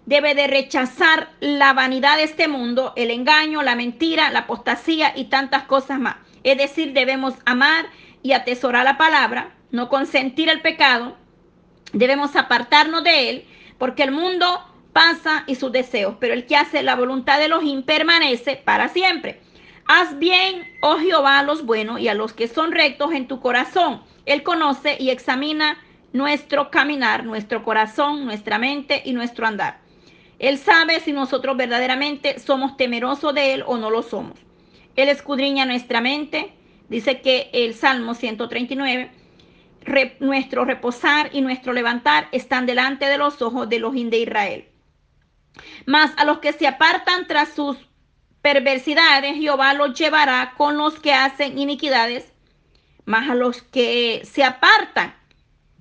debe 0.06 0.34
de 0.34 0.46
rechazar 0.46 1.30
la 1.40 1.72
vanidad 1.72 2.16
de 2.16 2.24
este 2.24 2.48
mundo, 2.48 2.92
el 2.96 3.10
engaño, 3.10 3.62
la 3.62 3.74
mentira, 3.74 4.30
la 4.30 4.40
apostasía 4.40 5.12
y 5.16 5.24
tantas 5.24 5.64
cosas 5.64 5.98
más. 5.98 6.16
Es 6.42 6.58
decir, 6.58 6.92
debemos 6.92 7.34
amar 7.46 7.86
y 8.22 8.32
atesorar 8.32 8.84
la 8.84 8.96
palabra, 8.96 9.54
no 9.70 9.88
consentir 9.88 10.48
el 10.48 10.60
pecado, 10.60 11.16
debemos 11.92 12.36
apartarnos 12.36 13.02
de 13.02 13.30
él, 13.30 13.44
porque 13.78 14.02
el 14.02 14.12
mundo 14.12 14.62
pasa 14.92 15.44
y 15.46 15.56
sus 15.56 15.72
deseos, 15.72 16.16
pero 16.20 16.34
el 16.34 16.46
que 16.46 16.56
hace 16.56 16.82
la 16.82 16.94
voluntad 16.94 17.38
de 17.38 17.48
los 17.48 17.62
permanece 17.84 18.56
para 18.56 18.88
siempre. 18.88 19.40
Haz 19.86 20.18
bien, 20.18 20.66
oh 20.80 20.98
Jehová, 20.98 21.38
a 21.38 21.42
los 21.42 21.64
buenos 21.64 22.00
y 22.00 22.08
a 22.08 22.14
los 22.14 22.32
que 22.32 22.48
son 22.48 22.72
rectos 22.72 23.12
en 23.12 23.28
tu 23.28 23.40
corazón. 23.40 24.02
Él 24.26 24.42
conoce 24.42 24.96
y 24.98 25.10
examina 25.10 25.78
nuestro 26.12 26.70
caminar, 26.70 27.24
nuestro 27.24 27.62
corazón, 27.62 28.24
nuestra 28.24 28.58
mente 28.58 29.02
y 29.04 29.12
nuestro 29.12 29.46
andar. 29.46 29.80
Él 30.38 30.58
sabe 30.58 31.00
si 31.00 31.12
nosotros 31.12 31.56
verdaderamente 31.56 32.38
somos 32.38 32.76
temerosos 32.76 33.34
de 33.34 33.54
Él 33.54 33.64
o 33.66 33.76
no 33.76 33.90
lo 33.90 34.02
somos. 34.02 34.38
Él 34.96 35.08
escudriña 35.08 35.66
nuestra 35.66 36.00
mente 36.00 36.52
Dice 36.88 37.20
que 37.20 37.50
el 37.52 37.74
Salmo 37.74 38.14
139, 38.14 39.10
nuestro 40.20 40.64
reposar 40.64 41.30
y 41.32 41.40
nuestro 41.40 41.72
levantar 41.72 42.28
están 42.32 42.66
delante 42.66 43.06
de 43.06 43.18
los 43.18 43.40
ojos 43.40 43.68
de 43.68 43.78
los 43.78 43.94
de 43.94 44.18
Israel. 44.18 44.68
Mas 45.86 46.12
a 46.16 46.24
los 46.24 46.38
que 46.38 46.52
se 46.52 46.66
apartan 46.66 47.26
tras 47.26 47.50
sus 47.50 47.78
perversidades, 48.44 49.36
Jehová 49.36 49.72
los 49.72 49.98
llevará 49.98 50.52
con 50.58 50.76
los 50.76 51.00
que 51.00 51.14
hacen 51.14 51.58
iniquidades, 51.58 52.30
mas 53.06 53.30
a 53.30 53.34
los 53.34 53.62
que 53.62 54.20
se 54.30 54.44
apartan, 54.44 55.14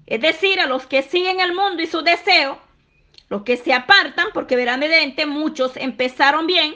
es 0.05 0.21
decir, 0.21 0.61
a 0.61 0.65
los 0.65 0.87
que 0.87 1.03
siguen 1.03 1.41
el 1.41 1.53
mundo 1.53 1.83
y 1.83 1.87
su 1.87 2.03
deseo, 2.03 2.57
los 3.27 3.43
que 3.43 3.57
se 3.57 3.73
apartan, 3.73 4.27
porque 4.33 4.55
verdaderamente 4.55 5.25
muchos 5.25 5.75
empezaron 5.75 6.47
bien, 6.47 6.73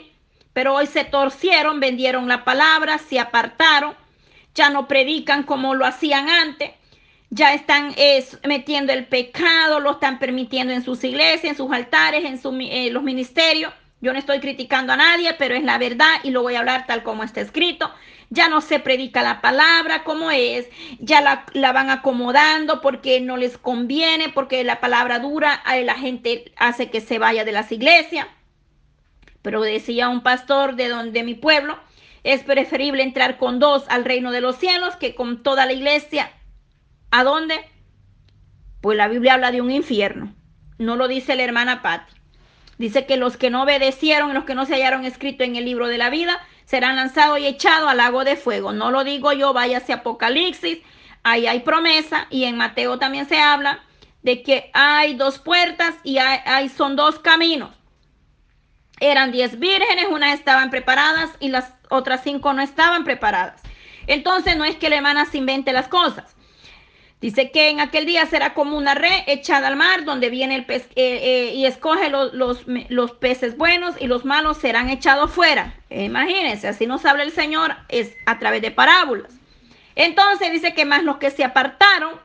pero 0.52 0.74
hoy 0.74 0.86
se 0.86 1.04
torcieron, 1.04 1.80
vendieron 1.80 2.28
la 2.28 2.44
palabra, 2.44 2.98
se 2.98 3.18
apartaron, 3.18 3.94
ya 4.54 4.68
no 4.68 4.88
predican 4.88 5.42
como 5.42 5.74
lo 5.74 5.86
hacían 5.86 6.28
antes, 6.28 6.72
ya 7.30 7.54
están 7.54 7.94
metiendo 8.44 8.92
el 8.92 9.06
pecado, 9.06 9.80
lo 9.80 9.92
están 9.92 10.18
permitiendo 10.18 10.74
en 10.74 10.84
sus 10.84 11.02
iglesias, 11.02 11.44
en 11.44 11.56
sus 11.56 11.72
altares, 11.72 12.26
en 12.26 12.60
eh, 12.60 12.90
los 12.90 13.02
ministerios. 13.02 13.72
Yo 14.00 14.12
no 14.12 14.18
estoy 14.18 14.38
criticando 14.38 14.92
a 14.92 14.96
nadie, 14.96 15.34
pero 15.34 15.54
es 15.56 15.64
la 15.64 15.76
verdad 15.76 16.20
y 16.22 16.30
lo 16.30 16.42
voy 16.42 16.54
a 16.54 16.60
hablar 16.60 16.86
tal 16.86 17.02
como 17.02 17.24
está 17.24 17.40
escrito. 17.40 17.90
Ya 18.30 18.48
no 18.48 18.60
se 18.60 18.78
predica 18.78 19.22
la 19.22 19.40
palabra 19.40 20.04
como 20.04 20.30
es, 20.30 20.68
ya 21.00 21.20
la, 21.20 21.46
la 21.52 21.72
van 21.72 21.90
acomodando 21.90 22.80
porque 22.80 23.20
no 23.20 23.36
les 23.36 23.58
conviene, 23.58 24.28
porque 24.28 24.62
la 24.62 24.80
palabra 24.80 25.18
dura, 25.18 25.62
la 25.84 25.94
gente 25.94 26.52
hace 26.56 26.90
que 26.90 27.00
se 27.00 27.18
vaya 27.18 27.44
de 27.44 27.52
las 27.52 27.72
iglesias. 27.72 28.26
Pero 29.42 29.62
decía 29.62 30.08
un 30.08 30.22
pastor 30.22 30.76
de 30.76 30.88
donde 30.88 31.24
mi 31.24 31.34
pueblo, 31.34 31.78
es 32.22 32.42
preferible 32.42 33.02
entrar 33.02 33.38
con 33.38 33.58
dos 33.58 33.84
al 33.88 34.04
reino 34.04 34.30
de 34.30 34.40
los 34.40 34.56
cielos 34.56 34.96
que 34.96 35.14
con 35.14 35.42
toda 35.42 35.66
la 35.66 35.72
iglesia. 35.72 36.30
¿A 37.10 37.24
dónde? 37.24 37.58
Pues 38.80 38.96
la 38.96 39.08
Biblia 39.08 39.34
habla 39.34 39.50
de 39.50 39.62
un 39.62 39.70
infierno. 39.70 40.34
No 40.76 40.96
lo 40.96 41.08
dice 41.08 41.34
la 41.34 41.44
hermana 41.44 41.82
Patti. 41.82 42.17
Dice 42.78 43.06
que 43.06 43.16
los 43.16 43.36
que 43.36 43.50
no 43.50 43.64
obedecieron, 43.64 44.34
los 44.34 44.44
que 44.44 44.54
no 44.54 44.64
se 44.64 44.74
hallaron 44.74 45.04
escrito 45.04 45.42
en 45.42 45.56
el 45.56 45.64
libro 45.64 45.88
de 45.88 45.98
la 45.98 46.10
vida, 46.10 46.40
serán 46.64 46.96
lanzados 46.96 47.40
y 47.40 47.46
echados 47.46 47.88
al 47.88 47.96
lago 47.96 48.24
de 48.24 48.36
fuego. 48.36 48.72
No 48.72 48.90
lo 48.90 49.02
digo 49.02 49.32
yo, 49.32 49.52
hacia 49.56 49.96
Apocalipsis. 49.96 50.78
Ahí 51.24 51.46
hay 51.46 51.60
promesa 51.60 52.28
y 52.30 52.44
en 52.44 52.56
Mateo 52.56 52.98
también 52.98 53.28
se 53.28 53.40
habla 53.40 53.80
de 54.22 54.42
que 54.42 54.70
hay 54.74 55.14
dos 55.14 55.38
puertas 55.38 55.94
y 56.04 56.18
hay, 56.18 56.68
son 56.68 56.94
dos 56.94 57.18
caminos. 57.18 57.70
Eran 59.00 59.32
diez 59.32 59.58
vírgenes, 59.58 60.06
unas 60.10 60.34
estaban 60.34 60.70
preparadas 60.70 61.30
y 61.40 61.48
las 61.48 61.72
otras 61.88 62.22
cinco 62.22 62.52
no 62.52 62.62
estaban 62.62 63.04
preparadas. 63.04 63.60
Entonces 64.06 64.56
no 64.56 64.64
es 64.64 64.76
que 64.76 64.88
la 64.88 64.96
hermana 64.96 65.24
se 65.24 65.38
invente 65.38 65.72
las 65.72 65.88
cosas. 65.88 66.36
Dice 67.20 67.50
que 67.50 67.68
en 67.68 67.80
aquel 67.80 68.06
día 68.06 68.26
será 68.26 68.54
como 68.54 68.76
una 68.76 68.94
red 68.94 69.22
echada 69.26 69.66
al 69.66 69.74
mar 69.74 70.04
donde 70.04 70.30
viene 70.30 70.54
el 70.54 70.66
pez 70.66 70.84
eh, 70.94 71.48
eh, 71.50 71.52
y 71.54 71.66
escoge 71.66 72.10
los, 72.10 72.32
los, 72.32 73.10
peces 73.12 73.56
buenos 73.56 73.96
y 73.98 74.06
los 74.06 74.24
malos 74.24 74.58
serán 74.58 74.88
echados 74.88 75.32
fuera. 75.32 75.74
imagínense, 75.90 76.68
así 76.68 76.86
nos 76.86 77.04
habla 77.04 77.24
el 77.24 77.32
Señor 77.32 77.74
es 77.88 78.14
a 78.26 78.38
través 78.38 78.62
de 78.62 78.70
parábolas. 78.70 79.34
Entonces 79.96 80.52
dice 80.52 80.74
que 80.74 80.84
más 80.84 81.02
los 81.02 81.16
que 81.16 81.32
se 81.32 81.42
apartaron 81.42 82.20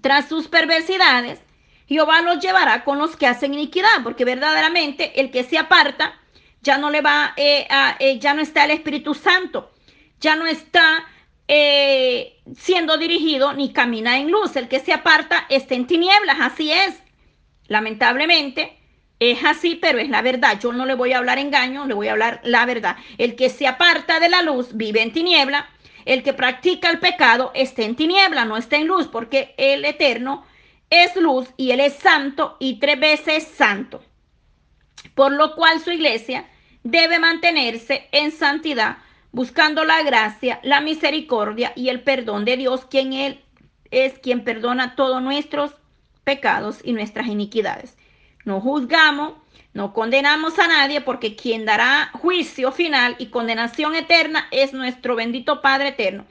tras 0.00 0.28
sus 0.28 0.48
perversidades, 0.48 1.40
Jehová 1.86 2.22
los 2.22 2.40
llevará 2.40 2.82
con 2.82 2.98
los 2.98 3.16
que 3.16 3.28
hacen 3.28 3.54
iniquidad, 3.54 4.02
porque 4.02 4.24
verdaderamente 4.24 5.20
el 5.20 5.30
que 5.30 5.44
se 5.44 5.58
aparta 5.58 6.18
ya 6.60 6.76
no 6.76 6.90
le 6.90 7.02
va, 7.02 7.34
eh, 7.36 7.68
a, 7.70 7.96
ya 8.18 8.34
no 8.34 8.42
está 8.42 8.64
el 8.64 8.72
Espíritu 8.72 9.14
Santo, 9.14 9.72
ya 10.18 10.34
no 10.34 10.46
está 10.46 11.06
eh, 11.48 12.40
siendo 12.56 12.96
dirigido 12.96 13.52
ni 13.52 13.72
camina 13.72 14.18
en 14.18 14.30
luz. 14.30 14.56
El 14.56 14.68
que 14.68 14.80
se 14.80 14.92
aparta 14.92 15.46
está 15.48 15.74
en 15.74 15.86
tinieblas, 15.86 16.38
así 16.40 16.72
es. 16.72 17.02
Lamentablemente 17.66 18.78
es 19.18 19.44
así, 19.44 19.76
pero 19.76 19.98
es 19.98 20.08
la 20.08 20.22
verdad. 20.22 20.58
Yo 20.60 20.72
no 20.72 20.86
le 20.86 20.94
voy 20.94 21.12
a 21.12 21.18
hablar 21.18 21.38
engaño, 21.38 21.86
le 21.86 21.94
voy 21.94 22.08
a 22.08 22.12
hablar 22.12 22.40
la 22.44 22.66
verdad. 22.66 22.96
El 23.18 23.36
que 23.36 23.50
se 23.50 23.66
aparta 23.66 24.20
de 24.20 24.28
la 24.28 24.42
luz 24.42 24.76
vive 24.76 25.02
en 25.02 25.12
tiniebla. 25.12 25.68
El 26.04 26.22
que 26.24 26.32
practica 26.32 26.90
el 26.90 26.98
pecado 26.98 27.52
está 27.54 27.82
en 27.82 27.94
tiniebla, 27.94 28.44
no 28.44 28.56
está 28.56 28.76
en 28.76 28.88
luz, 28.88 29.06
porque 29.06 29.54
el 29.56 29.84
eterno 29.84 30.44
es 30.90 31.14
luz 31.16 31.48
y 31.56 31.70
él 31.70 31.80
es 31.80 31.94
santo 31.94 32.56
y 32.58 32.80
tres 32.80 32.98
veces 32.98 33.44
santo. 33.44 34.02
Por 35.14 35.32
lo 35.32 35.54
cual 35.54 35.80
su 35.80 35.92
iglesia 35.92 36.48
debe 36.82 37.18
mantenerse 37.18 38.08
en 38.12 38.32
santidad 38.32 38.98
buscando 39.32 39.84
la 39.84 40.02
gracia, 40.02 40.60
la 40.62 40.80
misericordia 40.80 41.72
y 41.74 41.88
el 41.88 42.02
perdón 42.02 42.44
de 42.44 42.56
Dios, 42.56 42.84
quien 42.84 43.12
Él 43.12 43.42
es 43.90 44.18
quien 44.18 44.44
perdona 44.44 44.94
todos 44.94 45.22
nuestros 45.22 45.72
pecados 46.24 46.80
y 46.82 46.92
nuestras 46.92 47.26
iniquidades. 47.26 47.96
No 48.44 48.60
juzgamos, 48.60 49.34
no 49.74 49.92
condenamos 49.92 50.58
a 50.58 50.66
nadie, 50.66 51.00
porque 51.00 51.36
quien 51.36 51.64
dará 51.64 52.10
juicio 52.14 52.72
final 52.72 53.16
y 53.18 53.26
condenación 53.26 53.94
eterna 53.94 54.48
es 54.50 54.72
nuestro 54.72 55.14
bendito 55.14 55.60
Padre 55.60 55.88
eterno. 55.88 56.26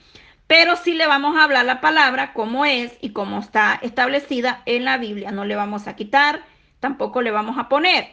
Pero 0.47 0.75
sí 0.75 0.93
le 0.93 1.07
vamos 1.07 1.37
a 1.37 1.45
hablar 1.45 1.65
la 1.65 1.79
palabra 1.79 2.33
como 2.33 2.65
es 2.65 2.97
y 2.99 3.11
como 3.11 3.39
está 3.39 3.79
establecida 3.81 4.63
en 4.65 4.83
la 4.83 4.97
Biblia. 4.97 5.31
No 5.31 5.45
le 5.45 5.55
vamos 5.55 5.87
a 5.87 5.95
quitar, 5.95 6.43
tampoco 6.79 7.21
le 7.21 7.31
vamos 7.31 7.57
a 7.57 7.69
poner. 7.69 8.09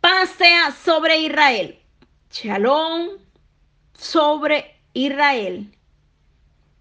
Paz 0.00 0.30
sea 0.38 0.70
sobre 0.70 1.18
Israel. 1.18 1.80
Shalom, 2.30 3.08
sobre 3.98 4.80
Israel. 4.92 5.72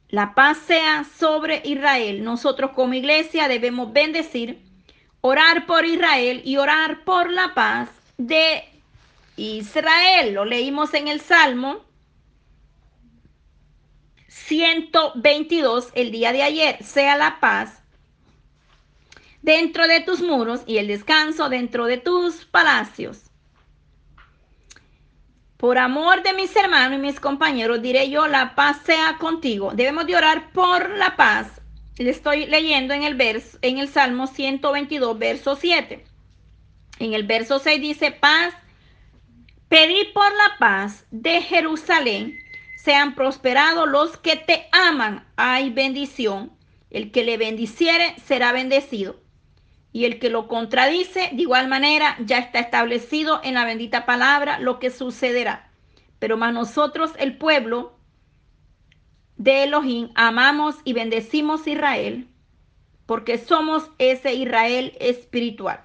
La 0.09 0.33
paz 0.35 0.57
sea 0.65 1.03
sobre 1.03 1.61
Israel. 1.65 2.23
Nosotros 2.23 2.71
como 2.71 2.93
iglesia 2.93 3.47
debemos 3.47 3.91
bendecir, 3.91 4.61
orar 5.21 5.65
por 5.65 5.85
Israel 5.85 6.41
y 6.45 6.57
orar 6.57 7.03
por 7.03 7.31
la 7.31 7.53
paz 7.53 7.89
de 8.17 8.63
Israel. 9.35 10.33
Lo 10.33 10.45
leímos 10.45 10.93
en 10.93 11.07
el 11.07 11.21
Salmo 11.21 11.83
122 14.27 15.89
el 15.95 16.11
día 16.11 16.31
de 16.31 16.43
ayer. 16.43 16.83
Sea 16.83 17.17
la 17.17 17.39
paz 17.39 17.81
dentro 19.41 19.87
de 19.87 20.01
tus 20.01 20.21
muros 20.21 20.61
y 20.65 20.77
el 20.77 20.87
descanso 20.87 21.49
dentro 21.49 21.85
de 21.85 21.97
tus 21.97 22.45
palacios. 22.45 23.24
Por 25.57 25.77
amor 25.77 26.21
de 26.21 26.33
mis 26.33 26.53
hermanos 26.55 26.97
y 26.97 27.01
mis 27.01 27.19
compañeros, 27.19 27.81
diré 27.81 28.09
yo, 28.09 28.27
la 28.27 28.55
paz 28.55 28.81
sea 28.85 29.17
contigo. 29.17 29.71
Debemos 29.73 30.05
de 30.05 30.15
orar 30.15 30.51
por 30.51 30.89
la 30.91 31.15
paz. 31.15 31.61
Le 31.97 32.09
estoy 32.09 32.45
leyendo 32.45 32.93
en 32.93 33.03
el 33.03 33.15
verso, 33.15 33.57
en 33.61 33.77
el 33.77 33.87
Salmo 33.87 34.27
122, 34.27 35.17
verso 35.17 35.55
7. 35.55 36.03
En 36.99 37.13
el 37.13 37.23
verso 37.23 37.59
6 37.59 37.81
dice, 37.81 38.11
paz, 38.11 38.53
pedí 39.69 40.03
por 40.13 40.29
la 40.33 40.57
paz 40.59 41.05
de 41.11 41.41
Jerusalén, 41.41 42.37
sean 42.75 43.15
prosperados 43.15 43.87
los 43.87 44.17
que 44.17 44.35
te 44.35 44.67
aman. 44.71 45.25
Hay 45.37 45.69
bendición. 45.69 46.51
El 46.89 47.11
que 47.11 47.23
le 47.23 47.37
bendiciere 47.37 48.15
será 48.25 48.51
bendecido 48.51 49.24
y 49.95 50.03
el 50.03 50.19
que 50.19 50.29
lo 50.29 50.49
contradice, 50.49 51.29
de 51.31 51.41
igual 51.43 51.69
manera, 51.69 52.17
ya 52.19 52.39
está 52.39 52.59
establecido 52.59 53.39
en 53.45 53.53
la 53.53 53.63
bendita 53.63 54.05
palabra 54.05 54.59
lo 54.59 54.77
que 54.77 54.89
sucederá. 54.89 55.71
Pero 56.19 56.35
más 56.35 56.53
nosotros, 56.53 57.13
el 57.17 57.37
pueblo 57.37 57.97
de 59.37 59.63
Elohim, 59.63 60.09
amamos 60.15 60.75
y 60.83 60.91
bendecimos 60.91 61.65
Israel, 61.65 62.27
porque 63.05 63.37
somos 63.37 63.89
ese 63.97 64.33
Israel 64.33 64.97
espiritual. 64.99 65.79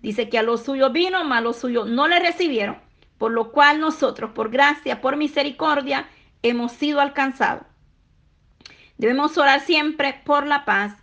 Dice 0.00 0.30
que 0.30 0.38
a 0.38 0.42
los 0.42 0.62
suyos 0.62 0.90
vino, 0.90 1.22
mas 1.22 1.40
a 1.40 1.42
los 1.42 1.58
suyos 1.58 1.86
no 1.86 2.08
le 2.08 2.20
recibieron, 2.20 2.78
por 3.18 3.32
lo 3.32 3.52
cual 3.52 3.80
nosotros, 3.80 4.30
por 4.30 4.48
gracia, 4.50 5.02
por 5.02 5.18
misericordia, 5.18 6.08
hemos 6.42 6.72
sido 6.72 7.02
alcanzados. 7.02 7.66
Debemos 8.96 9.36
orar 9.36 9.60
siempre 9.60 10.22
por 10.24 10.46
la 10.46 10.64
paz 10.64 10.94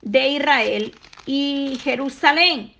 de 0.00 0.28
Israel 0.28 0.94
y 1.28 1.78
Jerusalén. 1.82 2.72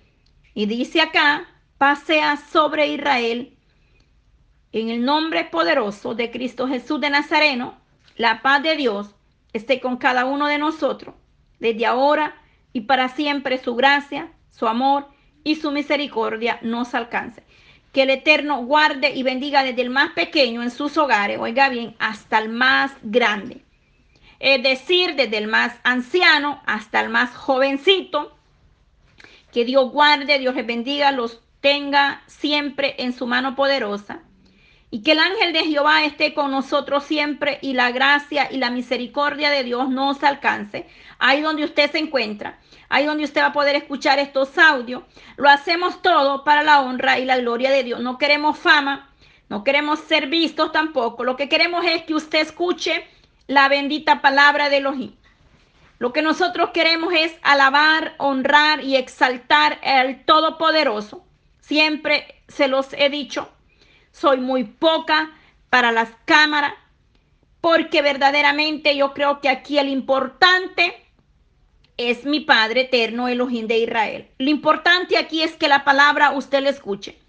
Y 0.55 0.65
dice 0.65 1.01
acá, 1.01 1.45
pasea 1.77 2.35
sobre 2.35 2.87
Israel 2.87 3.55
en 4.71 4.89
el 4.89 5.05
nombre 5.05 5.45
poderoso 5.45 6.15
de 6.15 6.31
Cristo 6.31 6.67
Jesús 6.67 6.99
de 6.99 7.11
Nazareno, 7.11 7.77
la 8.17 8.41
paz 8.41 8.63
de 8.63 8.75
Dios 8.75 9.15
esté 9.53 9.79
con 9.79 9.97
cada 9.97 10.25
uno 10.25 10.47
de 10.47 10.57
nosotros, 10.57 11.13
desde 11.59 11.85
ahora 11.85 12.41
y 12.73 12.81
para 12.81 13.09
siempre 13.09 13.59
su 13.59 13.75
gracia, 13.75 14.31
su 14.49 14.67
amor 14.67 15.07
y 15.43 15.55
su 15.55 15.69
misericordia 15.69 16.57
nos 16.63 16.95
alcance. 16.95 17.43
Que 17.93 18.01
el 18.01 18.09
Eterno 18.09 18.63
guarde 18.63 19.11
y 19.11 19.21
bendiga 19.21 19.63
desde 19.63 19.83
el 19.83 19.91
más 19.91 20.13
pequeño 20.13 20.63
en 20.63 20.71
sus 20.71 20.97
hogares, 20.97 21.37
oiga 21.39 21.69
bien, 21.69 21.95
hasta 21.99 22.39
el 22.39 22.49
más 22.49 22.93
grande. 23.03 23.63
Es 24.39 24.63
decir, 24.63 25.15
desde 25.15 25.37
el 25.37 25.47
más 25.47 25.75
anciano 25.83 26.63
hasta 26.65 26.99
el 27.01 27.09
más 27.09 27.35
jovencito, 27.35 28.38
que 29.51 29.65
Dios 29.65 29.91
guarde, 29.91 30.39
Dios 30.39 30.55
les 30.55 30.65
bendiga, 30.65 31.11
los 31.11 31.41
tenga 31.61 32.21
siempre 32.27 32.95
en 32.99 33.13
su 33.13 33.27
mano 33.27 33.55
poderosa 33.55 34.21
Y 34.91 35.03
que 35.03 35.11
el 35.11 35.19
ángel 35.19 35.53
de 35.53 35.65
Jehová 35.65 36.03
esté 36.03 36.33
con 36.33 36.51
nosotros 36.51 37.03
siempre 37.03 37.59
y 37.61 37.73
la 37.73 37.91
gracia 37.91 38.49
y 38.51 38.57
la 38.57 38.71
misericordia 38.71 39.51
de 39.51 39.63
Dios 39.63 39.89
nos 39.89 40.23
alcance. 40.23 40.87
Ahí 41.19 41.41
donde 41.41 41.63
usted 41.63 41.91
se 41.91 41.99
encuentra, 41.99 42.59
ahí 42.89 43.05
donde 43.05 43.25
usted 43.25 43.41
va 43.41 43.47
a 43.47 43.53
poder 43.53 43.75
escuchar 43.75 44.17
estos 44.17 44.57
audios. 44.57 45.03
Lo 45.37 45.49
hacemos 45.49 46.01
todo 46.01 46.43
para 46.43 46.63
la 46.63 46.81
honra 46.81 47.19
y 47.19 47.25
la 47.25 47.37
gloria 47.37 47.69
de 47.69 47.83
Dios. 47.83 47.99
No 47.99 48.17
queremos 48.17 48.57
fama, 48.57 49.09
no 49.47 49.63
queremos 49.63 49.99
ser 49.99 50.27
vistos 50.27 50.71
tampoco. 50.71 51.23
Lo 51.23 51.35
que 51.35 51.49
queremos 51.49 51.85
es 51.85 52.03
que 52.03 52.15
usted 52.15 52.39
escuche 52.39 53.05
la 53.45 53.67
bendita 53.67 54.21
palabra 54.21 54.69
de 54.69 54.77
Elohim. 54.77 55.18
Lo 55.99 56.13
que 56.13 56.21
nosotros 56.21 56.69
queremos 56.73 57.13
es 57.13 57.35
alabar, 57.41 58.15
honrar 58.17 58.83
y 58.83 58.95
exaltar 58.95 59.79
al 59.83 60.23
Todopoderoso. 60.23 61.25
Siempre 61.59 62.41
se 62.47 62.69
los 62.69 62.93
he 62.93 63.09
dicho, 63.09 63.49
soy 64.11 64.39
muy 64.39 64.63
poca 64.63 65.31
para 65.69 65.91
las 65.91 66.09
cámaras, 66.23 66.73
porque 67.59 68.01
verdaderamente 68.01 68.95
yo 68.95 69.13
creo 69.13 69.41
que 69.41 69.49
aquí 69.49 69.77
el 69.77 69.89
importante 69.89 70.95
es 71.97 72.23
mi 72.23 72.39
Padre 72.39 72.81
eterno, 72.81 73.27
Elohim 73.27 73.67
de 73.67 73.79
Israel. 73.79 74.29
Lo 74.37 74.49
importante 74.49 75.17
aquí 75.17 75.43
es 75.43 75.57
que 75.57 75.67
la 75.67 75.83
palabra 75.83 76.31
usted 76.31 76.63
la 76.63 76.69
escuche. 76.69 77.19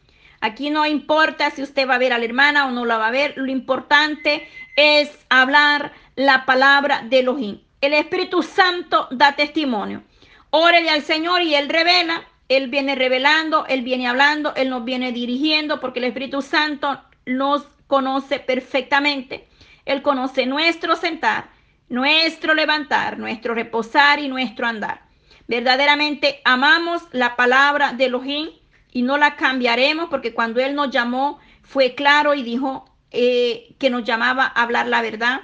Aquí 0.41 0.71
no 0.71 0.87
importa 0.87 1.51
si 1.51 1.63
usted 1.63 1.89
va 1.89 1.97
a 1.97 1.99
ver 1.99 2.13
a 2.13 2.19
la 2.19 2.25
hermana 2.25 2.67
o 2.67 2.71
no 2.71 2.87
la 2.87 2.97
va 2.97 3.09
a 3.09 3.11
ver. 3.11 3.35
Lo 3.37 3.51
importante 3.51 4.49
es 4.77 5.11
hablar 5.29 5.93
la 6.15 6.47
palabra 6.47 7.03
de 7.03 7.19
Elohim. 7.19 7.61
El 7.81 7.95
Espíritu 7.95 8.43
Santo 8.43 9.09
da 9.11 9.37
testimonio. 9.37 10.03
Órele 10.51 10.91
al 10.91 11.03
Señor 11.03 11.41
y 11.41 11.55
Él 11.55 11.69
revela. 11.71 12.23
Él 12.49 12.69
viene 12.69 12.95
revelando, 12.95 13.65
Él 13.67 13.83
viene 13.83 14.07
hablando, 14.07 14.55
Él 14.55 14.69
nos 14.71 14.85
viene 14.85 15.13
dirigiendo 15.13 15.81
porque 15.81 16.01
el 16.01 16.07
Espíritu 16.07 16.43
Santo 16.43 17.01
nos 17.25 17.63
conoce 17.87 18.39
perfectamente. 18.39 19.49
Él 19.87 20.03
conoce 20.03 20.47
nuestro 20.47 20.97
sentar, 20.97 21.51
nuestro 21.89 22.55
levantar, 22.55 23.19
nuestro 23.19 23.55
reposar 23.55 24.19
y 24.19 24.29
nuestro 24.29 24.67
andar. 24.67 25.03
Verdaderamente 25.47 26.41
amamos 26.45 27.03
la 27.13 27.35
palabra 27.35 27.93
de 27.93 28.07
Elohim 28.07 28.51
y 28.93 29.03
no 29.03 29.17
la 29.17 29.37
cambiaremos 29.37 30.11
porque 30.11 30.35
cuando 30.35 30.61
Él 30.61 30.75
nos 30.75 30.91
llamó 30.91 31.39
fue 31.63 31.95
claro 31.95 32.35
y 32.35 32.43
dijo 32.43 32.85
eh, 33.11 33.75
que 33.79 33.91
nos 33.91 34.05
llamaba 34.05 34.45
a 34.45 34.63
hablar 34.63 34.87
la 34.87 35.03
verdad 35.03 35.41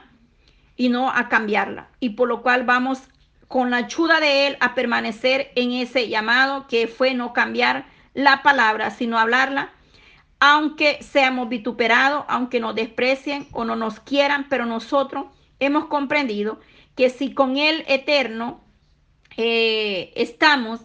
y 0.77 0.89
no 0.89 1.11
a 1.11 1.29
cambiarla. 1.29 1.89
Y 2.01 2.11
por 2.11 2.29
lo 2.29 2.43
cual 2.43 2.65
vamos 2.65 3.01
con 3.49 3.71
la 3.71 3.79
ayuda 3.79 4.21
de 4.21 4.47
Él 4.49 4.57
a 4.61 4.75
permanecer 4.75 5.53
en 5.55 5.73
ese 5.73 6.09
llamado 6.09 6.67
que 6.67 6.89
fue 6.89 7.15
no 7.15 7.33
cambiar 7.33 7.87
la 8.15 8.43
palabra, 8.43 8.91
sino 8.91 9.19
hablarla, 9.19 9.71
aunque 10.41 11.03
seamos 11.03 11.49
vituperados, 11.49 12.25
aunque 12.29 12.61
nos 12.61 12.75
desprecien 12.75 13.47
o 13.53 13.65
no 13.65 13.77
nos 13.77 14.01
quieran, 14.01 14.47
pero 14.49 14.67
nosotros 14.67 15.27
hemos 15.61 15.87
comprendido 15.87 16.61
que 16.95 17.11
si 17.11 17.33
con 17.33 17.57
el 17.57 17.85
eterno 17.89 18.61
eh, 19.37 20.13
estamos, 20.17 20.81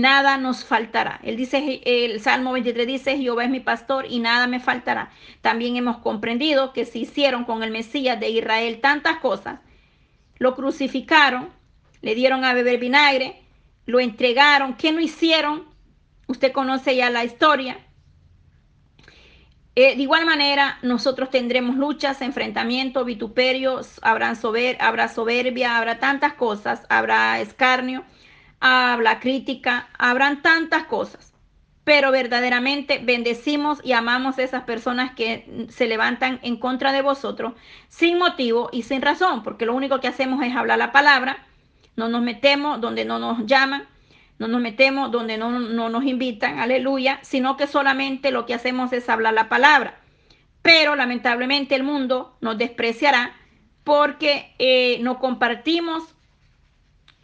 nada 0.00 0.36
nos 0.36 0.64
faltará. 0.64 1.20
Él 1.22 1.36
dice, 1.36 1.80
el 1.84 2.20
Salmo 2.20 2.52
23 2.52 2.86
dice, 2.86 3.18
Jehová 3.18 3.44
es 3.44 3.50
mi 3.50 3.60
pastor 3.60 4.06
y 4.08 4.18
nada 4.20 4.46
me 4.46 4.60
faltará. 4.60 5.10
También 5.40 5.76
hemos 5.76 5.98
comprendido 5.98 6.72
que 6.72 6.84
si 6.84 7.02
hicieron 7.02 7.44
con 7.44 7.62
el 7.62 7.70
Mesías 7.70 8.18
de 8.18 8.30
Israel 8.30 8.80
tantas 8.80 9.18
cosas, 9.18 9.60
lo 10.38 10.54
crucificaron, 10.54 11.50
le 12.02 12.14
dieron 12.14 12.44
a 12.44 12.54
beber 12.54 12.78
vinagre, 12.78 13.42
lo 13.86 14.00
entregaron, 14.00 14.74
¿qué 14.74 14.92
no 14.92 15.00
hicieron? 15.00 15.64
Usted 16.26 16.52
conoce 16.52 16.96
ya 16.96 17.10
la 17.10 17.24
historia. 17.24 17.78
Eh, 19.76 19.96
de 19.96 20.02
igual 20.02 20.24
manera, 20.24 20.78
nosotros 20.82 21.30
tendremos 21.30 21.76
luchas, 21.76 22.22
enfrentamientos, 22.22 23.04
vituperios, 23.04 23.98
habrá 24.02 24.34
soberbia, 24.34 25.76
habrá 25.76 25.98
tantas 25.98 26.34
cosas, 26.34 26.86
habrá 26.88 27.40
escarnio 27.40 28.04
habla 28.66 29.20
crítica, 29.20 29.90
habrán 29.98 30.40
tantas 30.40 30.84
cosas, 30.84 31.34
pero 31.84 32.10
verdaderamente 32.10 32.98
bendecimos 32.98 33.78
y 33.84 33.92
amamos 33.92 34.38
a 34.38 34.42
esas 34.42 34.64
personas 34.64 35.14
que 35.14 35.66
se 35.68 35.86
levantan 35.86 36.40
en 36.42 36.56
contra 36.56 36.90
de 36.90 37.02
vosotros 37.02 37.52
sin 37.88 38.18
motivo 38.18 38.70
y 38.72 38.84
sin 38.84 39.02
razón, 39.02 39.42
porque 39.42 39.66
lo 39.66 39.74
único 39.74 40.00
que 40.00 40.08
hacemos 40.08 40.42
es 40.42 40.56
hablar 40.56 40.78
la 40.78 40.92
palabra, 40.92 41.44
no 41.94 42.08
nos 42.08 42.22
metemos 42.22 42.80
donde 42.80 43.04
no 43.04 43.18
nos 43.18 43.44
llaman, 43.44 43.86
no 44.38 44.48
nos 44.48 44.62
metemos 44.62 45.12
donde 45.12 45.36
no, 45.36 45.50
nos 45.50 46.04
invitan, 46.04 46.58
aleluya, 46.58 47.18
sino 47.20 47.58
que 47.58 47.66
solamente 47.66 48.30
lo 48.30 48.46
que 48.46 48.54
hacemos 48.54 48.94
es 48.94 49.10
hablar 49.10 49.34
la 49.34 49.50
palabra. 49.50 50.00
Pero 50.62 50.96
lamentablemente 50.96 51.74
el 51.74 51.82
mundo 51.82 52.38
nos 52.40 52.56
despreciará 52.56 53.36
porque 53.84 54.54
eh, 54.58 55.00
no 55.02 55.18
compartimos 55.18 56.13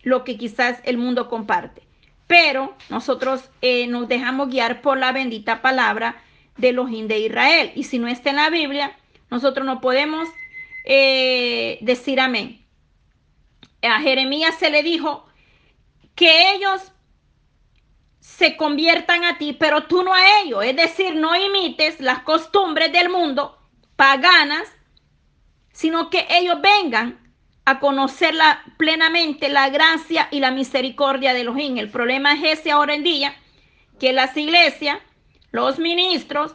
lo 0.03 0.25
que 0.25 0.37
quizás 0.37 0.81
el 0.85 0.99
mundo 0.99 1.29
comparte. 1.29 1.83
Pero 2.27 2.77
nosotros 2.89 3.51
eh, 3.61 3.87
nos 3.87 4.09
dejamos 4.09 4.49
guiar 4.49 4.83
por 4.83 4.99
la 4.99 5.13
bendita 5.13 5.63
palabra 5.63 6.23
de 6.57 6.73
los 6.73 6.91
de 6.91 7.19
Israel. 7.19 7.73
Y 7.75 7.85
si 7.85 7.99
no 7.99 8.09
está 8.09 8.31
en 8.31 8.37
la 8.37 8.51
Biblia, 8.51 8.97
nosotros 9.31 9.67
no 9.67 9.81
podemos 9.81 10.29
eh, 10.85 11.79
decir 11.81 12.21
amén. 12.21 12.65
A 13.83 14.01
Jeremías 14.01 14.57
se 14.59 14.71
le 14.71 14.83
dijo 14.83 15.27
que 16.15 16.53
ellos 16.53 16.93
se 18.21 18.57
conviertan 18.57 19.25
a 19.25 19.39
ti, 19.39 19.53
pero 19.53 19.85
tú 19.85 20.03
no 20.03 20.15
a 20.15 20.41
ellos. 20.43 20.65
Es 20.65 20.77
decir, 20.77 21.15
no 21.15 21.35
imites 21.35 22.01
las 22.01 22.21
costumbres 22.21 22.93
del 22.93 23.09
mundo 23.09 23.59
paganas, 23.97 24.69
sino 25.73 26.11
que 26.11 26.27
ellos 26.31 26.59
vengan 26.61 27.30
a 27.65 27.79
conocerla 27.79 28.63
plenamente 28.77 29.49
la 29.49 29.69
gracia 29.69 30.29
y 30.31 30.41
la 30.41 30.51
misericordia 30.51 31.35
de 31.35 31.43
Elohim. 31.43 31.79
El 31.79 31.91
problema 31.91 32.35
es 32.35 32.61
ese 32.61 32.71
ahora 32.71 32.95
en 32.95 33.05
día, 33.05 33.35
que 33.99 34.13
las 34.13 34.37
iglesias, 34.37 34.99
los 35.53 35.79
ministros, 35.79 36.55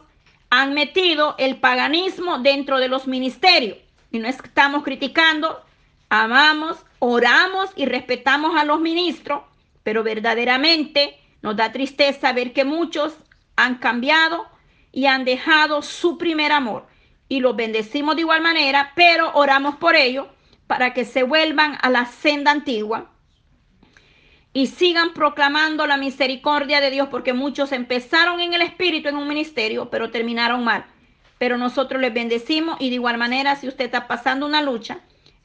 han 0.50 0.74
metido 0.74 1.34
el 1.38 1.56
paganismo 1.56 2.38
dentro 2.38 2.78
de 2.78 2.88
los 2.88 3.06
ministerios. 3.06 3.78
Y 4.10 4.18
no 4.18 4.28
estamos 4.28 4.82
criticando, 4.84 5.62
amamos, 6.08 6.78
oramos 6.98 7.70
y 7.76 7.86
respetamos 7.86 8.56
a 8.56 8.64
los 8.64 8.80
ministros, 8.80 9.42
pero 9.82 10.02
verdaderamente 10.02 11.18
nos 11.42 11.56
da 11.56 11.72
tristeza 11.72 12.32
ver 12.32 12.52
que 12.52 12.64
muchos 12.64 13.14
han 13.56 13.76
cambiado 13.76 14.46
y 14.92 15.06
han 15.06 15.24
dejado 15.24 15.82
su 15.82 16.18
primer 16.18 16.52
amor. 16.52 16.86
Y 17.28 17.40
los 17.40 17.56
bendecimos 17.56 18.14
de 18.16 18.22
igual 18.22 18.40
manera, 18.40 18.92
pero 18.94 19.32
oramos 19.34 19.76
por 19.76 19.96
ellos 19.96 20.26
para 20.66 20.92
que 20.94 21.04
se 21.04 21.22
vuelvan 21.22 21.78
a 21.80 21.90
la 21.90 22.06
senda 22.06 22.50
antigua 22.50 23.10
y 24.52 24.68
sigan 24.68 25.12
proclamando 25.12 25.86
la 25.86 25.98
misericordia 25.98 26.80
de 26.80 26.90
Dios, 26.90 27.08
porque 27.10 27.34
muchos 27.34 27.72
empezaron 27.72 28.40
en 28.40 28.54
el 28.54 28.62
Espíritu 28.62 29.08
en 29.08 29.16
un 29.16 29.28
ministerio, 29.28 29.90
pero 29.90 30.10
terminaron 30.10 30.64
mal. 30.64 30.86
Pero 31.38 31.58
nosotros 31.58 32.00
les 32.00 32.14
bendecimos 32.14 32.78
y 32.80 32.88
de 32.88 32.94
igual 32.94 33.18
manera, 33.18 33.56
si 33.56 33.68
usted 33.68 33.84
está 33.84 34.08
pasando 34.08 34.46
una 34.46 34.62
lucha, 34.62 35.00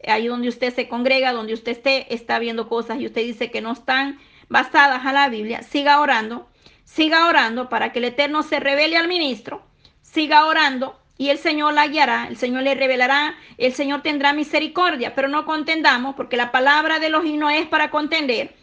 ahí 0.08 0.28
donde 0.28 0.48
usted 0.48 0.74
se 0.74 0.88
congrega, 0.88 1.34
donde 1.34 1.54
usted 1.54 1.74
esté, 1.74 2.14
está 2.14 2.40
viendo 2.40 2.70
cosas 2.70 3.02
y 3.02 3.06
usted 3.06 3.22
dice 3.24 3.52
que 3.52 3.60
no 3.60 3.74
están 3.74 4.18
basadas 4.48 5.06
a 5.06 5.12
la 5.12 5.28
Biblia, 5.28 5.62
siga 5.62 6.00
orando, 6.00 6.50
siga 6.86 7.28
orando 7.28 7.68
para 7.68 7.92
que 7.92 8.00
el 8.00 8.06
Eterno 8.06 8.44
se 8.44 8.62
revele 8.62 8.96
al 8.96 9.10
ministro, 9.10 9.62
siga 10.02 10.46
orando 10.46 11.01
y 11.22 11.30
el 11.30 11.38
Señor 11.38 11.76
la 11.76 11.86
guiará, 11.86 12.26
el 12.28 12.36
Señor 12.36 12.64
le 12.64 12.74
revelará, 12.74 13.36
el 13.60 13.74
Señor 13.74 14.02
tendrá 14.02 14.34
misericordia, 14.34 15.14
pero 15.14 15.28
no 15.28 15.46
contendamos 15.46 16.16
porque 16.16 16.36
la 16.36 16.52
palabra 16.52 16.98
de 16.98 17.10
los 17.10 17.24
no 17.24 17.48
es 17.48 17.68
para 17.68 17.92
contender. 17.92 18.56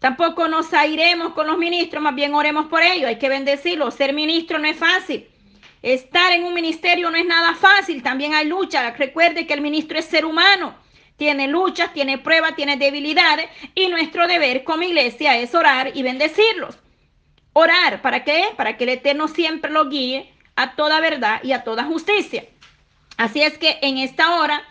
Tampoco 0.00 0.48
nos 0.48 0.74
airemos 0.74 1.32
con 1.34 1.46
los 1.46 1.58
ministros, 1.58 2.02
más 2.02 2.16
bien 2.16 2.34
oremos 2.34 2.66
por 2.66 2.82
ellos, 2.82 3.06
hay 3.06 3.20
que 3.20 3.28
bendecirlos. 3.28 3.94
Ser 3.94 4.14
ministro 4.14 4.58
no 4.58 4.66
es 4.66 4.76
fácil. 4.76 5.28
Estar 5.80 6.32
en 6.32 6.42
un 6.42 6.54
ministerio 6.54 7.08
no 7.12 7.18
es 7.18 7.24
nada 7.24 7.54
fácil, 7.54 8.02
también 8.02 8.34
hay 8.34 8.48
lucha. 8.48 8.90
Recuerde 8.90 9.46
que 9.46 9.54
el 9.54 9.60
ministro 9.60 9.96
es 9.96 10.06
ser 10.06 10.24
humano, 10.24 10.74
tiene 11.18 11.46
luchas, 11.46 11.92
tiene 11.92 12.18
pruebas, 12.18 12.56
tiene 12.56 12.76
debilidades 12.76 13.48
y 13.76 13.86
nuestro 13.86 14.26
deber 14.26 14.64
como 14.64 14.82
iglesia 14.82 15.38
es 15.38 15.54
orar 15.54 15.92
y 15.94 16.02
bendecirlos. 16.02 16.76
Orar, 17.52 18.02
¿para 18.02 18.24
qué? 18.24 18.46
Para 18.56 18.76
que 18.76 18.82
el 18.82 18.90
Eterno 18.90 19.28
siempre 19.28 19.70
lo 19.70 19.88
guíe 19.88 20.31
a 20.56 20.74
toda 20.74 21.00
verdad 21.00 21.40
y 21.42 21.52
a 21.52 21.64
toda 21.64 21.84
justicia. 21.84 22.44
Así 23.16 23.42
es 23.42 23.58
que 23.58 23.78
en 23.82 23.98
esta 23.98 24.36
hora, 24.36 24.62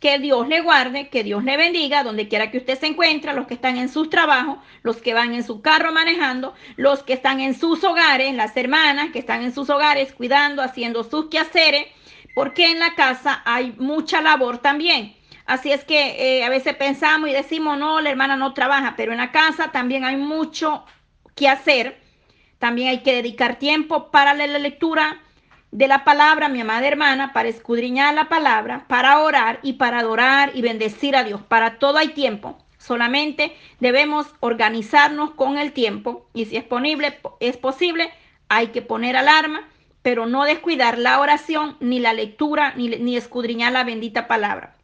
que 0.00 0.18
Dios 0.18 0.46
le 0.48 0.60
guarde, 0.60 1.08
que 1.08 1.24
Dios 1.24 1.44
le 1.44 1.56
bendiga, 1.56 2.02
donde 2.02 2.28
quiera 2.28 2.50
que 2.50 2.58
usted 2.58 2.78
se 2.78 2.86
encuentre, 2.86 3.32
los 3.32 3.46
que 3.46 3.54
están 3.54 3.78
en 3.78 3.88
sus 3.88 4.10
trabajos, 4.10 4.58
los 4.82 4.98
que 4.98 5.14
van 5.14 5.32
en 5.32 5.42
su 5.42 5.62
carro 5.62 5.92
manejando, 5.92 6.54
los 6.76 7.02
que 7.02 7.14
están 7.14 7.40
en 7.40 7.54
sus 7.54 7.82
hogares, 7.84 8.34
las 8.34 8.54
hermanas 8.56 9.10
que 9.12 9.20
están 9.20 9.42
en 9.42 9.54
sus 9.54 9.70
hogares 9.70 10.12
cuidando, 10.12 10.62
haciendo 10.62 11.04
sus 11.04 11.30
quehaceres, 11.30 11.86
porque 12.34 12.70
en 12.70 12.80
la 12.80 12.94
casa 12.94 13.42
hay 13.46 13.74
mucha 13.78 14.20
labor 14.20 14.58
también. 14.58 15.16
Así 15.46 15.72
es 15.72 15.84
que 15.84 16.38
eh, 16.38 16.44
a 16.44 16.50
veces 16.50 16.74
pensamos 16.76 17.30
y 17.30 17.32
decimos, 17.32 17.78
no, 17.78 18.00
la 18.00 18.10
hermana 18.10 18.36
no 18.36 18.52
trabaja, 18.52 18.94
pero 18.96 19.12
en 19.12 19.18
la 19.18 19.32
casa 19.32 19.72
también 19.72 20.04
hay 20.04 20.16
mucho 20.16 20.84
que 21.34 21.48
hacer 21.48 22.04
también 22.64 22.88
hay 22.88 23.02
que 23.02 23.14
dedicar 23.14 23.58
tiempo 23.58 24.10
para 24.10 24.32
la 24.32 24.46
lectura, 24.46 25.20
de 25.74 25.88
la 25.88 26.04
palabra, 26.04 26.48
mi 26.48 26.60
amada 26.60 26.86
hermana, 26.86 27.32
para 27.32 27.48
escudriñar 27.48 28.14
la 28.14 28.28
palabra, 28.28 28.84
para 28.86 29.18
orar 29.18 29.58
y 29.64 29.72
para 29.72 29.98
adorar 29.98 30.52
y 30.54 30.62
bendecir 30.62 31.16
a 31.16 31.24
Dios. 31.24 31.42
Para 31.42 31.80
todo 31.80 31.98
hay 31.98 32.10
tiempo. 32.10 32.56
Solamente 32.78 33.56
debemos 33.80 34.28
organizarnos 34.38 35.32
con 35.32 35.58
el 35.58 35.72
tiempo 35.72 36.28
y 36.32 36.44
si 36.44 36.56
es, 36.56 36.62
ponible, 36.62 37.18
es 37.40 37.56
posible, 37.56 38.12
hay 38.48 38.68
que 38.68 38.82
poner 38.82 39.16
alarma, 39.16 39.68
pero 40.02 40.26
no 40.26 40.44
descuidar 40.44 40.96
la 40.96 41.18
oración, 41.18 41.76
ni 41.80 41.98
la 41.98 42.12
lectura, 42.12 42.72
ni, 42.76 42.90
ni 42.90 43.16
escudriñar 43.16 43.72
la 43.72 43.82
bendita 43.82 44.28
palabra. 44.28 44.76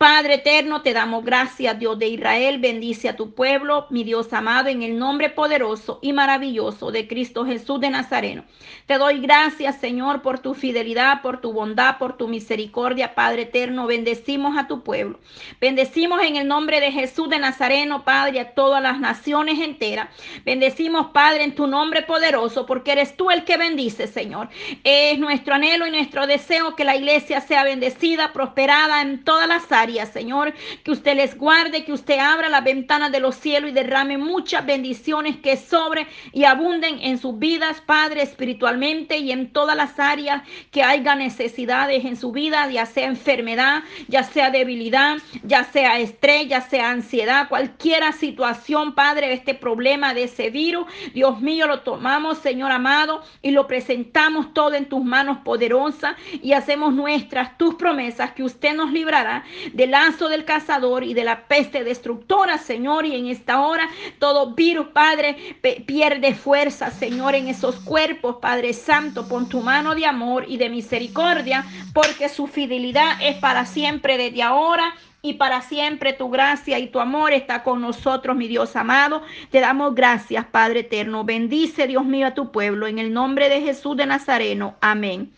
Padre 0.00 0.36
eterno, 0.36 0.80
te 0.80 0.94
damos 0.94 1.26
gracias, 1.26 1.78
Dios 1.78 1.98
de 1.98 2.08
Israel, 2.08 2.58
bendice 2.58 3.10
a 3.10 3.16
tu 3.16 3.34
pueblo, 3.34 3.86
mi 3.90 4.02
Dios 4.02 4.32
amado, 4.32 4.70
en 4.70 4.82
el 4.82 4.98
nombre 4.98 5.28
poderoso 5.28 5.98
y 6.00 6.14
maravilloso 6.14 6.90
de 6.90 7.06
Cristo 7.06 7.44
Jesús 7.44 7.80
de 7.80 7.90
Nazareno. 7.90 8.44
Te 8.86 8.96
doy 8.96 9.20
gracias, 9.20 9.78
Señor, 9.78 10.22
por 10.22 10.38
tu 10.38 10.54
fidelidad, 10.54 11.20
por 11.20 11.42
tu 11.42 11.52
bondad, 11.52 11.98
por 11.98 12.16
tu 12.16 12.28
misericordia, 12.28 13.14
Padre 13.14 13.42
eterno. 13.42 13.86
Bendecimos 13.86 14.56
a 14.56 14.66
tu 14.66 14.82
pueblo. 14.82 15.20
Bendecimos 15.60 16.22
en 16.22 16.36
el 16.36 16.48
nombre 16.48 16.80
de 16.80 16.92
Jesús 16.92 17.28
de 17.28 17.38
Nazareno, 17.38 18.02
Padre, 18.02 18.40
a 18.40 18.54
todas 18.54 18.82
las 18.82 19.00
naciones 19.00 19.60
enteras. 19.60 20.08
Bendecimos, 20.46 21.08
Padre, 21.08 21.44
en 21.44 21.54
tu 21.54 21.66
nombre 21.66 22.04
poderoso, 22.04 22.64
porque 22.64 22.92
eres 22.92 23.18
tú 23.18 23.30
el 23.30 23.44
que 23.44 23.58
bendice, 23.58 24.06
Señor. 24.06 24.48
Es 24.82 25.18
nuestro 25.18 25.56
anhelo 25.56 25.86
y 25.86 25.90
nuestro 25.90 26.26
deseo 26.26 26.74
que 26.74 26.84
la 26.84 26.96
iglesia 26.96 27.42
sea 27.42 27.64
bendecida, 27.64 28.32
prosperada 28.32 29.02
en 29.02 29.22
todas 29.24 29.46
las 29.46 29.70
áreas 29.70 29.89
Señor. 30.06 30.54
Que 30.84 30.90
usted 30.90 31.16
les 31.16 31.36
guarde, 31.36 31.84
que 31.84 31.92
usted 31.92 32.18
abra 32.18 32.48
las 32.48 32.64
ventanas 32.64 33.12
de 33.12 33.20
los 33.20 33.36
cielos 33.36 33.70
y 33.70 33.74
derrame 33.74 34.18
muchas 34.18 34.64
bendiciones 34.64 35.36
que 35.36 35.56
sobre 35.56 36.06
y 36.32 36.44
abunden 36.44 36.98
en 37.00 37.18
sus 37.18 37.38
vidas, 37.38 37.80
Padre, 37.80 38.22
espiritualmente 38.22 39.18
y 39.18 39.32
en 39.32 39.52
todas 39.52 39.76
las 39.76 39.98
áreas 39.98 40.42
que 40.70 40.82
haya 40.82 41.14
necesidades 41.14 42.04
en 42.04 42.16
su 42.16 42.32
vida, 42.32 42.70
ya 42.70 42.86
sea 42.86 43.06
enfermedad, 43.06 43.82
ya 44.08 44.22
sea 44.22 44.50
debilidad, 44.50 45.18
ya 45.42 45.64
sea 45.64 45.98
estrés, 45.98 46.48
ya 46.48 46.60
sea 46.60 46.90
ansiedad, 46.90 47.48
cualquier 47.48 48.00
situación, 48.12 48.94
Padre, 48.94 49.32
este 49.32 49.54
problema, 49.54 50.14
de 50.14 50.24
ese 50.24 50.50
virus. 50.50 50.86
Dios 51.12 51.40
mío, 51.40 51.66
lo 51.66 51.80
tomamos, 51.80 52.38
Señor 52.38 52.72
amado, 52.72 53.22
y 53.42 53.50
lo 53.50 53.66
presentamos 53.66 54.52
todo 54.54 54.74
en 54.74 54.86
tus 54.86 55.04
manos 55.04 55.38
poderosas 55.38 56.16
y 56.42 56.52
hacemos 56.52 56.94
nuestras 56.94 57.58
tus 57.58 57.74
promesas 57.74 58.32
que 58.32 58.42
usted 58.42 58.74
nos 58.74 58.92
librará 58.92 59.44
del 59.80 59.92
lazo 59.92 60.28
del 60.28 60.44
cazador 60.44 61.04
y 61.04 61.14
de 61.14 61.24
la 61.24 61.48
peste 61.48 61.84
destructora, 61.84 62.58
Señor. 62.58 63.06
Y 63.06 63.16
en 63.16 63.28
esta 63.28 63.62
hora 63.62 63.88
todo 64.18 64.54
virus, 64.54 64.88
Padre, 64.88 65.56
pierde 65.86 66.34
fuerza, 66.34 66.90
Señor, 66.90 67.34
en 67.34 67.48
esos 67.48 67.76
cuerpos, 67.76 68.36
Padre 68.42 68.74
Santo. 68.74 69.26
Pon 69.26 69.48
tu 69.48 69.62
mano 69.62 69.94
de 69.94 70.04
amor 70.04 70.44
y 70.46 70.58
de 70.58 70.68
misericordia, 70.68 71.64
porque 71.94 72.28
su 72.28 72.46
fidelidad 72.46 73.22
es 73.22 73.36
para 73.36 73.64
siempre 73.64 74.18
desde 74.18 74.42
ahora 74.42 74.94
y 75.22 75.34
para 75.34 75.62
siempre 75.62 76.12
tu 76.12 76.28
gracia 76.28 76.78
y 76.78 76.88
tu 76.88 77.00
amor 77.00 77.32
está 77.32 77.62
con 77.62 77.80
nosotros, 77.80 78.36
mi 78.36 78.48
Dios 78.48 78.76
amado. 78.76 79.22
Te 79.50 79.60
damos 79.60 79.94
gracias, 79.94 80.44
Padre 80.44 80.80
eterno. 80.80 81.24
Bendice, 81.24 81.86
Dios 81.86 82.04
mío, 82.04 82.26
a 82.26 82.34
tu 82.34 82.52
pueblo. 82.52 82.86
En 82.86 82.98
el 82.98 83.14
nombre 83.14 83.48
de 83.48 83.62
Jesús 83.62 83.96
de 83.96 84.04
Nazareno. 84.04 84.74
Amén. 84.82 85.32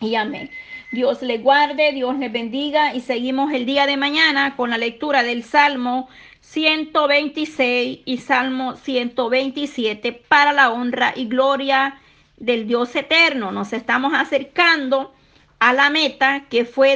Y 0.00 0.14
amén. 0.14 0.50
Dios 0.92 1.20
le 1.22 1.38
guarde, 1.38 1.92
Dios 1.92 2.16
le 2.18 2.28
bendiga 2.28 2.94
y 2.94 3.00
seguimos 3.00 3.52
el 3.52 3.66
día 3.66 3.86
de 3.86 3.96
mañana 3.96 4.54
con 4.54 4.70
la 4.70 4.78
lectura 4.78 5.24
del 5.24 5.42
Salmo 5.42 6.08
126 6.40 8.00
y 8.04 8.18
Salmo 8.18 8.76
127 8.76 10.12
para 10.12 10.52
la 10.52 10.70
honra 10.70 11.12
y 11.16 11.26
gloria 11.26 11.98
del 12.36 12.68
Dios 12.68 12.94
eterno. 12.94 13.50
Nos 13.50 13.72
estamos 13.72 14.14
acercando 14.14 15.12
a 15.58 15.72
la 15.72 15.90
meta 15.90 16.44
que 16.48 16.64
fue 16.64 16.94